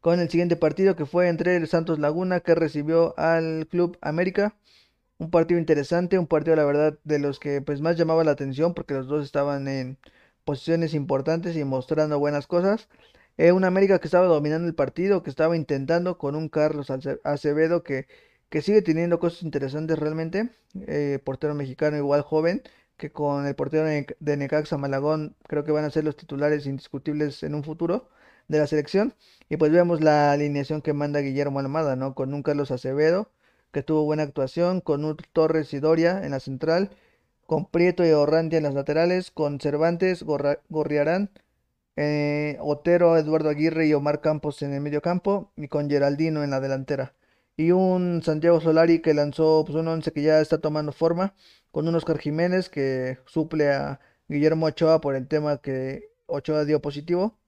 con 0.02 0.20
el 0.20 0.28
siguiente 0.28 0.56
partido 0.56 0.96
que 0.96 1.06
fue 1.06 1.30
entre 1.30 1.56
el 1.56 1.66
Santos 1.66 1.98
Laguna 1.98 2.40
que 2.40 2.54
recibió 2.54 3.18
al 3.18 3.66
Club 3.70 3.96
América. 4.02 4.54
Un 5.22 5.30
partido 5.30 5.60
interesante, 5.60 6.18
un 6.18 6.26
partido 6.26 6.56
la 6.56 6.64
verdad 6.64 6.98
de 7.04 7.18
los 7.20 7.38
que 7.38 7.60
pues 7.62 7.80
más 7.80 7.96
llamaba 7.96 8.24
la 8.24 8.32
atención 8.32 8.74
porque 8.74 8.94
los 8.94 9.06
dos 9.06 9.24
estaban 9.24 9.68
en 9.68 9.96
posiciones 10.44 10.94
importantes 10.94 11.56
y 11.56 11.64
mostrando 11.64 12.18
buenas 12.18 12.46
cosas. 12.48 12.88
Eh, 13.38 13.52
un 13.52 13.64
América 13.64 14.00
que 14.00 14.08
estaba 14.08 14.26
dominando 14.26 14.66
el 14.68 14.74
partido, 14.74 15.22
que 15.22 15.30
estaba 15.30 15.56
intentando 15.56 16.18
con 16.18 16.34
un 16.34 16.48
Carlos 16.48 16.88
Acevedo 17.24 17.82
que, 17.84 18.08
que 18.50 18.62
sigue 18.62 18.82
teniendo 18.82 19.20
cosas 19.20 19.42
interesantes 19.44 19.98
realmente. 19.98 20.50
Eh, 20.88 21.20
portero 21.24 21.54
mexicano 21.54 21.96
igual 21.96 22.22
joven 22.22 22.62
que 22.96 23.12
con 23.12 23.46
el 23.46 23.54
portero 23.54 23.84
de 23.86 24.36
Necaxa 24.36 24.76
Malagón 24.76 25.36
creo 25.48 25.64
que 25.64 25.72
van 25.72 25.84
a 25.84 25.90
ser 25.90 26.04
los 26.04 26.16
titulares 26.16 26.66
indiscutibles 26.66 27.42
en 27.44 27.54
un 27.54 27.64
futuro 27.64 28.08
de 28.48 28.58
la 28.58 28.66
selección. 28.66 29.14
Y 29.48 29.56
pues 29.56 29.72
vemos 29.72 30.00
la 30.00 30.32
alineación 30.32 30.82
que 30.82 30.92
manda 30.92 31.20
Guillermo 31.20 31.60
Almada, 31.60 31.96
¿no? 31.96 32.14
Con 32.14 32.34
un 32.34 32.42
Carlos 32.42 32.70
Acevedo, 32.70 33.30
que 33.72 33.82
tuvo 33.82 34.04
buena 34.04 34.22
actuación, 34.22 34.80
con 34.80 35.04
un 35.04 35.16
Torres 35.32 35.72
y 35.74 35.80
Doria 35.80 36.24
en 36.24 36.32
la 36.32 36.40
central, 36.40 36.90
con 37.46 37.66
Prieto 37.66 38.06
y 38.06 38.12
Orrantia 38.12 38.58
en 38.58 38.64
las 38.64 38.74
laterales, 38.74 39.30
con 39.30 39.60
Cervantes, 39.60 40.24
Gorriarán, 40.24 41.30
eh, 41.96 42.56
Otero, 42.60 43.16
Eduardo 43.18 43.50
Aguirre 43.50 43.86
y 43.86 43.94
Omar 43.94 44.20
Campos 44.20 44.62
en 44.62 44.72
el 44.74 44.80
medio 44.80 45.02
campo, 45.02 45.52
y 45.56 45.68
con 45.68 45.90
Geraldino 45.90 46.44
en 46.44 46.50
la 46.50 46.60
delantera. 46.60 47.14
Y 47.56 47.72
un 47.72 48.22
Santiago 48.22 48.60
Solari 48.60 49.00
que 49.02 49.14
lanzó 49.14 49.64
pues, 49.66 49.76
un 49.76 49.88
once 49.88 50.12
que 50.12 50.22
ya 50.22 50.40
está 50.40 50.58
tomando 50.60 50.92
forma 50.92 51.34
con 51.70 51.88
un 51.88 51.94
Oscar 51.94 52.18
Jiménez 52.18 52.68
que 52.70 53.18
suple 53.26 53.72
a 53.72 54.00
Guillermo 54.28 54.66
Ochoa 54.66 55.00
por 55.00 55.14
el 55.16 55.28
tema 55.28 55.58
que 55.58 56.10
Ochoa 56.26 56.64
dio 56.64 56.80
positivo, 56.80 57.38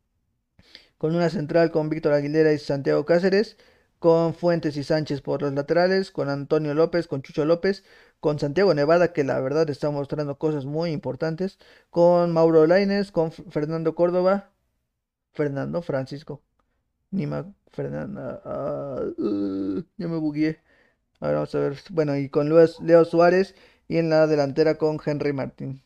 con 0.99 1.14
una 1.14 1.31
central 1.31 1.70
con 1.70 1.89
Víctor 1.89 2.12
Aguilera 2.12 2.53
y 2.53 2.59
Santiago 2.59 3.05
Cáceres, 3.05 3.57
con 4.05 4.34
Fuentes 4.34 4.76
y 4.76 4.84
Sánchez 4.84 5.22
por 5.22 5.40
los 5.40 5.55
laterales, 5.55 6.11
con 6.11 6.28
Antonio 6.28 6.74
López, 6.74 7.09
con 7.09 7.22
Chucho 7.22 7.46
López, 7.46 7.84
con 8.20 8.38
Santiago 8.38 8.74
Nevada, 8.74 9.14
que 9.14 9.24
la 9.24 9.40
verdad 9.40 9.70
está 9.70 9.90
mostrando 9.90 10.36
cosas 10.36 10.66
muy 10.66 10.90
importantes, 10.90 11.59
con 11.88 12.30
Mauro 12.30 12.66
Laines, 12.66 13.11
con 13.12 13.32
Fernando 13.32 13.94
Córdoba, 13.94 14.52
Fernando 15.32 15.80
Francisco, 15.80 16.42
Nima 17.12 17.55
Fernanda, 17.68 18.42
ah, 18.44 19.00
uh, 19.16 19.82
ya 19.96 20.07
me 20.09 20.18
bugué. 20.18 20.61
Ahora 21.20 21.36
vamos 21.36 21.55
a 21.55 21.61
ver, 21.61 21.78
bueno, 21.90 22.14
y 22.14 22.28
con 22.28 22.50
Leo 22.50 23.05
Suárez 23.07 23.55
y 23.88 23.96
en 23.96 24.11
la 24.11 24.26
delantera 24.26 24.76
con 24.76 25.00
Henry 25.02 25.32
Martín. 25.32 25.82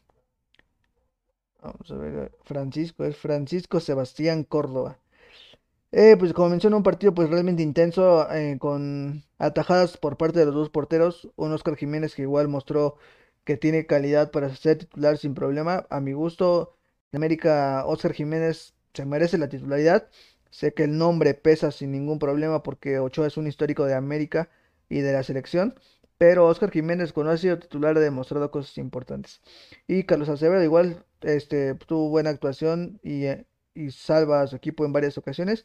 Vamos 1.62 1.88
a 1.88 1.94
ver, 1.94 2.32
Francisco, 2.42 3.04
es 3.04 3.16
Francisco 3.16 3.78
Sebastián 3.78 4.42
Córdoba. 4.42 4.98
Eh, 5.90 6.16
pues 6.18 6.32
como 6.34 6.50
mencioné, 6.50 6.76
un 6.76 6.82
partido 6.82 7.14
pues 7.14 7.30
realmente 7.30 7.62
intenso 7.62 8.30
eh, 8.30 8.58
con 8.58 9.24
atajadas 9.38 9.96
por 9.96 10.16
parte 10.18 10.38
de 10.38 10.46
los 10.46 10.54
dos 10.54 10.70
porteros. 10.70 11.30
Un 11.36 11.52
Oscar 11.52 11.76
Jiménez 11.76 12.14
que 12.14 12.22
igual 12.22 12.48
mostró 12.48 12.96
que 13.44 13.56
tiene 13.56 13.86
calidad 13.86 14.30
para 14.30 14.54
ser 14.54 14.78
titular 14.78 15.16
sin 15.16 15.34
problema. 15.34 15.86
A 15.90 16.00
mi 16.00 16.12
gusto, 16.12 16.76
en 17.12 17.16
América, 17.18 17.84
Oscar 17.86 18.12
Jiménez 18.12 18.74
se 18.92 19.06
merece 19.06 19.38
la 19.38 19.48
titularidad. 19.48 20.10
Sé 20.50 20.74
que 20.74 20.84
el 20.84 20.98
nombre 20.98 21.34
pesa 21.34 21.70
sin 21.70 21.92
ningún 21.92 22.18
problema 22.18 22.62
porque 22.62 22.98
Ochoa 22.98 23.26
es 23.26 23.36
un 23.38 23.46
histórico 23.46 23.84
de 23.86 23.94
América 23.94 24.50
y 24.88 25.00
de 25.00 25.12
la 25.12 25.22
selección 25.22 25.74
pero 26.18 26.46
Oscar 26.46 26.70
Jiménez, 26.72 27.12
cuando 27.12 27.32
ha 27.32 27.36
sido 27.38 27.58
titular, 27.60 27.96
ha 27.96 28.00
demostrado 28.00 28.50
cosas 28.50 28.76
importantes. 28.78 29.40
Y 29.86 30.04
Carlos 30.04 30.28
Acevedo, 30.28 30.62
igual, 30.64 31.04
este, 31.20 31.74
tuvo 31.74 32.08
buena 32.10 32.30
actuación 32.30 32.98
y, 33.04 33.26
eh, 33.26 33.46
y 33.78 33.90
salva 33.90 34.42
a 34.42 34.46
su 34.46 34.56
equipo 34.56 34.84
en 34.84 34.92
varias 34.92 35.18
ocasiones. 35.18 35.64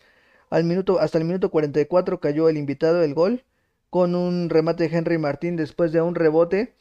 Al 0.49 0.63
minuto, 0.63 0.99
hasta 0.99 1.17
el 1.17 1.25
minuto 1.25 1.51
44 1.51 2.19
cayó 2.19 2.49
el 2.49 2.57
invitado, 2.57 3.03
el 3.03 3.13
gol, 3.13 3.43
con 3.89 4.15
un 4.15 4.49
remate 4.49 4.87
de 4.87 4.97
Henry 4.97 5.17
Martín 5.17 5.55
después 5.55 5.91
de 5.91 6.01
un 6.01 6.15
rebote. 6.15 6.75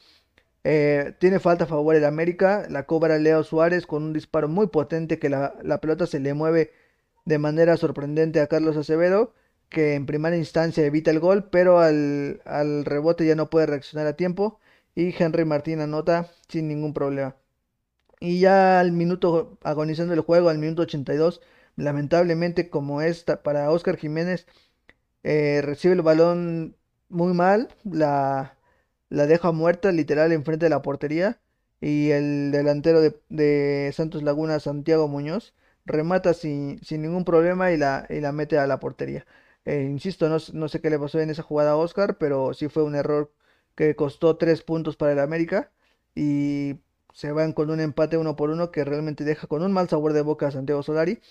Eh, 0.63 1.13
tiene 1.19 1.39
falta 1.39 1.65
a 1.65 1.67
favor 1.67 1.95
el 1.95 2.05
América, 2.05 2.65
la 2.69 2.85
cobra 2.85 3.17
Leo 3.19 3.43
Suárez 3.43 3.85
con 3.85 4.03
un 4.03 4.13
disparo 4.13 4.47
muy 4.47 4.67
potente 4.67 5.19
que 5.19 5.29
la, 5.29 5.55
la 5.63 5.79
pelota 5.81 6.07
se 6.07 6.19
le 6.19 6.33
mueve 6.33 6.71
de 7.25 7.37
manera 7.39 7.77
sorprendente 7.77 8.39
a 8.41 8.47
Carlos 8.47 8.77
Acevedo 8.77 9.33
que 9.73 9.95
en 9.95 10.05
primera 10.05 10.37
instancia 10.37 10.85
evita 10.85 11.11
el 11.11 11.19
gol, 11.19 11.49
pero 11.49 11.79
al, 11.79 12.39
rebote 12.85 13.25
ya 13.25 13.35
no 13.35 13.49
puede 13.49 13.65
reaccionar 13.65 14.07
a 14.07 14.15
tiempo 14.15 14.59
y 14.95 15.13
Henry 15.17 15.45
Martín 15.45 15.81
anota 15.81 16.29
sin 16.47 16.67
ningún 16.69 16.93
problema. 16.93 17.35
Y 18.23 18.39
ya 18.39 18.79
al 18.79 18.93
minuto, 18.93 19.57
agonizando 19.63 20.13
el 20.13 20.21
juego, 20.21 20.47
al 20.49 20.57
minuto 20.57 20.83
82, 20.83 21.41
lamentablemente 21.75 22.69
como 22.69 23.01
esta 23.01 23.43
para 23.43 23.69
Oscar 23.69 23.97
Jiménez, 23.97 24.47
eh, 25.23 25.61
recibe 25.63 25.93
el 25.95 26.03
balón 26.03 26.77
muy 27.09 27.33
mal, 27.33 27.69
la, 27.83 28.57
la 29.09 29.27
deja 29.27 29.51
muerta 29.51 29.91
literal 29.91 30.31
enfrente 30.31 30.67
de 30.67 30.69
la 30.71 30.81
portería 30.81 31.41
y 31.81 32.11
el 32.11 32.51
delantero 32.51 33.01
de, 33.01 33.91
Santos 33.93 34.23
Laguna, 34.23 34.59
Santiago 34.61 35.07
Muñoz, 35.09 35.53
remata 35.85 36.33
sin, 36.33 36.79
sin 36.83 37.01
ningún 37.01 37.25
problema 37.25 37.71
y 37.73 37.77
la, 37.77 38.07
y 38.09 38.21
la 38.21 38.31
mete 38.31 38.57
a 38.57 38.67
la 38.67 38.79
portería. 38.79 39.25
Eh, 39.65 39.83
insisto, 39.83 40.29
no, 40.29 40.37
no, 40.53 40.69
sé 40.69 40.81
qué 40.81 40.89
le 40.89 40.99
pasó 40.99 41.19
en 41.19 41.29
esa 41.29 41.43
jugada 41.43 41.71
a 41.71 41.77
Oscar, 41.77 42.17
pero 42.17 42.53
sí 42.53 42.69
fue 42.69 42.83
un 42.83 42.95
error 42.95 43.33
que 43.75 43.95
costó 43.95 44.37
tres 44.37 44.63
puntos 44.63 44.95
para 44.97 45.13
el 45.13 45.19
América 45.19 45.71
y 46.15 46.75
se 47.13 47.31
van 47.31 47.53
con 47.53 47.71
un 47.71 47.79
empate 47.79 48.17
uno 48.17 48.35
por 48.35 48.49
uno 48.51 48.71
que 48.71 48.83
realmente 48.85 49.23
deja 49.23 49.47
con 49.47 49.63
un 49.63 49.71
mal 49.73 49.89
sabor 49.89 50.13
de 50.13 50.21
boca 50.23 50.47
a 50.47 50.51
Santiago 50.51 50.83
Solari, 50.83 51.21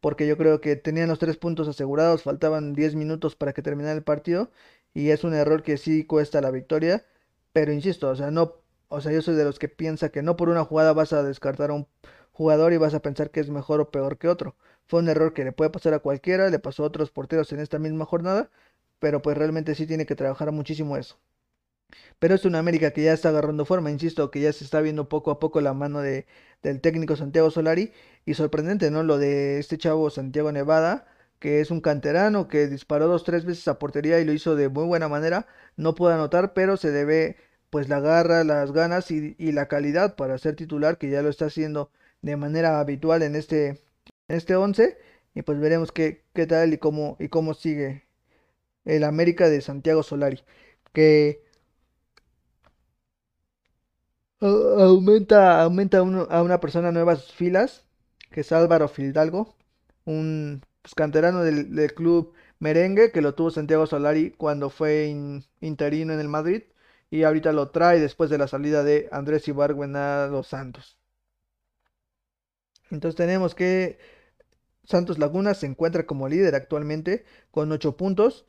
porque 0.00 0.26
yo 0.26 0.36
creo 0.36 0.60
que 0.60 0.76
tenían 0.76 1.08
los 1.08 1.18
tres 1.18 1.36
puntos 1.36 1.68
asegurados, 1.68 2.22
faltaban 2.22 2.74
10 2.74 2.94
minutos 2.94 3.36
para 3.36 3.52
que 3.52 3.62
terminara 3.62 3.94
el 3.96 4.04
partido 4.04 4.50
y 4.94 5.10
es 5.10 5.24
un 5.24 5.34
error 5.34 5.62
que 5.62 5.76
sí 5.78 6.04
cuesta 6.04 6.40
la 6.40 6.50
victoria, 6.50 7.04
pero 7.52 7.72
insisto, 7.72 8.08
o 8.10 8.16
sea, 8.16 8.30
no, 8.30 8.54
o 8.88 9.00
sea, 9.00 9.12
yo 9.12 9.22
soy 9.22 9.34
de 9.36 9.44
los 9.44 9.58
que 9.58 9.68
piensa 9.68 10.10
que 10.10 10.22
no 10.22 10.36
por 10.36 10.48
una 10.48 10.64
jugada 10.64 10.92
vas 10.92 11.12
a 11.12 11.22
descartar 11.22 11.70
a 11.70 11.74
un 11.74 11.86
jugador 12.32 12.72
y 12.72 12.76
vas 12.78 12.94
a 12.94 13.00
pensar 13.02 13.30
que 13.30 13.40
es 13.40 13.50
mejor 13.50 13.80
o 13.80 13.90
peor 13.90 14.18
que 14.18 14.28
otro. 14.28 14.56
Fue 14.86 15.00
un 15.00 15.08
error 15.08 15.34
que 15.34 15.44
le 15.44 15.52
puede 15.52 15.70
pasar 15.70 15.94
a 15.94 15.98
cualquiera, 16.00 16.48
le 16.50 16.58
pasó 16.58 16.84
a 16.84 16.86
otros 16.86 17.10
porteros 17.10 17.52
en 17.52 17.60
esta 17.60 17.78
misma 17.78 18.04
jornada, 18.06 18.50
pero 18.98 19.22
pues 19.22 19.36
realmente 19.36 19.74
sí 19.74 19.86
tiene 19.86 20.06
que 20.06 20.14
trabajar 20.16 20.52
muchísimo 20.52 20.96
eso. 20.96 21.18
Pero 22.18 22.34
es 22.34 22.44
una 22.44 22.58
América 22.58 22.90
que 22.92 23.02
ya 23.02 23.12
está 23.12 23.28
agarrando 23.30 23.64
forma, 23.64 23.90
insisto, 23.90 24.30
que 24.30 24.40
ya 24.40 24.52
se 24.52 24.64
está 24.64 24.80
viendo 24.80 25.08
poco 25.08 25.30
a 25.30 25.38
poco 25.40 25.60
la 25.60 25.74
mano 25.74 26.00
de, 26.00 26.26
del 26.62 26.80
técnico 26.80 27.16
Santiago 27.16 27.50
Solari. 27.50 27.92
Y 28.24 28.34
sorprendente, 28.34 28.90
¿no? 28.90 29.02
Lo 29.02 29.18
de 29.18 29.58
este 29.58 29.78
chavo 29.78 30.10
Santiago 30.10 30.52
Nevada, 30.52 31.06
que 31.38 31.60
es 31.60 31.70
un 31.70 31.80
canterano 31.80 32.48
que 32.48 32.66
disparó 32.68 33.06
dos, 33.08 33.24
tres 33.24 33.44
veces 33.44 33.66
a 33.68 33.78
portería 33.78 34.20
y 34.20 34.24
lo 34.24 34.32
hizo 34.32 34.56
de 34.56 34.68
muy 34.68 34.84
buena 34.84 35.08
manera. 35.08 35.46
No 35.76 35.94
pudo 35.94 36.10
anotar, 36.10 36.52
pero 36.54 36.76
se 36.76 36.90
debe 36.90 37.36
pues 37.70 37.88
la 37.88 38.00
garra, 38.00 38.44
las 38.44 38.72
ganas 38.72 39.10
y, 39.10 39.36
y 39.38 39.52
la 39.52 39.68
calidad 39.68 40.16
para 40.16 40.38
ser 40.38 40.56
titular, 40.56 40.98
que 40.98 41.10
ya 41.10 41.22
lo 41.22 41.28
está 41.28 41.46
haciendo 41.46 41.90
de 42.22 42.36
manera 42.36 42.80
habitual 42.80 43.22
en 43.22 43.36
este, 43.36 43.80
este 44.28 44.56
11 44.56 44.98
y 45.34 45.42
pues 45.42 45.60
veremos 45.60 45.92
qué, 45.92 46.24
qué 46.34 46.46
tal 46.46 46.72
y 46.72 46.78
cómo, 46.78 47.16
y 47.20 47.28
cómo 47.28 47.54
sigue 47.54 48.04
el 48.84 49.04
América 49.04 49.48
de 49.48 49.60
Santiago 49.60 50.02
Solari, 50.02 50.42
que 50.92 51.42
aumenta, 54.40 55.62
aumenta 55.62 55.98
a 55.98 56.42
una 56.42 56.60
persona 56.60 56.92
nuevas 56.92 57.32
filas, 57.32 57.84
que 58.30 58.42
es 58.42 58.52
Álvaro 58.52 58.88
Fidalgo, 58.88 59.56
un 60.04 60.62
pues, 60.82 60.94
canterano 60.94 61.42
del, 61.42 61.94
club 61.94 62.32
merengue 62.58 63.12
que 63.12 63.22
lo 63.22 63.34
tuvo 63.34 63.50
Santiago 63.50 63.86
Solari 63.86 64.30
cuando 64.32 64.70
fue 64.70 65.14
interino 65.60 66.12
en 66.12 66.20
el 66.20 66.28
Madrid 66.28 66.62
y 67.10 67.22
ahorita 67.22 67.52
lo 67.52 67.70
trae 67.70 68.00
después 68.00 68.30
de 68.30 68.38
la 68.38 68.48
salida 68.48 68.82
de 68.84 69.08
Andrés 69.12 69.48
Ibargüen 69.48 69.96
a 69.96 70.26
los 70.28 70.48
Santos. 70.48 70.98
Entonces 72.90 73.16
tenemos 73.16 73.54
que 73.54 73.98
Santos 74.84 75.18
Laguna 75.18 75.54
se 75.54 75.66
encuentra 75.66 76.06
como 76.06 76.28
líder 76.28 76.54
actualmente 76.54 77.24
con 77.50 77.70
8 77.70 77.96
puntos. 77.96 78.46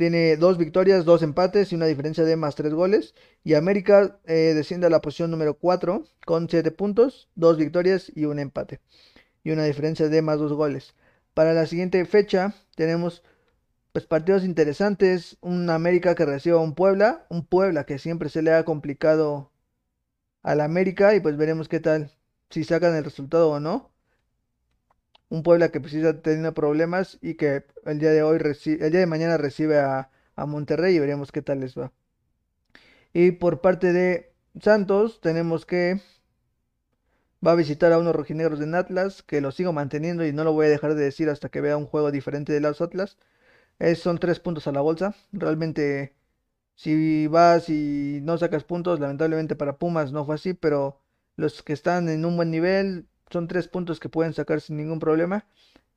Tiene 0.00 0.38
dos 0.38 0.56
victorias, 0.56 1.04
dos 1.04 1.22
empates 1.22 1.72
y 1.72 1.74
una 1.74 1.84
diferencia 1.84 2.24
de 2.24 2.34
más 2.34 2.54
3 2.54 2.72
goles. 2.72 3.14
Y 3.44 3.52
América 3.52 4.18
eh, 4.24 4.54
desciende 4.54 4.86
a 4.86 4.90
la 4.90 5.02
posición 5.02 5.30
número 5.30 5.58
4 5.58 6.06
con 6.24 6.48
7 6.48 6.70
puntos, 6.70 7.28
dos 7.34 7.58
victorias 7.58 8.10
y 8.14 8.24
un 8.24 8.38
empate. 8.38 8.80
Y 9.44 9.50
una 9.50 9.64
diferencia 9.64 10.08
de 10.08 10.22
más 10.22 10.38
2 10.38 10.54
goles. 10.54 10.94
Para 11.34 11.52
la 11.52 11.66
siguiente 11.66 12.02
fecha 12.06 12.54
tenemos 12.76 13.22
pues, 13.92 14.06
partidos 14.06 14.42
interesantes. 14.44 15.36
Un 15.42 15.68
América 15.68 16.14
que 16.14 16.24
recibe 16.24 16.56
a 16.56 16.60
un 16.60 16.74
Puebla. 16.74 17.26
Un 17.28 17.44
Puebla 17.44 17.84
que 17.84 17.98
siempre 17.98 18.30
se 18.30 18.40
le 18.40 18.54
ha 18.54 18.64
complicado 18.64 19.52
al 20.42 20.62
América. 20.62 21.14
Y 21.14 21.20
pues 21.20 21.36
veremos 21.36 21.68
qué 21.68 21.80
tal. 21.80 22.10
Si 22.48 22.64
sacan 22.64 22.96
el 22.96 23.04
resultado 23.04 23.50
o 23.50 23.60
no 23.60 23.92
un 25.30 25.42
Puebla 25.42 25.70
que 25.70 25.80
precisa 25.80 26.20
teniendo 26.20 26.52
problemas 26.54 27.18
y 27.22 27.34
que 27.34 27.64
el 27.86 27.98
día 27.98 28.10
de 28.10 28.22
hoy 28.22 28.38
el 28.38 28.90
día 28.90 29.00
de 29.00 29.06
mañana 29.06 29.38
recibe 29.38 29.78
a, 29.78 30.10
Monterrey 30.36 30.96
y 30.96 30.98
veremos 30.98 31.32
qué 31.32 31.42
tal 31.42 31.60
les 31.60 31.76
va. 31.76 31.92
Y 33.12 33.32
por 33.32 33.60
parte 33.60 33.92
de 33.92 34.32
Santos 34.58 35.20
tenemos 35.20 35.66
que 35.66 36.00
va 37.46 37.52
a 37.52 37.54
visitar 37.56 37.92
a 37.92 37.98
unos 37.98 38.16
rojinegros 38.16 38.58
de 38.58 38.76
Atlas, 38.76 39.22
que 39.22 39.42
lo 39.42 39.52
sigo 39.52 39.74
manteniendo 39.74 40.24
y 40.26 40.32
no 40.32 40.42
lo 40.42 40.54
voy 40.54 40.66
a 40.66 40.70
dejar 40.70 40.94
de 40.94 41.04
decir 41.04 41.28
hasta 41.28 41.50
que 41.50 41.60
vea 41.60 41.76
un 41.76 41.84
juego 41.84 42.10
diferente 42.10 42.54
de 42.54 42.60
los 42.60 42.80
Atlas. 42.80 43.18
son 43.96 44.18
tres 44.18 44.40
puntos 44.40 44.66
a 44.66 44.72
la 44.72 44.80
bolsa. 44.80 45.14
Realmente, 45.32 46.14
si 46.74 47.26
vas 47.26 47.68
y 47.68 48.20
no 48.22 48.38
sacas 48.38 48.64
puntos, 48.64 49.00
lamentablemente 49.00 49.56
para 49.56 49.78
Pumas 49.78 50.12
no 50.12 50.24
fue 50.24 50.36
así, 50.36 50.54
pero 50.54 51.02
los 51.36 51.62
que 51.62 51.74
están 51.74 52.08
en 52.08 52.24
un 52.24 52.36
buen 52.36 52.50
nivel 52.50 53.09
son 53.30 53.48
tres 53.48 53.68
puntos 53.68 54.00
que 54.00 54.08
pueden 54.08 54.34
sacar 54.34 54.60
sin 54.60 54.76
ningún 54.76 54.98
problema. 54.98 55.46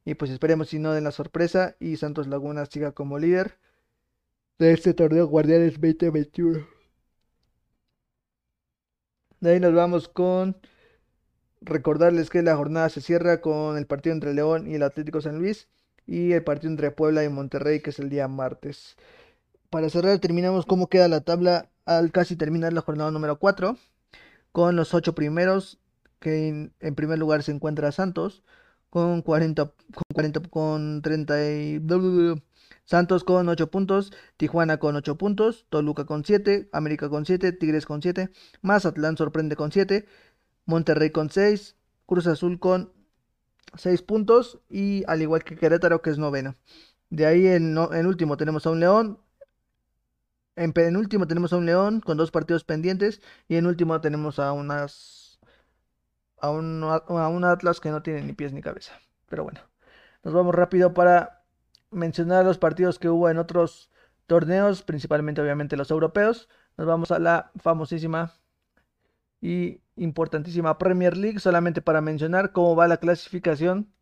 Y 0.06 0.16
pues 0.16 0.32
esperemos 0.32 0.70
si 0.70 0.80
no 0.80 0.92
den 0.92 1.06
la 1.06 1.12
sorpresa 1.12 1.76
y 1.80 1.98
Santos 1.98 2.28
Laguna 2.28 2.66
siga 2.66 2.92
como 2.92 3.20
líder 3.20 3.58
de 4.60 4.74
este 4.74 4.94
torneo 4.94 5.28
Guardianes 5.28 5.74
2021. 5.74 6.66
De 9.40 9.52
ahí 9.52 9.60
nos 9.60 9.74
vamos 9.74 10.08
con 10.08 10.58
recordarles 11.62 12.30
que 12.30 12.42
la 12.42 12.56
jornada 12.56 12.90
se 12.90 13.02
cierra 13.02 13.42
con 13.42 13.78
el 13.78 13.86
partido 13.88 14.14
entre 14.14 14.34
León 14.34 14.70
y 14.70 14.76
el 14.76 14.84
Atlético 14.84 15.22
San 15.22 15.38
Luis 15.40 15.68
y 16.06 16.34
el 16.34 16.44
partido 16.44 16.72
entre 16.72 16.92
Puebla 16.92 17.24
y 17.24 17.30
Monterrey 17.30 17.82
que 17.82 17.90
es 17.92 18.00
el 18.00 18.10
día 18.10 18.28
martes. 18.28 18.96
Para 19.70 19.90
cerrar 19.90 20.20
terminamos 20.20 20.66
cómo 20.66 20.88
queda 20.88 21.08
la 21.08 21.22
tabla 21.22 21.70
al 21.86 22.12
casi 22.12 22.36
terminar 22.36 22.74
la 22.74 22.82
jornada 22.82 23.12
número 23.12 23.40
4 23.40 23.78
con 24.52 24.76
los 24.76 24.94
ocho 24.94 25.16
primeros 25.16 25.80
que 26.24 26.72
en, 26.80 26.96
primer 26.96 27.20
lugar 27.20 27.44
se 27.44 27.52
encuentra 27.52 27.92
Santos 27.92 28.44
con 28.90 29.22
40, 29.22 29.66
con 29.66 30.04
40, 30.14 30.42
con 30.50 31.02
30 31.02 31.52
y... 31.52 31.82
Santos 32.86 33.24
con 33.24 33.48
8 33.48 33.72
puntos, 33.72 34.12
Tijuana 34.38 34.78
con 34.78 34.96
8 34.96 35.18
puntos, 35.18 35.66
Toluca 35.70 36.06
con 36.06 36.26
7, 36.26 36.70
América 36.74 37.10
con 37.10 37.26
7, 37.26 37.54
Tigres 37.54 37.86
con 37.86 38.02
7, 38.02 38.30
Mazatlán 38.62 39.16
sorprende 39.18 39.56
con 39.56 39.72
7, 39.72 40.06
Monterrey 40.66 41.10
con 41.12 41.30
6, 41.30 41.76
Cruz 42.06 42.28
Azul 42.28 42.60
con 42.60 42.92
6 43.76 44.02
puntos 44.02 44.60
y 44.70 45.04
al 45.08 45.22
igual 45.22 45.44
que 45.44 45.56
Querétaro 45.56 46.02
que 46.02 46.10
es 46.10 46.18
noveno. 46.18 46.56
De 47.10 47.26
ahí 47.26 47.48
en, 47.48 47.78
en 47.78 48.06
último 48.06 48.36
tenemos 48.38 48.66
a 48.66 48.72
un 48.72 48.82
León, 48.82 49.20
en, 50.56 50.74
en 50.76 50.98
último 50.98 51.28
tenemos 51.28 51.54
a 51.54 51.58
un 51.58 51.66
León 51.66 52.02
con 52.02 52.18
dos 52.18 52.32
partidos 52.32 52.66
pendientes 52.66 53.22
y 53.48 53.56
en 53.56 53.66
último 53.66 54.00
tenemos 54.02 54.40
a 54.40 54.52
unas 54.52 55.23
a 56.44 56.50
un, 56.50 57.46
Atlas 57.46 57.80
que 57.80 57.90
no 57.90 58.04
tiene 58.04 58.22
ni 58.22 58.34
pies 58.34 58.52
ni 58.52 58.62
cabeza. 58.62 59.00
Pero 59.30 59.44
bueno, 59.44 59.62
nos 60.24 60.34
vamos 60.34 60.54
rápido 60.54 60.94
para 60.94 61.46
mencionar 61.90 62.44
los 62.44 62.58
partidos 62.58 63.00
que 63.00 63.08
hubo 63.08 63.30
en 63.30 63.38
otros 63.38 63.90
torneos, 64.28 64.82
principalmente 64.84 65.42
obviamente 65.42 65.78
los 65.78 65.90
europeos. 65.90 66.50
Nos 66.76 66.86
vamos 66.86 67.12
a 67.12 67.20
la 67.20 67.52
famosísima 67.56 68.34
y 69.40 69.82
importantísima 69.96 70.78
Premier 70.78 71.16
League, 71.16 71.40
solamente 71.40 71.82
para 71.82 72.02
mencionar 72.02 72.52
cómo 72.52 72.76
va 72.76 72.90
la 72.90 72.98
clasificación 72.98 73.94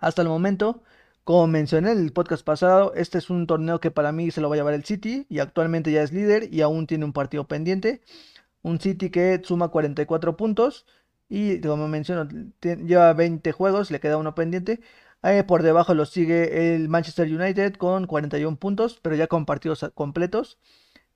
hasta 0.00 0.22
el 0.22 0.28
momento. 0.28 0.82
Como 1.22 1.46
mencioné 1.46 1.92
en 1.92 1.98
el 1.98 2.12
podcast 2.12 2.44
pasado, 2.44 2.92
este 2.94 3.18
es 3.18 3.30
un 3.30 3.46
torneo 3.46 3.78
que 3.78 3.92
para 3.92 4.10
mí 4.10 4.32
se 4.32 4.40
lo 4.40 4.48
va 4.48 4.56
a 4.56 4.58
llevar 4.58 4.74
el 4.74 4.84
City 4.84 5.26
y 5.28 5.38
actualmente 5.38 5.92
ya 5.92 6.02
es 6.02 6.12
líder 6.12 6.52
y 6.52 6.62
aún 6.62 6.88
tiene 6.88 7.04
un 7.04 7.12
partido 7.12 7.46
pendiente. 7.46 8.00
Un 8.62 8.80
City 8.80 9.10
que 9.10 9.40
suma 9.44 9.68
44 9.68 10.36
puntos 10.36 10.86
y 11.28 11.60
como 11.60 11.88
menciono, 11.88 12.28
lleva 12.60 13.12
20 13.12 13.52
juegos, 13.52 13.90
le 13.90 14.00
queda 14.00 14.16
uno 14.16 14.34
pendiente. 14.34 14.80
Ahí 15.22 15.42
por 15.42 15.62
debajo 15.62 15.94
lo 15.94 16.06
sigue 16.06 16.74
el 16.74 16.88
Manchester 16.88 17.26
United 17.26 17.74
con 17.74 18.06
41 18.06 18.56
puntos, 18.58 19.00
pero 19.02 19.16
ya 19.16 19.26
con 19.26 19.46
partidos 19.46 19.84
completos. 19.94 20.58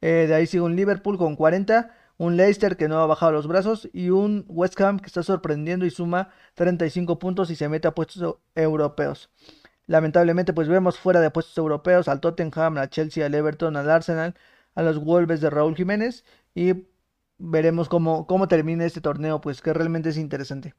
Eh, 0.00 0.26
de 0.28 0.34
ahí 0.34 0.46
sigue 0.46 0.62
un 0.62 0.76
Liverpool 0.76 1.18
con 1.18 1.36
40, 1.36 1.94
un 2.16 2.36
Leicester 2.36 2.76
que 2.76 2.88
no 2.88 2.98
ha 3.00 3.06
bajado 3.06 3.32
los 3.32 3.46
brazos 3.46 3.88
y 3.92 4.10
un 4.10 4.44
West 4.48 4.80
Ham 4.80 4.98
que 4.98 5.06
está 5.06 5.22
sorprendiendo 5.22 5.86
y 5.86 5.90
suma 5.90 6.30
35 6.54 7.18
puntos 7.18 7.50
y 7.50 7.56
se 7.56 7.68
mete 7.68 7.88
a 7.88 7.94
puestos 7.94 8.36
europeos. 8.54 9.30
Lamentablemente 9.86 10.52
pues 10.52 10.68
vemos 10.68 10.98
fuera 10.98 11.20
de 11.20 11.30
puestos 11.30 11.56
europeos 11.58 12.08
al 12.08 12.20
Tottenham, 12.20 12.78
al 12.78 12.90
Chelsea, 12.90 13.24
al 13.26 13.34
Everton, 13.34 13.76
al 13.76 13.90
Arsenal, 13.90 14.34
a 14.74 14.82
los 14.82 14.98
Wolves 14.98 15.40
de 15.40 15.50
Raúl 15.50 15.76
Jiménez 15.76 16.24
y 16.54 16.74
veremos 17.40 17.88
cómo, 17.88 18.26
cómo 18.26 18.48
termina 18.48 18.84
este 18.84 19.00
torneo 19.00 19.40
pues 19.40 19.62
que 19.62 19.72
realmente 19.72 20.10
es 20.10 20.16
interesante. 20.16 20.74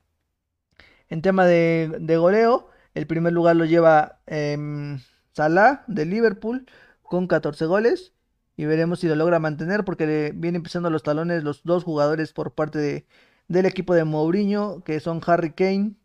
En 1.09 1.21
tema 1.21 1.45
de, 1.45 1.97
de 1.99 2.17
goleo, 2.17 2.69
el 2.93 3.07
primer 3.07 3.33
lugar 3.33 3.55
lo 3.55 3.65
lleva 3.65 4.19
eh, 4.27 4.97
Salah 5.33 5.83
de 5.87 6.05
Liverpool 6.05 6.65
con 7.01 7.27
14 7.27 7.65
goles 7.65 8.13
y 8.55 8.65
veremos 8.65 8.99
si 8.99 9.07
lo 9.07 9.15
logra 9.15 9.39
mantener 9.39 9.83
porque 9.85 10.05
le 10.05 10.31
vienen 10.31 10.63
pisando 10.63 10.89
los 10.89 11.03
talones 11.03 11.43
los 11.43 11.63
dos 11.63 11.83
jugadores 11.83 12.33
por 12.33 12.53
parte 12.53 12.79
de, 12.79 13.05
del 13.47 13.65
equipo 13.65 13.93
de 13.93 14.03
Mourinho 14.03 14.83
que 14.83 14.99
son 14.99 15.21
Harry 15.25 15.51
Kane 15.51 15.95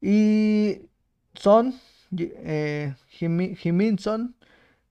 y 0.00 0.82
Son 1.34 1.74
eh, 2.16 2.94
Jiminson 3.08 4.34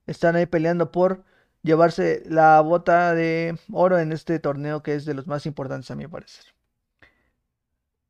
están 0.05 0.35
ahí 0.35 0.45
peleando 0.45 0.91
por 0.91 1.23
llevarse 1.64 2.24
la 2.28 2.62
bota 2.62 3.14
de 3.14 3.58
oro 3.72 3.99
en 3.99 4.12
este 4.12 4.39
torneo 4.39 4.84
que 4.84 4.95
es 4.95 5.05
de 5.05 5.14
los 5.14 5.28
más 5.28 5.45
importantes 5.45 5.91
a 5.91 5.95
mi 5.95 6.08
parecer. 6.08 6.45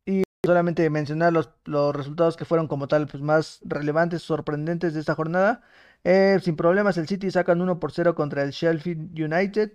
Y 0.06 0.24
solamente 0.46 0.90
mencionar 0.90 1.34
los, 1.34 1.50
los 1.66 1.96
resultados 1.96 2.38
que 2.38 2.46
fueron 2.46 2.68
como 2.68 2.88
tal 2.88 3.08
pues, 3.08 3.22
más 3.24 3.60
relevantes, 3.66 4.22
sorprendentes 4.22 4.94
de 4.94 5.00
esta 5.00 5.16
jornada. 5.16 5.64
Eh, 6.04 6.40
sin 6.42 6.56
problemas, 6.56 6.98
el 6.98 7.08
City 7.08 7.32
sacan 7.32 7.62
1 7.62 7.80
por 7.80 7.92
0 7.92 8.16
contra 8.16 8.44
el 8.44 8.52
Sheffield 8.52 9.20
United. 9.20 9.72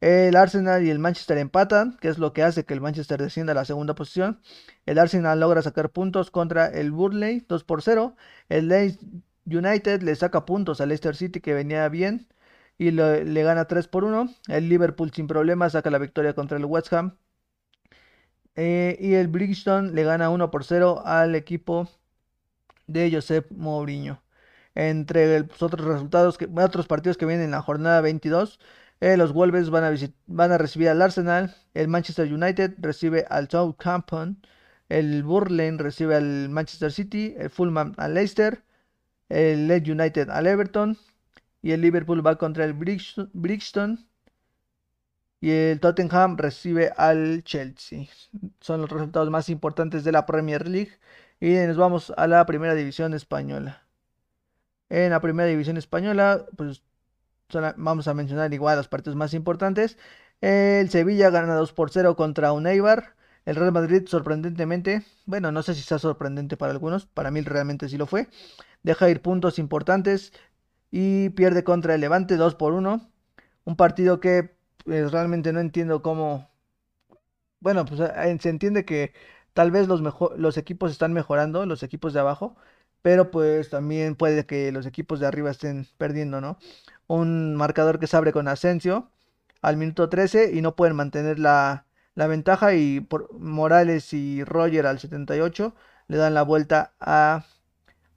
El 0.00 0.36
Arsenal 0.36 0.84
y 0.84 0.90
el 0.90 0.98
Manchester 0.98 1.38
empatan, 1.38 1.96
que 2.00 2.08
es 2.08 2.18
lo 2.18 2.32
que 2.32 2.42
hace 2.42 2.64
que 2.64 2.74
el 2.74 2.80
Manchester 2.80 3.20
descienda 3.22 3.52
a 3.52 3.54
la 3.54 3.64
segunda 3.64 3.94
posición. 3.94 4.40
El 4.86 4.98
Arsenal 4.98 5.40
logra 5.40 5.62
sacar 5.62 5.90
puntos 5.90 6.30
contra 6.30 6.66
el 6.66 6.92
Burnley 6.92 7.44
2 7.48 7.64
por 7.64 7.82
0. 7.82 8.14
El 8.48 8.68
Leeds 8.68 8.98
United 9.46 10.02
le 10.02 10.14
saca 10.14 10.44
puntos 10.44 10.80
al 10.80 10.88
Leicester 10.90 11.16
City 11.16 11.40
que 11.40 11.54
venía 11.54 11.88
bien 11.88 12.28
y 12.78 12.90
le 12.90 13.42
gana 13.42 13.66
3 13.66 13.88
por 13.88 14.04
1. 14.04 14.34
El 14.48 14.68
Liverpool 14.68 15.12
sin 15.12 15.26
problemas 15.26 15.72
saca 15.72 15.90
la 15.90 15.98
victoria 15.98 16.34
contra 16.34 16.58
el 16.58 16.64
West 16.64 16.92
Ham. 16.92 17.16
Eh, 18.56 18.96
y 19.00 19.14
el 19.14 19.28
Brixton 19.28 19.94
le 19.94 20.04
gana 20.04 20.30
1 20.30 20.50
por 20.50 20.64
0 20.64 21.02
al 21.04 21.34
equipo 21.34 21.88
de 22.86 23.10
Josep 23.12 23.50
Mourinho 23.50 24.22
entre 24.74 25.40
los 25.40 25.62
otros 25.62 25.86
resultados, 25.86 26.38
que, 26.38 26.48
otros 26.56 26.86
partidos 26.86 27.16
que 27.16 27.26
vienen 27.26 27.46
en 27.46 27.50
la 27.52 27.62
jornada 27.62 28.00
22. 28.00 28.60
Eh, 29.00 29.16
los 29.16 29.32
Wolves 29.32 29.70
van 29.70 29.84
a, 29.84 29.94
van 30.26 30.52
a 30.52 30.58
recibir 30.58 30.88
al 30.88 31.02
Arsenal, 31.02 31.54
el 31.74 31.88
Manchester 31.88 32.32
United 32.32 32.74
recibe 32.78 33.26
al 33.28 33.48
Southampton, 33.48 34.40
el 34.88 35.22
Burley 35.22 35.70
recibe 35.76 36.16
al 36.16 36.48
Manchester 36.48 36.92
City, 36.92 37.34
el 37.38 37.50
Fulham 37.50 37.94
al 37.96 38.14
Leicester, 38.14 38.62
el 39.28 39.68
Leeds 39.68 39.88
United 39.88 40.30
al 40.30 40.46
Everton 40.46 40.98
y 41.64 41.72
el 41.72 41.80
Liverpool 41.80 42.24
va 42.24 42.36
contra 42.36 42.66
el 42.66 42.74
Brixton 42.74 44.06
y 45.40 45.50
el 45.50 45.80
Tottenham 45.80 46.36
recibe 46.36 46.92
al 46.94 47.42
Chelsea. 47.42 48.06
Son 48.60 48.82
los 48.82 48.90
resultados 48.90 49.30
más 49.30 49.48
importantes 49.48 50.04
de 50.04 50.12
la 50.12 50.26
Premier 50.26 50.68
League 50.68 50.98
y 51.40 51.54
nos 51.54 51.78
vamos 51.78 52.12
a 52.18 52.26
la 52.26 52.44
primera 52.44 52.74
división 52.74 53.14
española. 53.14 53.86
En 54.90 55.12
la 55.12 55.22
primera 55.22 55.48
división 55.48 55.78
española, 55.78 56.44
pues 56.54 56.82
vamos 57.78 58.08
a 58.08 58.14
mencionar 58.14 58.52
igual 58.52 58.76
los 58.76 58.88
partidos 58.88 59.16
más 59.16 59.32
importantes. 59.32 59.96
El 60.42 60.90
Sevilla 60.90 61.30
gana 61.30 61.54
2 61.54 61.72
por 61.72 61.90
0 61.90 62.14
contra 62.14 62.52
un 62.52 62.66
Eibar. 62.66 63.16
El 63.46 63.56
Real 63.56 63.72
Madrid, 63.72 64.06
sorprendentemente, 64.06 65.02
bueno, 65.24 65.50
no 65.50 65.62
sé 65.62 65.74
si 65.74 65.80
sea 65.80 65.98
sorprendente 65.98 66.58
para 66.58 66.72
algunos, 66.72 67.06
para 67.06 67.30
mí 67.30 67.40
realmente 67.40 67.88
sí 67.88 67.96
lo 67.96 68.04
fue. 68.06 68.28
Deja 68.82 69.08
ir 69.08 69.22
puntos 69.22 69.58
importantes 69.58 70.34
y 70.96 71.30
pierde 71.30 71.64
contra 71.64 71.96
el 71.96 72.00
Levante 72.02 72.36
2 72.36 72.54
por 72.54 72.72
1. 72.72 73.10
Un 73.64 73.76
partido 73.76 74.20
que 74.20 74.56
pues, 74.84 75.10
realmente 75.10 75.52
no 75.52 75.58
entiendo 75.60 76.02
cómo. 76.02 76.48
Bueno, 77.60 77.84
pues 77.84 78.00
eh, 78.00 78.38
se 78.40 78.48
entiende 78.48 78.84
que 78.84 79.12
tal 79.54 79.72
vez 79.72 79.88
los, 79.88 80.00
los 80.36 80.56
equipos 80.56 80.92
están 80.92 81.12
mejorando, 81.12 81.66
los 81.66 81.82
equipos 81.82 82.12
de 82.12 82.20
abajo, 82.20 82.56
pero 83.02 83.30
pues 83.32 83.70
también 83.70 84.14
puede 84.16 84.46
que 84.46 84.70
los 84.72 84.86
equipos 84.86 85.20
de 85.20 85.26
arriba 85.26 85.50
estén 85.50 85.86
perdiendo, 85.98 86.40
¿no? 86.40 86.58
Un 87.08 87.56
marcador 87.56 87.98
que 87.98 88.06
se 88.06 88.16
abre 88.16 88.32
con 88.32 88.48
Asensio 88.48 89.10
al 89.62 89.76
minuto 89.76 90.08
13 90.08 90.52
y 90.54 90.62
no 90.62 90.76
pueden 90.76 90.96
mantener 90.96 91.38
la, 91.40 91.86
ventaja 92.14 92.74
y 92.74 93.00
por 93.00 93.32
Morales 93.34 94.12
y 94.12 94.44
Roger 94.44 94.86
al 94.86 95.00
78 95.00 95.74
le 96.08 96.16
dan 96.18 96.34
la 96.34 96.42
vuelta 96.42 96.94
a, 97.00 97.46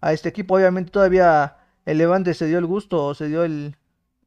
a 0.01 0.13
este 0.13 0.29
equipo. 0.29 0.55
Obviamente 0.55 0.91
todavía 0.91 1.56
el 1.87 1.97
Levante 1.99 2.33
se 2.35 2.47
dio 2.47 2.59
el 2.59 2.67
gusto, 2.67 3.03
o 3.05 3.15
se 3.15 3.27
dio 3.27 3.43
el, 3.43 3.75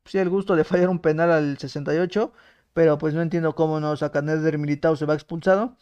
sí, 0.04 0.18
el 0.18 0.30
gusto 0.30 0.56
de 0.56 0.64
fallar 0.64 0.88
un 0.90 1.00
penal 1.00 1.30
al 1.32 1.58
68, 1.58 2.32
pero 2.74 2.98
pues 2.98 3.14
no 3.14 3.22
entiendo 3.22 3.54
cómo 3.54 3.80
no 3.80 3.96
sacan 3.96 4.26
del 4.26 4.58
Militao 4.58 4.96
se 4.96 5.06
va 5.06 5.14
expulsado 5.14 5.76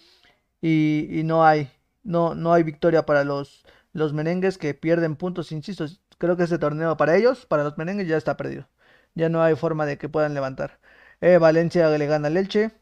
y, 0.61 1.09
y 1.11 1.25
no 1.25 1.45
hay 1.45 1.71
no, 2.05 2.35
no 2.35 2.53
hay 2.55 2.63
victoria 2.63 3.07
para 3.07 3.25
los 3.25 3.65
los 3.93 4.13
merengues 4.13 4.59
que 4.59 4.75
pierden 4.75 5.17
puntos, 5.17 5.53
insisto, 5.53 5.87
creo 6.19 6.37
que 6.37 6.45
este 6.45 6.59
torneo 6.59 6.97
para 6.97 7.17
ellos, 7.17 7.47
para 7.47 7.65
los 7.65 7.79
merengues 7.79 8.09
ya 8.09 8.17
está 8.17 8.37
perdido. 8.37 8.69
Ya 9.15 9.29
no 9.29 9.43
hay 9.43 9.57
forma 9.57 9.87
de 9.87 9.99
que 9.99 10.09
puedan 10.09 10.35
levantar. 10.35 10.81
Eh, 11.21 11.39
Valencia 11.39 11.89
le 11.91 12.07
gana 12.07 12.29
al 12.29 12.37
Elche. 12.37 12.73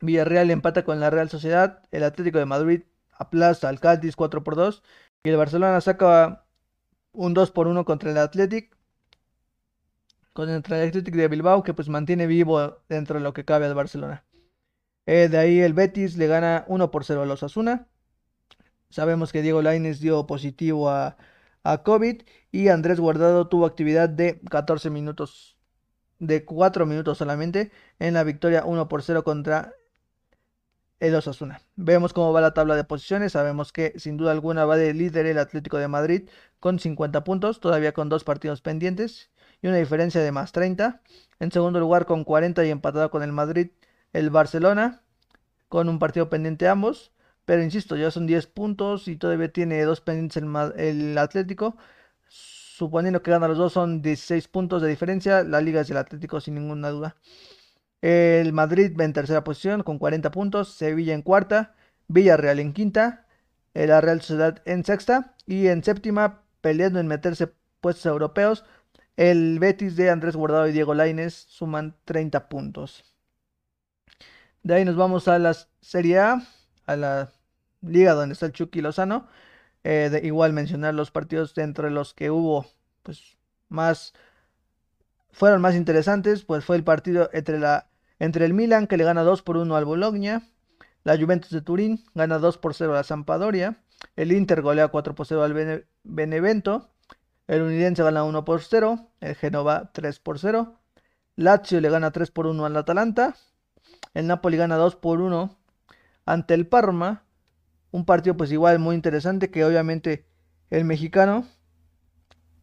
Villarreal 0.00 0.50
empata 0.50 0.84
con 0.84 1.00
la 1.00 1.10
Real 1.10 1.30
Sociedad. 1.30 1.82
El 1.90 2.04
Atlético 2.04 2.38
de 2.38 2.46
Madrid 2.46 2.82
aplasta 3.12 3.68
al 3.68 3.80
Cádiz 3.80 4.16
4 4.16 4.44
por 4.44 4.56
2. 4.56 4.82
Y 5.24 5.30
el 5.30 5.36
Barcelona 5.36 5.80
saca 5.80 6.41
un 7.12 7.34
2 7.34 7.50
por 7.50 7.68
1 7.68 7.84
contra 7.84 8.10
el 8.10 8.18
Athletic. 8.18 8.76
Contra 10.32 10.80
el 10.80 10.88
Athletic 10.88 11.14
de 11.14 11.28
Bilbao, 11.28 11.62
que 11.62 11.74
pues 11.74 11.88
mantiene 11.88 12.26
vivo 12.26 12.78
dentro 12.88 13.18
de 13.18 13.22
lo 13.22 13.32
que 13.32 13.44
cabe 13.44 13.66
al 13.66 13.74
Barcelona. 13.74 14.24
Eh, 15.06 15.28
de 15.28 15.38
ahí 15.38 15.60
el 15.60 15.74
Betis 15.74 16.16
le 16.16 16.26
gana 16.26 16.64
1 16.68 16.90
por 16.90 17.04
0 17.04 17.22
a 17.22 17.26
los 17.26 17.42
Asuna. 17.42 17.88
Sabemos 18.90 19.32
que 19.32 19.42
Diego 19.42 19.62
Lainez 19.62 20.00
dio 20.00 20.26
positivo 20.26 20.90
a, 20.90 21.16
COVID 21.84 22.22
y 22.50 22.68
Andrés 22.68 22.98
Guardado 22.98 23.48
tuvo 23.48 23.66
actividad 23.66 24.08
de 24.08 24.40
14 24.50 24.90
minutos, 24.90 25.56
de 26.18 26.44
4 26.44 26.86
minutos 26.86 27.18
solamente 27.18 27.70
en 28.00 28.14
la 28.14 28.24
victoria 28.24 28.64
1 28.64 28.88
por 28.88 29.02
0 29.02 29.22
contra 29.22 29.72
el 31.02 31.16
Osasuna. 31.16 31.60
Vemos 31.74 32.12
cómo 32.12 32.32
va 32.32 32.40
la 32.40 32.54
tabla 32.54 32.76
de 32.76 32.84
posiciones. 32.84 33.32
Sabemos 33.32 33.72
que 33.72 33.92
sin 33.98 34.16
duda 34.16 34.30
alguna 34.30 34.64
va 34.66 34.76
de 34.76 34.94
líder 34.94 35.26
el 35.26 35.38
Atlético 35.38 35.78
de 35.78 35.88
Madrid 35.88 36.28
con 36.60 36.78
50 36.78 37.24
puntos, 37.24 37.58
todavía 37.58 37.92
con 37.92 38.08
dos 38.08 38.22
partidos 38.22 38.62
pendientes 38.62 39.30
y 39.60 39.66
una 39.66 39.78
diferencia 39.78 40.20
de 40.22 40.30
más 40.30 40.52
30. 40.52 41.02
En 41.40 41.50
segundo 41.50 41.80
lugar 41.80 42.06
con 42.06 42.22
40 42.22 42.64
y 42.64 42.70
empatado 42.70 43.10
con 43.10 43.24
el 43.24 43.32
Madrid 43.32 43.70
el 44.12 44.30
Barcelona 44.30 45.02
con 45.68 45.88
un 45.88 45.98
partido 45.98 46.30
pendiente 46.30 46.68
ambos. 46.68 47.10
Pero 47.46 47.64
insisto, 47.64 47.96
ya 47.96 48.12
son 48.12 48.28
10 48.28 48.46
puntos 48.46 49.08
y 49.08 49.16
todavía 49.16 49.52
tiene 49.52 49.82
dos 49.82 50.00
pendientes 50.00 50.40
el, 50.76 51.18
Atlético. 51.18 51.76
Suponiendo 52.28 53.22
que 53.22 53.32
gana 53.32 53.48
los 53.48 53.58
dos, 53.58 53.72
son 53.72 54.02
16 54.02 54.46
puntos 54.46 54.82
de 54.82 54.88
diferencia. 54.88 55.42
La 55.42 55.60
liga 55.60 55.80
es 55.80 55.88
del 55.88 55.96
Atlético 55.96 56.40
sin 56.40 56.54
ninguna 56.54 56.90
duda. 56.90 57.16
El 58.02 58.52
Madrid 58.52 59.00
en 59.00 59.12
tercera 59.12 59.44
posición 59.44 59.82
con 59.82 59.98
40 59.98 60.30
puntos. 60.30 60.74
Sevilla 60.74 61.14
en 61.14 61.22
cuarta. 61.22 61.74
Villarreal 62.08 62.58
en 62.58 62.72
quinta. 62.72 63.26
La 63.72 64.00
Real 64.00 64.20
Sociedad 64.20 64.60
en 64.66 64.84
sexta. 64.84 65.34
Y 65.46 65.68
en 65.68 65.82
séptima, 65.82 66.42
peleando 66.60 67.00
en 67.00 67.06
meterse 67.06 67.52
puestos 67.80 68.06
europeos. 68.06 68.64
El 69.16 69.58
Betis 69.58 69.96
de 69.96 70.10
Andrés 70.10 70.36
Guardado 70.36 70.66
y 70.66 70.72
Diego 70.72 70.94
Laines 70.94 71.34
suman 71.48 71.96
30 72.04 72.48
puntos. 72.48 73.04
De 74.62 74.74
ahí 74.74 74.84
nos 74.84 74.96
vamos 74.96 75.28
a 75.28 75.38
la 75.38 75.54
Serie 75.80 76.18
A 76.18 76.42
a 76.86 76.96
la 76.96 77.32
liga 77.82 78.14
donde 78.14 78.32
está 78.32 78.46
el 78.46 78.52
Chucky 78.52 78.80
Lozano. 78.80 79.28
Eh, 79.84 80.08
de 80.10 80.26
igual 80.26 80.52
mencionar 80.52 80.94
los 80.94 81.10
partidos 81.10 81.56
entre 81.58 81.90
los 81.90 82.14
que 82.14 82.30
hubo 82.30 82.66
pues 83.02 83.36
más 83.68 84.14
fueron 85.32 85.60
más 85.60 85.74
interesantes, 85.74 86.44
pues 86.44 86.64
fue 86.64 86.76
el 86.76 86.84
partido 86.84 87.30
entre 87.32 87.58
la 87.58 87.88
entre 88.22 88.44
el 88.44 88.54
Milan 88.54 88.86
que 88.86 88.96
le 88.96 89.02
gana 89.02 89.24
2 89.24 89.42
por 89.42 89.56
1 89.56 89.74
al 89.74 89.84
Bologna, 89.84 90.44
la 91.02 91.18
Juventus 91.18 91.50
de 91.50 91.60
Turín 91.60 92.04
gana 92.14 92.38
2 92.38 92.56
por 92.58 92.72
0 92.72 92.92
a 92.92 92.98
la 92.98 93.02
Sampdoria, 93.02 93.82
el 94.14 94.30
Inter 94.30 94.62
golea 94.62 94.86
4 94.86 95.16
por 95.16 95.26
0 95.26 95.42
al 95.42 95.84
Benevento, 96.04 96.88
el 97.48 97.62
Unidense 97.62 98.00
gana 98.04 98.22
1 98.22 98.44
por 98.44 98.62
0, 98.62 99.08
el 99.20 99.34
Genova 99.34 99.90
3 99.92 100.20
por 100.20 100.38
0, 100.38 100.78
Lazio 101.34 101.80
le 101.80 101.90
gana 101.90 102.12
3 102.12 102.30
por 102.30 102.46
1 102.46 102.64
al 102.64 102.76
Atalanta, 102.76 103.34
el 104.14 104.28
Napoli 104.28 104.56
gana 104.56 104.76
2 104.76 104.94
por 104.94 105.20
1 105.20 105.58
ante 106.24 106.54
el 106.54 106.68
Parma. 106.68 107.24
Un 107.90 108.04
partido 108.04 108.36
pues 108.36 108.52
igual 108.52 108.78
muy 108.78 108.94
interesante 108.94 109.50
que 109.50 109.64
obviamente 109.64 110.28
el 110.70 110.84
mexicano 110.84 111.44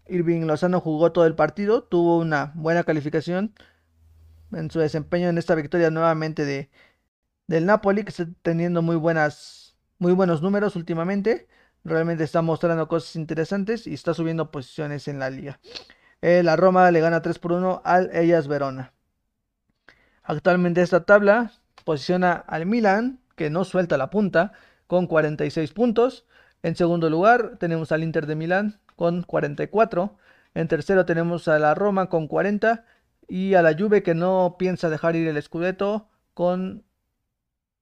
Irving 0.07 0.45
Lozano 0.45 0.79
jugó 0.79 1.11
todo 1.11 1.25
el 1.25 1.35
partido, 1.35 1.83
tuvo 1.83 2.17
una 2.17 2.53
buena 2.55 2.85
calificación 2.85 3.53
en 4.51 4.71
su 4.71 4.79
desempeño 4.79 5.29
en 5.29 5.37
esta 5.37 5.55
victoria 5.55 5.89
nuevamente 5.89 6.45
de, 6.45 6.69
del 7.47 7.65
Napoli, 7.65 8.03
que 8.03 8.09
está 8.09 8.27
teniendo 8.41 8.81
muy 8.81 8.95
buenas, 8.95 9.77
muy 9.97 10.13
buenos 10.13 10.41
números 10.41 10.75
últimamente. 10.75 11.47
Realmente 11.83 12.23
está 12.23 12.41
mostrando 12.41 12.87
cosas 12.87 13.15
interesantes 13.15 13.87
y 13.87 13.93
está 13.93 14.13
subiendo 14.13 14.51
posiciones 14.51 15.07
en 15.07 15.19
la 15.19 15.29
liga. 15.29 15.59
Eh, 16.21 16.43
la 16.43 16.55
Roma 16.55 16.91
le 16.91 16.99
gana 16.99 17.21
3 17.21 17.39
por 17.39 17.53
1 17.53 17.81
al 17.85 18.13
Ellas 18.15 18.47
Verona. 18.47 18.93
Actualmente 20.23 20.81
esta 20.81 21.05
tabla 21.05 21.51
posiciona 21.85 22.33
al 22.33 22.65
Milan, 22.65 23.19
que 23.35 23.49
no 23.49 23.63
suelta 23.63 23.97
la 23.97 24.09
punta, 24.09 24.51
con 24.85 25.07
46 25.07 25.71
puntos. 25.71 26.25
En 26.61 26.75
segundo 26.75 27.09
lugar 27.09 27.57
tenemos 27.57 27.91
al 27.91 28.03
Inter 28.03 28.27
de 28.27 28.35
Milán 28.35 28.79
con 28.95 29.23
44. 29.23 30.17
En 30.55 30.67
tercero 30.67 31.05
tenemos 31.05 31.47
a 31.47 31.57
la 31.57 31.73
Roma 31.73 32.09
con 32.09 32.27
40 32.27 32.85
y 33.29 33.53
a 33.55 33.61
la 33.61 33.75
Juve 33.77 34.03
que 34.03 34.15
no 34.15 34.55
piensa 34.59 34.89
dejar 34.89 35.15
ir 35.15 35.27
el 35.27 35.41
Scudetto 35.41 36.09
con 36.33 36.83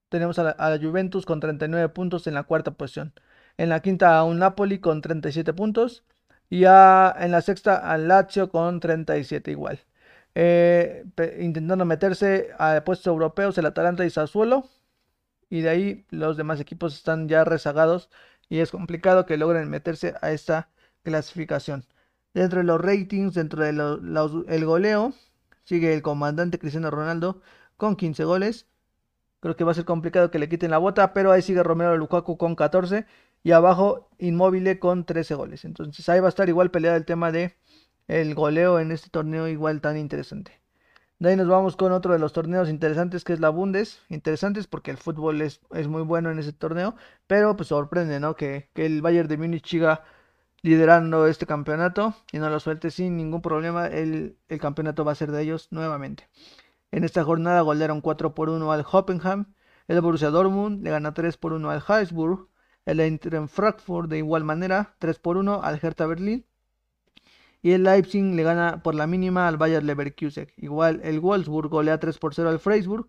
tenemos 0.08 0.38
a 0.38 0.54
la, 0.56 0.78
Juventus 0.80 1.26
con 1.26 1.40
39 1.40 1.88
puntos 1.90 2.26
en 2.26 2.34
la 2.34 2.44
cuarta 2.44 2.72
posición. 2.72 3.12
En 3.56 3.68
la 3.68 3.80
quinta 3.80 4.18
a 4.18 4.24
un 4.24 4.38
Napoli 4.38 4.78
con 4.78 5.02
37 5.02 5.52
puntos 5.52 6.04
y 6.50 6.64
en 6.64 7.30
la 7.32 7.42
sexta 7.42 7.76
al 7.76 8.08
Lazio 8.08 8.50
con 8.50 8.80
37 8.80 9.50
igual. 9.50 9.80
Eh, 10.34 11.04
intentando 11.40 11.84
meterse 11.84 12.50
a 12.58 12.82
puestos 12.84 13.08
europeos 13.08 13.58
el 13.58 13.66
Atalanta 13.66 14.04
y 14.04 14.10
Sassuolo 14.10 14.68
y 15.50 15.62
de 15.62 15.70
ahí 15.70 16.06
los 16.10 16.36
demás 16.36 16.60
equipos 16.60 16.94
están 16.94 17.28
ya 17.28 17.44
rezagados 17.44 18.10
y 18.48 18.60
es 18.60 18.70
complicado 18.70 19.26
que 19.26 19.36
logren 19.36 19.68
meterse 19.68 20.14
a 20.22 20.32
esta 20.32 20.70
clasificación. 21.02 21.86
Dentro 22.34 22.58
de 22.60 22.64
los 22.64 22.80
ratings, 22.80 23.34
dentro 23.34 23.64
del 23.64 24.64
goleo, 24.64 25.14
sigue 25.68 25.92
el 25.92 26.00
comandante 26.00 26.58
Cristiano 26.58 26.90
Ronaldo 26.90 27.42
con 27.76 27.94
15 27.96 28.24
goles. 28.24 28.66
Creo 29.40 29.54
que 29.54 29.64
va 29.64 29.72
a 29.72 29.74
ser 29.74 29.84
complicado 29.84 30.30
que 30.30 30.38
le 30.38 30.48
quiten 30.48 30.70
la 30.70 30.78
bota, 30.78 31.12
pero 31.12 31.30
ahí 31.30 31.42
sigue 31.42 31.62
Romero 31.62 31.96
Lukaku 31.98 32.38
con 32.38 32.56
14 32.56 33.06
y 33.42 33.52
abajo 33.52 34.08
Inmóvil 34.18 34.78
con 34.78 35.04
13 35.04 35.34
goles. 35.34 35.66
Entonces 35.66 36.08
ahí 36.08 36.20
va 36.20 36.28
a 36.28 36.30
estar 36.30 36.48
igual 36.48 36.70
peleado 36.70 36.96
el 36.96 37.04
tema 37.04 37.30
de 37.32 37.54
el 38.08 38.34
goleo 38.34 38.80
en 38.80 38.92
este 38.92 39.10
torneo 39.10 39.46
igual 39.46 39.82
tan 39.82 39.98
interesante. 39.98 40.52
De 41.18 41.30
ahí 41.30 41.36
nos 41.36 41.48
vamos 41.48 41.76
con 41.76 41.92
otro 41.92 42.14
de 42.14 42.18
los 42.18 42.32
torneos 42.32 42.70
interesantes 42.70 43.22
que 43.22 43.34
es 43.34 43.40
la 43.40 43.50
Bundes. 43.50 44.00
Interesantes 44.08 44.66
porque 44.66 44.90
el 44.90 44.96
fútbol 44.96 45.42
es, 45.42 45.60
es 45.74 45.86
muy 45.86 46.02
bueno 46.02 46.30
en 46.30 46.38
ese 46.38 46.54
torneo, 46.54 46.96
pero 47.26 47.56
pues 47.56 47.68
sorprende, 47.68 48.20
¿no? 48.20 48.36
Que, 48.36 48.70
que 48.72 48.86
el 48.86 49.02
Bayern 49.02 49.28
de 49.28 49.36
Múnich 49.36 49.66
siga 49.68 50.02
liderando 50.62 51.26
este 51.26 51.46
campeonato 51.46 52.14
y 52.32 52.38
no 52.38 52.50
lo 52.50 52.60
suelte 52.60 52.90
sin 52.90 53.16
ningún 53.16 53.42
problema. 53.42 53.86
El, 53.86 54.38
el 54.48 54.60
campeonato 54.60 55.04
va 55.04 55.12
a 55.12 55.14
ser 55.14 55.30
de 55.32 55.42
ellos 55.42 55.68
nuevamente. 55.70 56.28
En 56.90 57.04
esta 57.04 57.24
jornada 57.24 57.60
golearon 57.62 58.00
4 58.00 58.34
por 58.34 58.48
1 58.50 58.72
al 58.72 58.84
Hoppenheim. 58.90 59.46
El 59.88 60.00
Borussia 60.00 60.30
Dortmund 60.30 60.82
le 60.82 60.90
gana 60.90 61.14
3 61.14 61.36
por 61.36 61.52
1 61.52 61.70
al 61.70 61.82
Heinsburg. 61.86 62.48
El 62.86 63.00
Eintracht 63.00 63.48
Frankfurt 63.48 64.08
de 64.10 64.18
igual 64.18 64.44
manera 64.44 64.94
3 64.98 65.18
por 65.18 65.36
1 65.36 65.62
al 65.62 65.78
Hertha 65.82 66.06
Berlin. 66.06 66.46
Y 67.60 67.72
el 67.72 67.82
Leipzig 67.82 68.22
le 68.34 68.42
gana 68.42 68.82
por 68.82 68.94
la 68.94 69.06
mínima 69.06 69.48
al 69.48 69.56
Bayer 69.56 69.82
Leverkusen. 69.82 70.48
Igual 70.56 71.00
el 71.04 71.20
Wolfsburg 71.20 71.68
golea 71.68 71.98
3 71.98 72.18
por 72.18 72.34
0 72.34 72.48
al 72.50 72.58
Freiburg. 72.60 73.08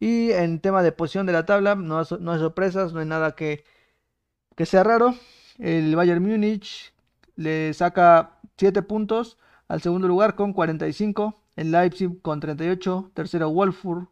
Y 0.00 0.30
en 0.32 0.60
tema 0.60 0.82
de 0.82 0.92
posición 0.92 1.26
de 1.26 1.32
la 1.32 1.46
tabla, 1.46 1.74
no, 1.74 2.02
no 2.20 2.32
hay 2.32 2.38
sorpresas, 2.38 2.92
no 2.92 3.00
hay 3.00 3.06
nada 3.06 3.34
que, 3.34 3.64
que 4.56 4.66
sea 4.66 4.84
raro. 4.84 5.14
El 5.58 5.96
Bayern 5.96 6.22
Múnich 6.22 6.94
le 7.34 7.74
saca 7.74 8.38
7 8.56 8.82
puntos 8.82 9.38
al 9.66 9.82
segundo 9.82 10.06
lugar 10.06 10.36
con 10.36 10.52
45. 10.52 11.34
El 11.56 11.72
Leipzig 11.72 12.22
con 12.22 12.38
38. 12.38 13.10
Tercero 13.12 13.50
Wolfsburg. 13.50 14.08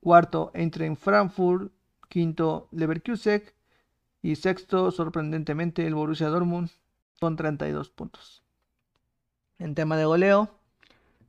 Cuarto 0.00 0.50
Eintracht 0.52 0.96
Frankfurt. 0.96 1.72
Quinto 2.08 2.68
Leverkusen. 2.72 3.42
Y 4.20 4.36
sexto, 4.36 4.90
sorprendentemente, 4.90 5.86
el 5.86 5.94
Borussia 5.94 6.28
Dortmund 6.28 6.70
con 7.20 7.36
32 7.36 7.90
puntos. 7.90 8.42
En 9.58 9.74
tema 9.74 9.96
de 9.96 10.06
goleo, 10.06 10.58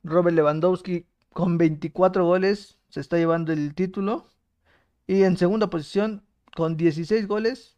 Robert 0.04 0.36
Lewandowski 0.36 1.06
con 1.34 1.58
24 1.58 2.26
goles 2.26 2.80
se 2.90 3.02
está 3.02 3.18
llevando 3.18 3.54
el 3.54 3.76
título. 3.76 4.28
Y 5.06 5.24
en 5.24 5.38
segunda 5.38 5.70
posición, 5.70 6.24
con 6.56 6.78
16 6.78 7.28
goles, 7.28 7.75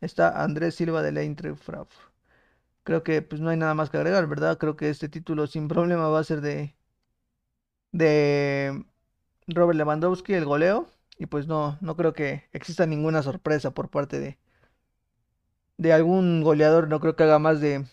está 0.00 0.42
Andrés 0.42 0.74
Silva 0.76 1.02
de 1.02 1.12
la 1.12 1.22
Eintracht 1.22 1.60
Creo 2.84 3.02
que 3.04 3.22
pues 3.22 3.40
no 3.40 3.50
hay 3.50 3.56
nada 3.56 3.74
más 3.74 3.90
que 3.90 3.98
agregar, 3.98 4.26
¿verdad? 4.26 4.58
Creo 4.58 4.76
que 4.76 4.90
este 4.90 5.08
título 5.08 5.46
sin 5.46 5.68
problema 5.68 6.08
va 6.08 6.20
a 6.20 6.24
ser 6.24 6.40
de, 6.40 6.74
de 7.92 8.84
Robert 9.48 9.78
Lewandowski, 9.78 10.34
el 10.34 10.44
goleo. 10.46 10.88
Y 11.18 11.26
pues 11.26 11.46
no, 11.48 11.78
no 11.80 11.96
creo 11.96 12.12
que 12.14 12.44
exista 12.52 12.86
ninguna 12.86 13.22
sorpresa 13.22 13.72
por 13.72 13.90
parte 13.90 14.20
de, 14.20 14.38
de 15.78 15.92
algún 15.94 16.42
goleador. 16.42 16.88
No 16.88 17.00
creo 17.00 17.16
que 17.16 17.22
haga 17.24 17.38
más 17.38 17.60
de 17.60 17.86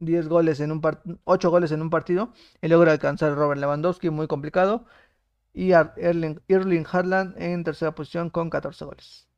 10 0.00 0.28
goles 0.28 0.60
en 0.60 0.72
un 0.72 0.80
8 1.24 1.50
goles 1.50 1.72
en 1.72 1.82
un 1.82 1.90
partido 1.90 2.32
y 2.62 2.68
logra 2.68 2.92
alcanzar 2.92 3.34
Robert 3.36 3.60
Lewandowski, 3.60 4.10
muy 4.10 4.26
complicado. 4.26 4.86
Y 5.54 5.72
Erling, 5.72 6.40
Erling 6.48 6.86
Haaland 6.92 7.40
en 7.42 7.64
tercera 7.64 7.94
posición 7.96 8.30
con 8.30 8.50
14 8.50 8.84
goles. 8.86 9.29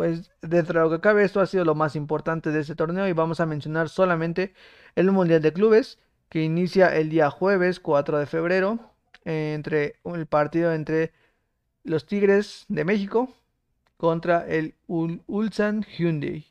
Pues 0.00 0.30
dentro 0.40 0.80
de 0.80 0.88
lo 0.88 0.90
que 0.90 1.02
cabe, 1.02 1.24
esto 1.24 1.40
ha 1.40 1.46
sido 1.46 1.66
lo 1.66 1.74
más 1.74 1.94
importante 1.94 2.52
de 2.52 2.60
este 2.60 2.74
torneo 2.74 3.06
y 3.06 3.12
vamos 3.12 3.38
a 3.38 3.44
mencionar 3.44 3.90
solamente 3.90 4.54
el 4.94 5.12
Mundial 5.12 5.42
de 5.42 5.52
Clubes 5.52 5.98
que 6.30 6.42
inicia 6.42 6.96
el 6.96 7.10
día 7.10 7.28
jueves 7.28 7.80
4 7.80 8.18
de 8.18 8.24
febrero 8.24 8.78
entre 9.26 9.96
el 10.06 10.24
partido 10.24 10.72
entre 10.72 11.12
los 11.84 12.06
Tigres 12.06 12.64
de 12.68 12.86
México 12.86 13.34
contra 13.98 14.46
el 14.48 14.74
Ulsan 14.86 15.82
Hyundai. 15.82 16.46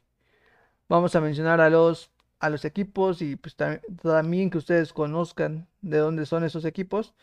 Vamos 0.87 1.15
a 1.15 1.19
mencionar 1.19 1.59
a 1.59 1.71
los, 1.71 2.11
a 2.37 2.51
los 2.51 2.65
equipos 2.65 3.19
y 3.23 3.35
pues 3.35 3.55
también 3.55 4.51
que 4.51 4.59
ustedes 4.59 4.93
conozcan 4.93 5.67
de 5.81 5.97
dónde 5.97 6.27
son 6.27 6.43
esos 6.43 6.65
equipos 6.65 7.15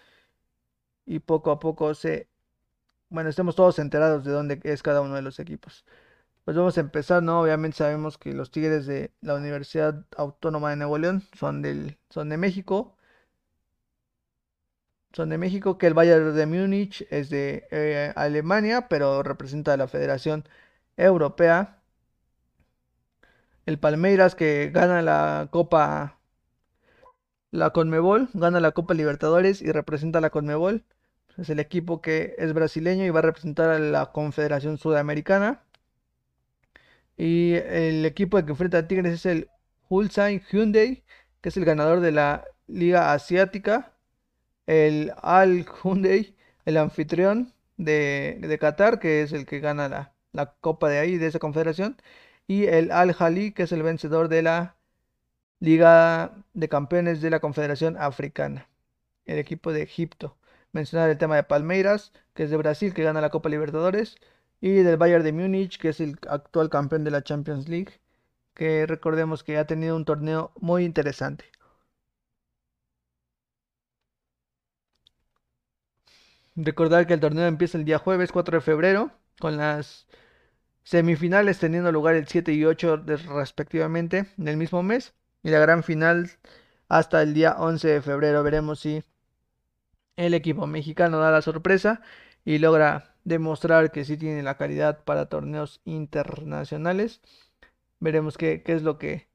y 1.04 1.20
poco 1.20 1.52
a 1.52 1.60
poco 1.60 1.94
se, 1.94 2.26
bueno, 3.10 3.30
estemos 3.30 3.54
todos 3.54 3.78
enterados 3.78 4.24
de 4.24 4.32
dónde 4.32 4.60
es 4.64 4.82
cada 4.82 5.02
uno 5.02 5.14
de 5.14 5.22
los 5.22 5.38
equipos. 5.38 5.84
Pues 6.46 6.56
vamos 6.56 6.78
a 6.78 6.80
empezar, 6.80 7.22
¿no? 7.24 7.40
Obviamente 7.42 7.78
sabemos 7.78 8.18
que 8.18 8.32
los 8.32 8.52
Tigres 8.52 8.86
de 8.86 9.12
la 9.20 9.34
Universidad 9.34 10.06
Autónoma 10.16 10.70
de 10.70 10.76
Nuevo 10.76 10.96
León 10.96 11.22
son, 11.36 11.60
del, 11.60 11.98
son 12.08 12.28
de 12.28 12.36
México. 12.36 12.96
Son 15.12 15.28
de 15.28 15.38
México, 15.38 15.76
que 15.76 15.88
el 15.88 15.94
Bayern 15.94 16.36
de 16.36 16.46
Múnich 16.46 17.04
es 17.10 17.30
de 17.30 17.66
eh, 17.72 18.12
Alemania, 18.14 18.86
pero 18.88 19.24
representa 19.24 19.72
a 19.72 19.76
la 19.76 19.88
Federación 19.88 20.44
Europea 20.96 21.82
el 23.66 23.78
Palmeiras 23.80 24.36
que 24.36 24.70
gana 24.72 25.02
la 25.02 25.48
Copa, 25.50 26.20
la 27.50 27.70
Conmebol, 27.70 28.28
gana 28.34 28.60
la 28.60 28.72
Copa 28.72 28.94
Libertadores 28.94 29.62
y 29.62 29.72
representa 29.72 30.18
a 30.18 30.22
la 30.22 30.30
Conmebol. 30.30 30.84
Es 31.36 31.50
el 31.50 31.60
equipo 31.60 32.00
que 32.00 32.36
es 32.38 32.52
brasileño 32.54 33.04
y 33.04 33.10
va 33.10 33.18
a 33.18 33.22
representar 33.22 33.70
a 33.70 33.78
la 33.80 34.12
Confederación 34.12 34.78
Sudamericana. 34.78 35.65
Y 37.16 37.54
el 37.54 38.04
equipo 38.06 38.42
que 38.44 38.50
enfrenta 38.50 38.78
a 38.78 38.88
Tigres 38.88 39.14
es 39.14 39.26
el 39.26 39.48
Ulsan 39.88 40.42
Hyundai, 40.50 41.04
que 41.40 41.48
es 41.50 41.56
el 41.56 41.64
ganador 41.64 42.00
de 42.00 42.12
la 42.12 42.44
Liga 42.66 43.12
Asiática. 43.12 43.92
El 44.66 45.12
Al 45.22 45.66
Hyundai, 45.66 46.36
el 46.64 46.76
anfitrión 46.76 47.54
de, 47.76 48.38
de 48.40 48.58
Qatar, 48.58 48.98
que 49.00 49.22
es 49.22 49.32
el 49.32 49.46
que 49.46 49.60
gana 49.60 49.88
la, 49.88 50.12
la 50.32 50.54
copa 50.60 50.88
de 50.88 50.98
ahí, 50.98 51.18
de 51.18 51.26
esa 51.28 51.38
confederación 51.38 51.96
y 52.46 52.66
el 52.66 52.90
Al-Jali, 52.92 53.52
que 53.52 53.64
es 53.64 53.72
el 53.72 53.82
vencedor 53.82 54.28
de 54.28 54.42
la 54.42 54.76
Liga 55.60 56.32
de 56.54 56.68
Campeones 56.68 57.20
de 57.22 57.30
la 57.30 57.40
Confederación 57.40 57.96
Africana, 57.98 58.68
el 59.26 59.38
equipo 59.38 59.72
de 59.72 59.82
Egipto. 59.82 60.36
Mencionar 60.72 61.10
el 61.10 61.18
tema 61.18 61.36
de 61.36 61.44
Palmeiras, 61.44 62.12
que 62.34 62.44
es 62.44 62.50
de 62.50 62.56
Brasil, 62.56 62.94
que 62.94 63.02
gana 63.02 63.20
la 63.20 63.30
Copa 63.30 63.48
Libertadores, 63.48 64.16
y 64.60 64.70
del 64.82 64.96
Bayern 64.96 65.24
de 65.24 65.32
Múnich, 65.32 65.78
que 65.78 65.90
es 65.90 66.00
el 66.00 66.18
actual 66.28 66.70
campeón 66.70 67.04
de 67.04 67.10
la 67.10 67.22
Champions 67.22 67.68
League, 67.68 68.00
que 68.54 68.86
recordemos 68.86 69.44
que 69.44 69.58
ha 69.58 69.66
tenido 69.66 69.96
un 69.96 70.04
torneo 70.04 70.52
muy 70.60 70.84
interesante. 70.84 71.44
Recordar 76.56 77.06
que 77.06 77.14
el 77.14 77.20
torneo 77.20 77.46
empieza 77.46 77.78
el 77.78 77.84
día 77.84 77.98
jueves 77.98 78.32
4 78.32 78.56
de 78.56 78.60
febrero 78.62 79.10
con 79.38 79.56
las 79.58 80.06
Semifinales 80.84 81.58
teniendo 81.58 81.90
lugar 81.92 82.14
el 82.14 82.28
7 82.28 82.52
y 82.52 82.64
8 82.64 83.04
respectivamente 83.06 84.26
en 84.38 84.48
el 84.48 84.56
mismo 84.56 84.82
mes. 84.82 85.14
Y 85.42 85.50
la 85.50 85.58
gran 85.58 85.82
final 85.82 86.30
hasta 86.88 87.22
el 87.22 87.34
día 87.34 87.56
11 87.58 87.88
de 87.88 88.02
febrero. 88.02 88.42
Veremos 88.44 88.80
si 88.80 89.02
el 90.16 90.34
equipo 90.34 90.66
mexicano 90.66 91.18
da 91.18 91.30
la 91.30 91.42
sorpresa 91.42 92.02
y 92.44 92.58
logra 92.58 93.15
demostrar 93.26 93.92
que 93.92 94.04
sí 94.04 94.16
tiene 94.16 94.42
la 94.42 94.56
calidad 94.56 95.04
para 95.04 95.26
torneos 95.28 95.80
internacionales. 95.84 97.20
Veremos 98.00 98.38
qué, 98.38 98.62
qué 98.62 98.74
es 98.74 98.82
lo 98.82 98.98
que, 98.98 99.28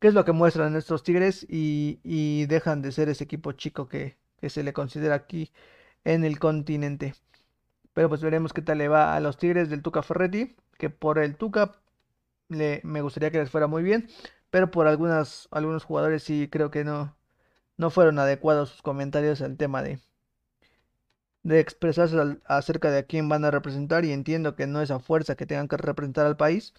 qué 0.00 0.08
es 0.08 0.14
lo 0.14 0.24
que 0.24 0.32
muestran 0.32 0.76
estos 0.76 1.02
Tigres 1.02 1.46
y, 1.48 2.46
dejan 2.46 2.82
de 2.82 2.92
ser 2.92 3.08
ese 3.08 3.24
equipo 3.24 3.52
chico 3.52 3.88
que, 3.88 4.18
se 4.48 4.62
le 4.62 4.72
considera 4.72 5.16
aquí 5.16 5.50
en 6.04 6.24
el 6.24 6.38
continente. 6.38 7.14
Pero 7.94 8.08
pues 8.08 8.22
veremos 8.22 8.52
qué 8.52 8.62
tal 8.62 8.78
le 8.78 8.88
va 8.88 9.16
a 9.16 9.20
los 9.20 9.38
Tigres 9.38 9.70
del 9.70 9.82
Tuca 9.82 10.02
Ferretti, 10.02 10.56
que 10.78 10.90
por 10.90 11.18
el 11.18 11.36
Tuca 11.36 11.80
le, 12.48 12.80
me 12.84 13.02
gustaría 13.02 13.30
que 13.30 13.38
les 13.38 13.50
fuera 13.50 13.66
muy 13.66 13.82
bien, 13.82 14.08
pero 14.50 14.70
por 14.70 14.88
algunas, 14.88 15.48
algunos 15.52 15.84
jugadores 15.84 16.22
sí 16.24 16.48
creo 16.50 16.70
que 16.70 16.84
no, 16.84 17.16
no 17.78 17.90
fueron 17.90 18.18
adecuados 18.18 18.70
sus 18.70 18.82
comentarios 18.82 19.42
al 19.42 19.56
tema 19.56 19.82
de, 19.82 20.00
de 21.42 21.60
expresarse 21.60 22.16
acerca 22.46 22.90
de 22.90 22.98
a 22.98 23.02
quién 23.04 23.28
van 23.28 23.44
a 23.44 23.50
representar 23.50 24.04
y 24.04 24.12
entiendo 24.12 24.56
que 24.56 24.66
no 24.66 24.82
es 24.82 24.90
a 24.90 24.98
fuerza 24.98 25.36
que 25.36 25.46
tengan 25.46 25.68
que 25.68 25.76
representar 25.76 26.26
al 26.26 26.36
país, 26.36 26.74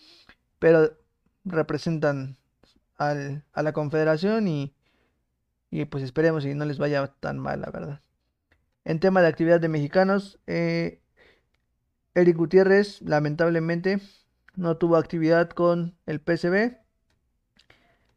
pero 0.59 0.97
representan 1.45 2.37
a 2.97 3.63
la 3.63 3.73
confederación 3.73 4.47
y, 4.47 4.73
y 5.71 5.85
pues 5.85 6.03
esperemos 6.03 6.45
y 6.45 6.53
no 6.53 6.65
les 6.65 6.77
vaya 6.77 7.07
tan 7.19 7.39
mal, 7.39 7.61
la 7.61 7.71
verdad. 7.71 8.01
En 8.83 8.99
tema 8.99 9.21
de 9.21 9.27
actividad 9.27 9.59
de 9.61 9.69
mexicanos, 9.69 10.39
eh, 10.47 11.01
Eric 12.15 12.37
Gutiérrez 12.37 13.01
lamentablemente 13.01 14.01
no 14.55 14.77
tuvo 14.77 14.97
actividad 14.97 15.49
con 15.49 15.95
el 16.05 16.19
PSB. 16.19 16.77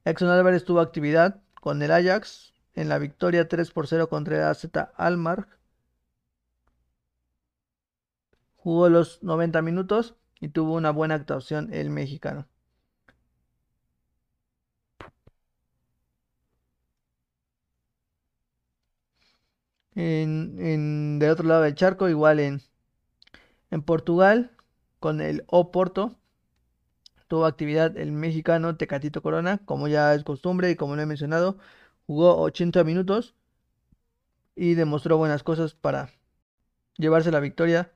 Exxon 0.05 0.31
Álvarez 0.31 0.65
tuvo 0.65 0.81
actividad 0.81 1.41
con 1.61 1.83
el 1.83 1.93
Ajax 1.93 2.53
en 2.75 2.89
la 2.89 2.99
victoria 2.99 3.49
3 3.49 3.71
por 3.71 3.87
0 3.87 4.09
contra 4.09 4.37
el 4.37 4.43
AZ 4.45 4.67
Almar. 4.97 5.47
Jugó 8.63 8.89
los 8.89 9.21
90 9.25 9.61
minutos 9.61 10.15
y 10.41 10.49
tuvo 10.49 10.75
una 10.75 10.91
buena 10.93 11.17
actuación 11.17 11.69
el 11.75 11.91
mexicano. 11.91 12.47
En, 19.95 21.19
de 21.19 21.31
otro 21.31 21.47
lado 21.49 21.63
del 21.63 21.75
charco, 21.75 22.09
igual 22.09 22.39
en, 22.41 22.63
en 23.71 23.83
Portugal, 23.83 24.53
con 25.01 25.21
el 25.21 25.45
Oporto, 25.49 26.17
tuvo 27.27 27.47
actividad 27.47 27.97
el 27.97 28.13
mexicano 28.13 28.77
Tecatito 28.77 29.23
Corona, 29.23 29.59
como 29.65 29.89
ya 29.89 30.15
es 30.15 30.23
costumbre 30.23 30.71
y 30.71 30.77
como 30.77 30.95
lo 30.95 31.03
he 31.03 31.07
mencionado, 31.07 31.59
jugó 32.07 32.41
80 32.41 32.85
minutos 32.85 33.35
y 34.55 34.75
demostró 34.75 35.17
buenas 35.19 35.43
cosas 35.43 35.75
para 35.75 36.11
llevarse 36.97 37.33
la 37.33 37.41
victoria 37.41 37.93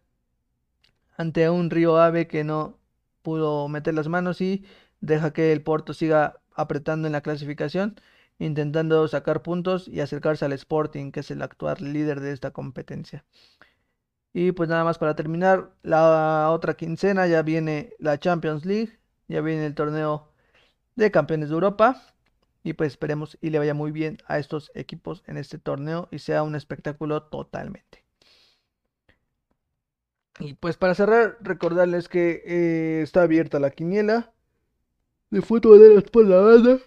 ante 1.17 1.49
un 1.51 1.71
Río 1.71 1.99
Ave 1.99 2.27
que 2.29 2.45
no 2.45 2.79
pudo 3.23 3.69
meter 3.69 3.95
las 3.95 4.09
manos 4.09 4.41
y 4.41 4.64
deja 5.01 5.33
que 5.33 5.53
el 5.53 5.62
Porto 5.62 5.95
siga 5.95 6.41
apretando 6.55 7.07
en 7.07 7.12
la 7.12 7.23
clasificación 7.23 7.97
intentando 8.39 9.09
sacar 9.09 9.43
puntos 9.43 9.89
y 9.89 10.01
acercarse 10.01 10.45
al 10.45 10.53
Sporting, 10.53 11.11
que 11.11 11.21
es 11.21 11.31
el 11.31 11.43
actual 11.43 11.93
líder 11.93 12.21
de 12.21 12.33
esta 12.33 12.51
competencia. 12.51 13.25
Y 14.33 14.53
pues 14.53 14.69
nada 14.69 14.85
más 14.85 14.99
para 14.99 15.17
terminar, 15.17 15.73
la 15.83 16.51
otra 16.51 16.75
quincena 16.75 17.27
ya 17.27 17.43
viene 17.43 17.95
la 17.99 18.19
Champions 18.19 18.67
League, 18.67 18.99
ya 19.29 19.41
viene 19.41 19.64
el 19.64 19.75
torneo 19.75 20.31
de 20.95 21.11
campeones 21.11 21.49
de 21.49 21.55
Europa. 21.55 22.03
Y 22.62 22.73
pues 22.73 22.93
esperemos 22.93 23.39
y 23.41 23.51
le 23.51 23.61
vaya 23.61 23.75
muy 23.75 23.93
bien 23.93 24.19
a 24.27 24.39
estos 24.39 24.73
equipos 24.75 25.23
en 25.27 25.37
este 25.37 25.57
torneo 25.57 26.09
y 26.11 26.19
sea 26.19 26.43
un 26.43 26.57
espectáculo 26.57 27.23
totalmente. 27.23 28.05
Y 30.39 30.55
pues 30.55 30.76
para 30.76 30.95
cerrar, 30.95 31.39
recordarles 31.41 32.09
que 32.09 32.43
eh, 32.45 33.03
está 33.03 33.22
abierta 33.22 33.59
la 33.59 33.70
quiniela 33.70 34.32
de 35.30 35.43
fútbol 35.43 36.03
por 36.12 36.26
la 36.26 36.39
banda 36.39 36.78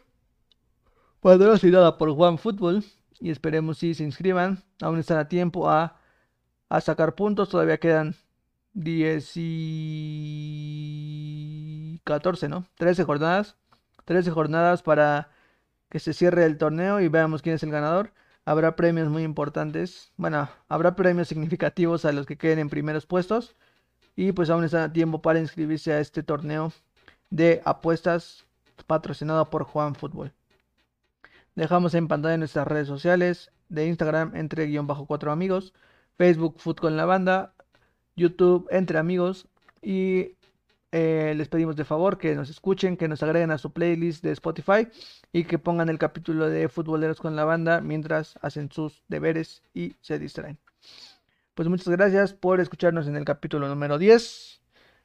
patrocinada 1.20 1.98
por 1.98 2.12
Juan 2.14 2.38
Fútbol 2.38 2.84
y 3.20 3.32
esperemos 3.32 3.78
si 3.80 3.94
se 3.94 4.04
inscriban. 4.04 4.64
Aún 4.82 5.00
están 5.00 5.18
a 5.18 5.28
tiempo 5.28 5.70
a, 5.70 5.98
sacar 6.82 7.16
puntos. 7.16 7.50
Todavía 7.50 7.80
quedan 7.80 8.16
10 8.74 9.32
y 9.36 10.00
14, 12.04 12.48
¿no? 12.50 12.66
13 12.78 13.04
jornadas. 13.04 13.58
13 14.06 14.32
jornadas 14.32 14.82
para 14.82 15.30
que 15.90 16.00
se 16.00 16.14
cierre 16.14 16.46
el 16.46 16.58
torneo 16.58 17.00
y 17.02 17.08
veamos 17.10 17.42
quién 17.42 17.56
es 17.56 17.64
el 17.64 17.72
ganador. 17.72 18.14
Habrá 18.46 18.76
premios 18.76 19.10
muy 19.10 19.24
importantes. 19.24 20.12
Bueno, 20.18 20.50
habrá 20.68 20.96
premios 20.96 21.28
significativos 21.28 22.06
a 22.06 22.12
los 22.12 22.26
que 22.26 22.38
queden 22.38 22.60
en 22.60 22.70
primeros 22.70 23.06
puestos. 23.06 23.56
Y 24.16 24.32
pues 24.32 24.50
aún 24.50 24.64
están 24.64 24.82
a 24.82 24.94
tiempo 24.94 25.22
para 25.22 25.40
inscribirse 25.40 25.94
a 25.94 26.00
este 26.00 26.24
torneo 26.24 26.74
de 27.30 27.62
apuestas 27.66 28.46
patrocinado 28.88 29.50
por 29.50 29.64
Juan 29.64 29.96
Fútbol. 29.96 30.34
Dejamos 31.56 31.94
en 31.94 32.08
pantalla 32.08 32.38
nuestras 32.38 32.68
redes 32.68 32.88
sociales 32.88 33.52
de 33.70 33.88
Instagram 33.88 34.36
entre 34.36 34.66
guion 34.66 34.88
bajo 34.88 35.06
cuatro 35.06 35.32
amigos, 35.32 35.74
Facebook 36.18 36.56
Food 36.58 36.78
con 36.78 36.98
la 36.98 37.06
banda, 37.06 37.54
YouTube 38.16 38.68
entre 38.72 38.98
amigos 38.98 39.48
y 39.82 40.36
eh, 40.92 41.34
les 41.36 41.48
pedimos 41.48 41.76
de 41.76 41.86
favor 41.86 42.18
que 42.18 42.36
nos 42.36 42.50
escuchen, 42.50 42.98
que 42.98 43.08
nos 43.08 43.22
agreguen 43.24 43.52
a 43.52 43.58
su 43.58 43.72
playlist 43.72 44.24
de 44.24 44.32
Spotify 44.32 44.88
y 45.32 45.44
que 45.44 45.60
pongan 45.60 45.90
el 45.90 46.00
capítulo 46.00 46.50
de 46.50 46.70
Futboleros 46.70 47.20
con 47.20 47.36
la 47.36 47.46
banda 47.46 47.82
mientras 47.82 48.40
hacen 48.42 48.72
sus 48.72 49.04
deberes 49.08 49.62
y 49.74 49.96
se 50.02 50.18
distraen. 50.18 50.58
Pues 51.54 51.68
muchas 51.68 51.90
gracias 51.90 52.34
por 52.34 52.60
escucharnos 52.60 53.08
en 53.08 53.16
el 53.16 53.26
capítulo 53.26 53.68
número 53.68 53.98
10. 53.98 54.62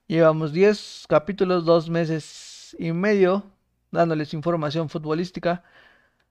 Llevamos 0.06 0.52
10 0.52 1.06
capítulos, 1.08 1.64
dos 1.64 1.90
meses 1.90 2.76
y 2.78 2.92
medio 2.92 3.44
dándoles 3.94 4.34
información 4.34 4.90
futbolística 4.90 5.62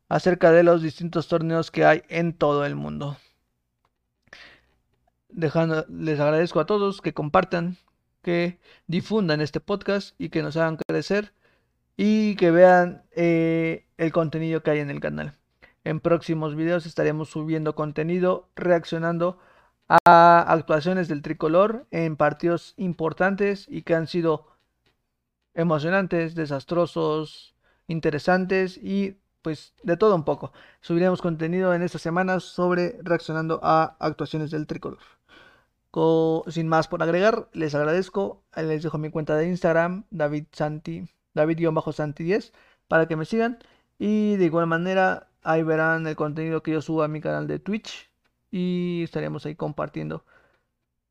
acerca 0.10 0.52
de 0.52 0.64
los 0.64 0.82
distintos 0.82 1.28
torneos 1.28 1.72
que 1.72 1.86
hay 1.86 2.04
en 2.10 2.34
todo 2.34 2.66
el 2.66 2.76
mundo. 2.76 3.18
Dejando, 5.30 5.86
les 5.90 6.20
agradezco 6.20 6.60
a 6.60 6.66
todos 6.66 7.02
que 7.02 7.14
compartan, 7.14 7.78
que 8.24 8.60
difundan 8.88 9.42
este 9.42 9.60
podcast 9.60 10.16
y 10.20 10.30
que 10.30 10.42
nos 10.42 10.58
hagan 10.58 10.78
crecer 10.88 11.34
y 11.98 12.36
que 12.38 12.50
vean 12.50 13.04
eh, 13.12 13.86
el 13.98 14.12
contenido 14.12 14.64
que 14.64 14.72
hay 14.72 14.80
en 14.80 14.90
el 14.90 15.00
canal. 15.00 15.36
En 15.84 16.00
próximos 16.00 16.56
videos 16.56 16.86
estaremos 16.86 17.30
subiendo 17.30 17.76
contenido 17.76 18.50
reaccionando 18.56 19.38
a 20.06 20.46
actuaciones 20.48 21.08
del 21.08 21.22
tricolor 21.22 21.86
en 21.92 22.16
partidos 22.18 22.74
importantes 22.78 23.68
y 23.70 23.84
que 23.84 23.96
han 23.96 24.08
sido 24.08 24.48
emocionantes, 25.54 26.36
desastrosos, 26.36 27.56
interesantes 27.88 28.78
y 28.78 29.20
pues 29.42 29.74
de 29.84 29.98
todo 29.98 30.16
un 30.16 30.24
poco. 30.24 30.54
Subiremos 30.82 31.22
contenido 31.22 31.74
en 31.74 31.84
estas 31.84 32.02
semanas 32.02 32.44
sobre 32.44 32.98
reaccionando 33.04 33.60
a 33.62 33.98
actuaciones 34.00 34.52
del 34.52 34.68
tricolor. 34.68 35.00
Sin 36.48 36.68
más 36.68 36.88
por 36.88 37.04
agregar, 37.04 37.50
les 37.54 37.76
agradezco. 37.76 38.44
Les 38.56 38.84
dejo 38.84 38.98
mi 38.98 39.10
cuenta 39.12 39.36
de 39.36 39.48
Instagram, 39.48 40.06
David 40.10 40.46
Santi, 40.52 41.08
David-Santi10, 41.36 42.52
para 42.88 43.08
que 43.08 43.16
me 43.16 43.26
sigan. 43.26 43.60
Y 44.00 44.36
de 44.38 44.46
igual 44.46 44.68
manera, 44.68 45.30
ahí 45.44 45.64
verán 45.64 46.08
el 46.08 46.16
contenido 46.16 46.64
que 46.64 46.72
yo 46.72 46.82
subo 46.82 47.04
a 47.04 47.08
mi 47.08 47.22
canal 47.22 47.48
de 47.48 47.60
Twitch. 47.60 48.10
Y 48.52 49.02
estaremos 49.04 49.46
ahí 49.46 49.56
compartiendo 49.56 50.26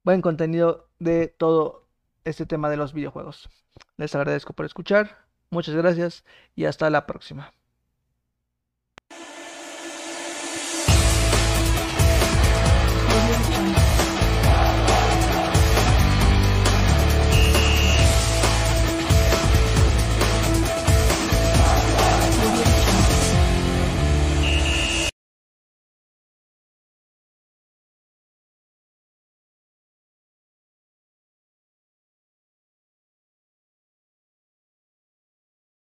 buen 0.05 0.21
contenido 0.21 0.89
de 0.99 1.29
todo 1.29 1.89
este 2.25 2.47
tema 2.47 2.71
de 2.71 2.77
los 2.77 2.93
videojuegos. 2.93 3.49
Les 3.97 4.15
agradezco 4.15 4.53
por 4.53 4.67
escuchar. 4.67 5.27
Muchas 5.51 5.75
gracias 5.75 6.25
y 6.57 6.65
hasta 6.65 6.91
la 6.91 7.07
próxima. 7.07 7.53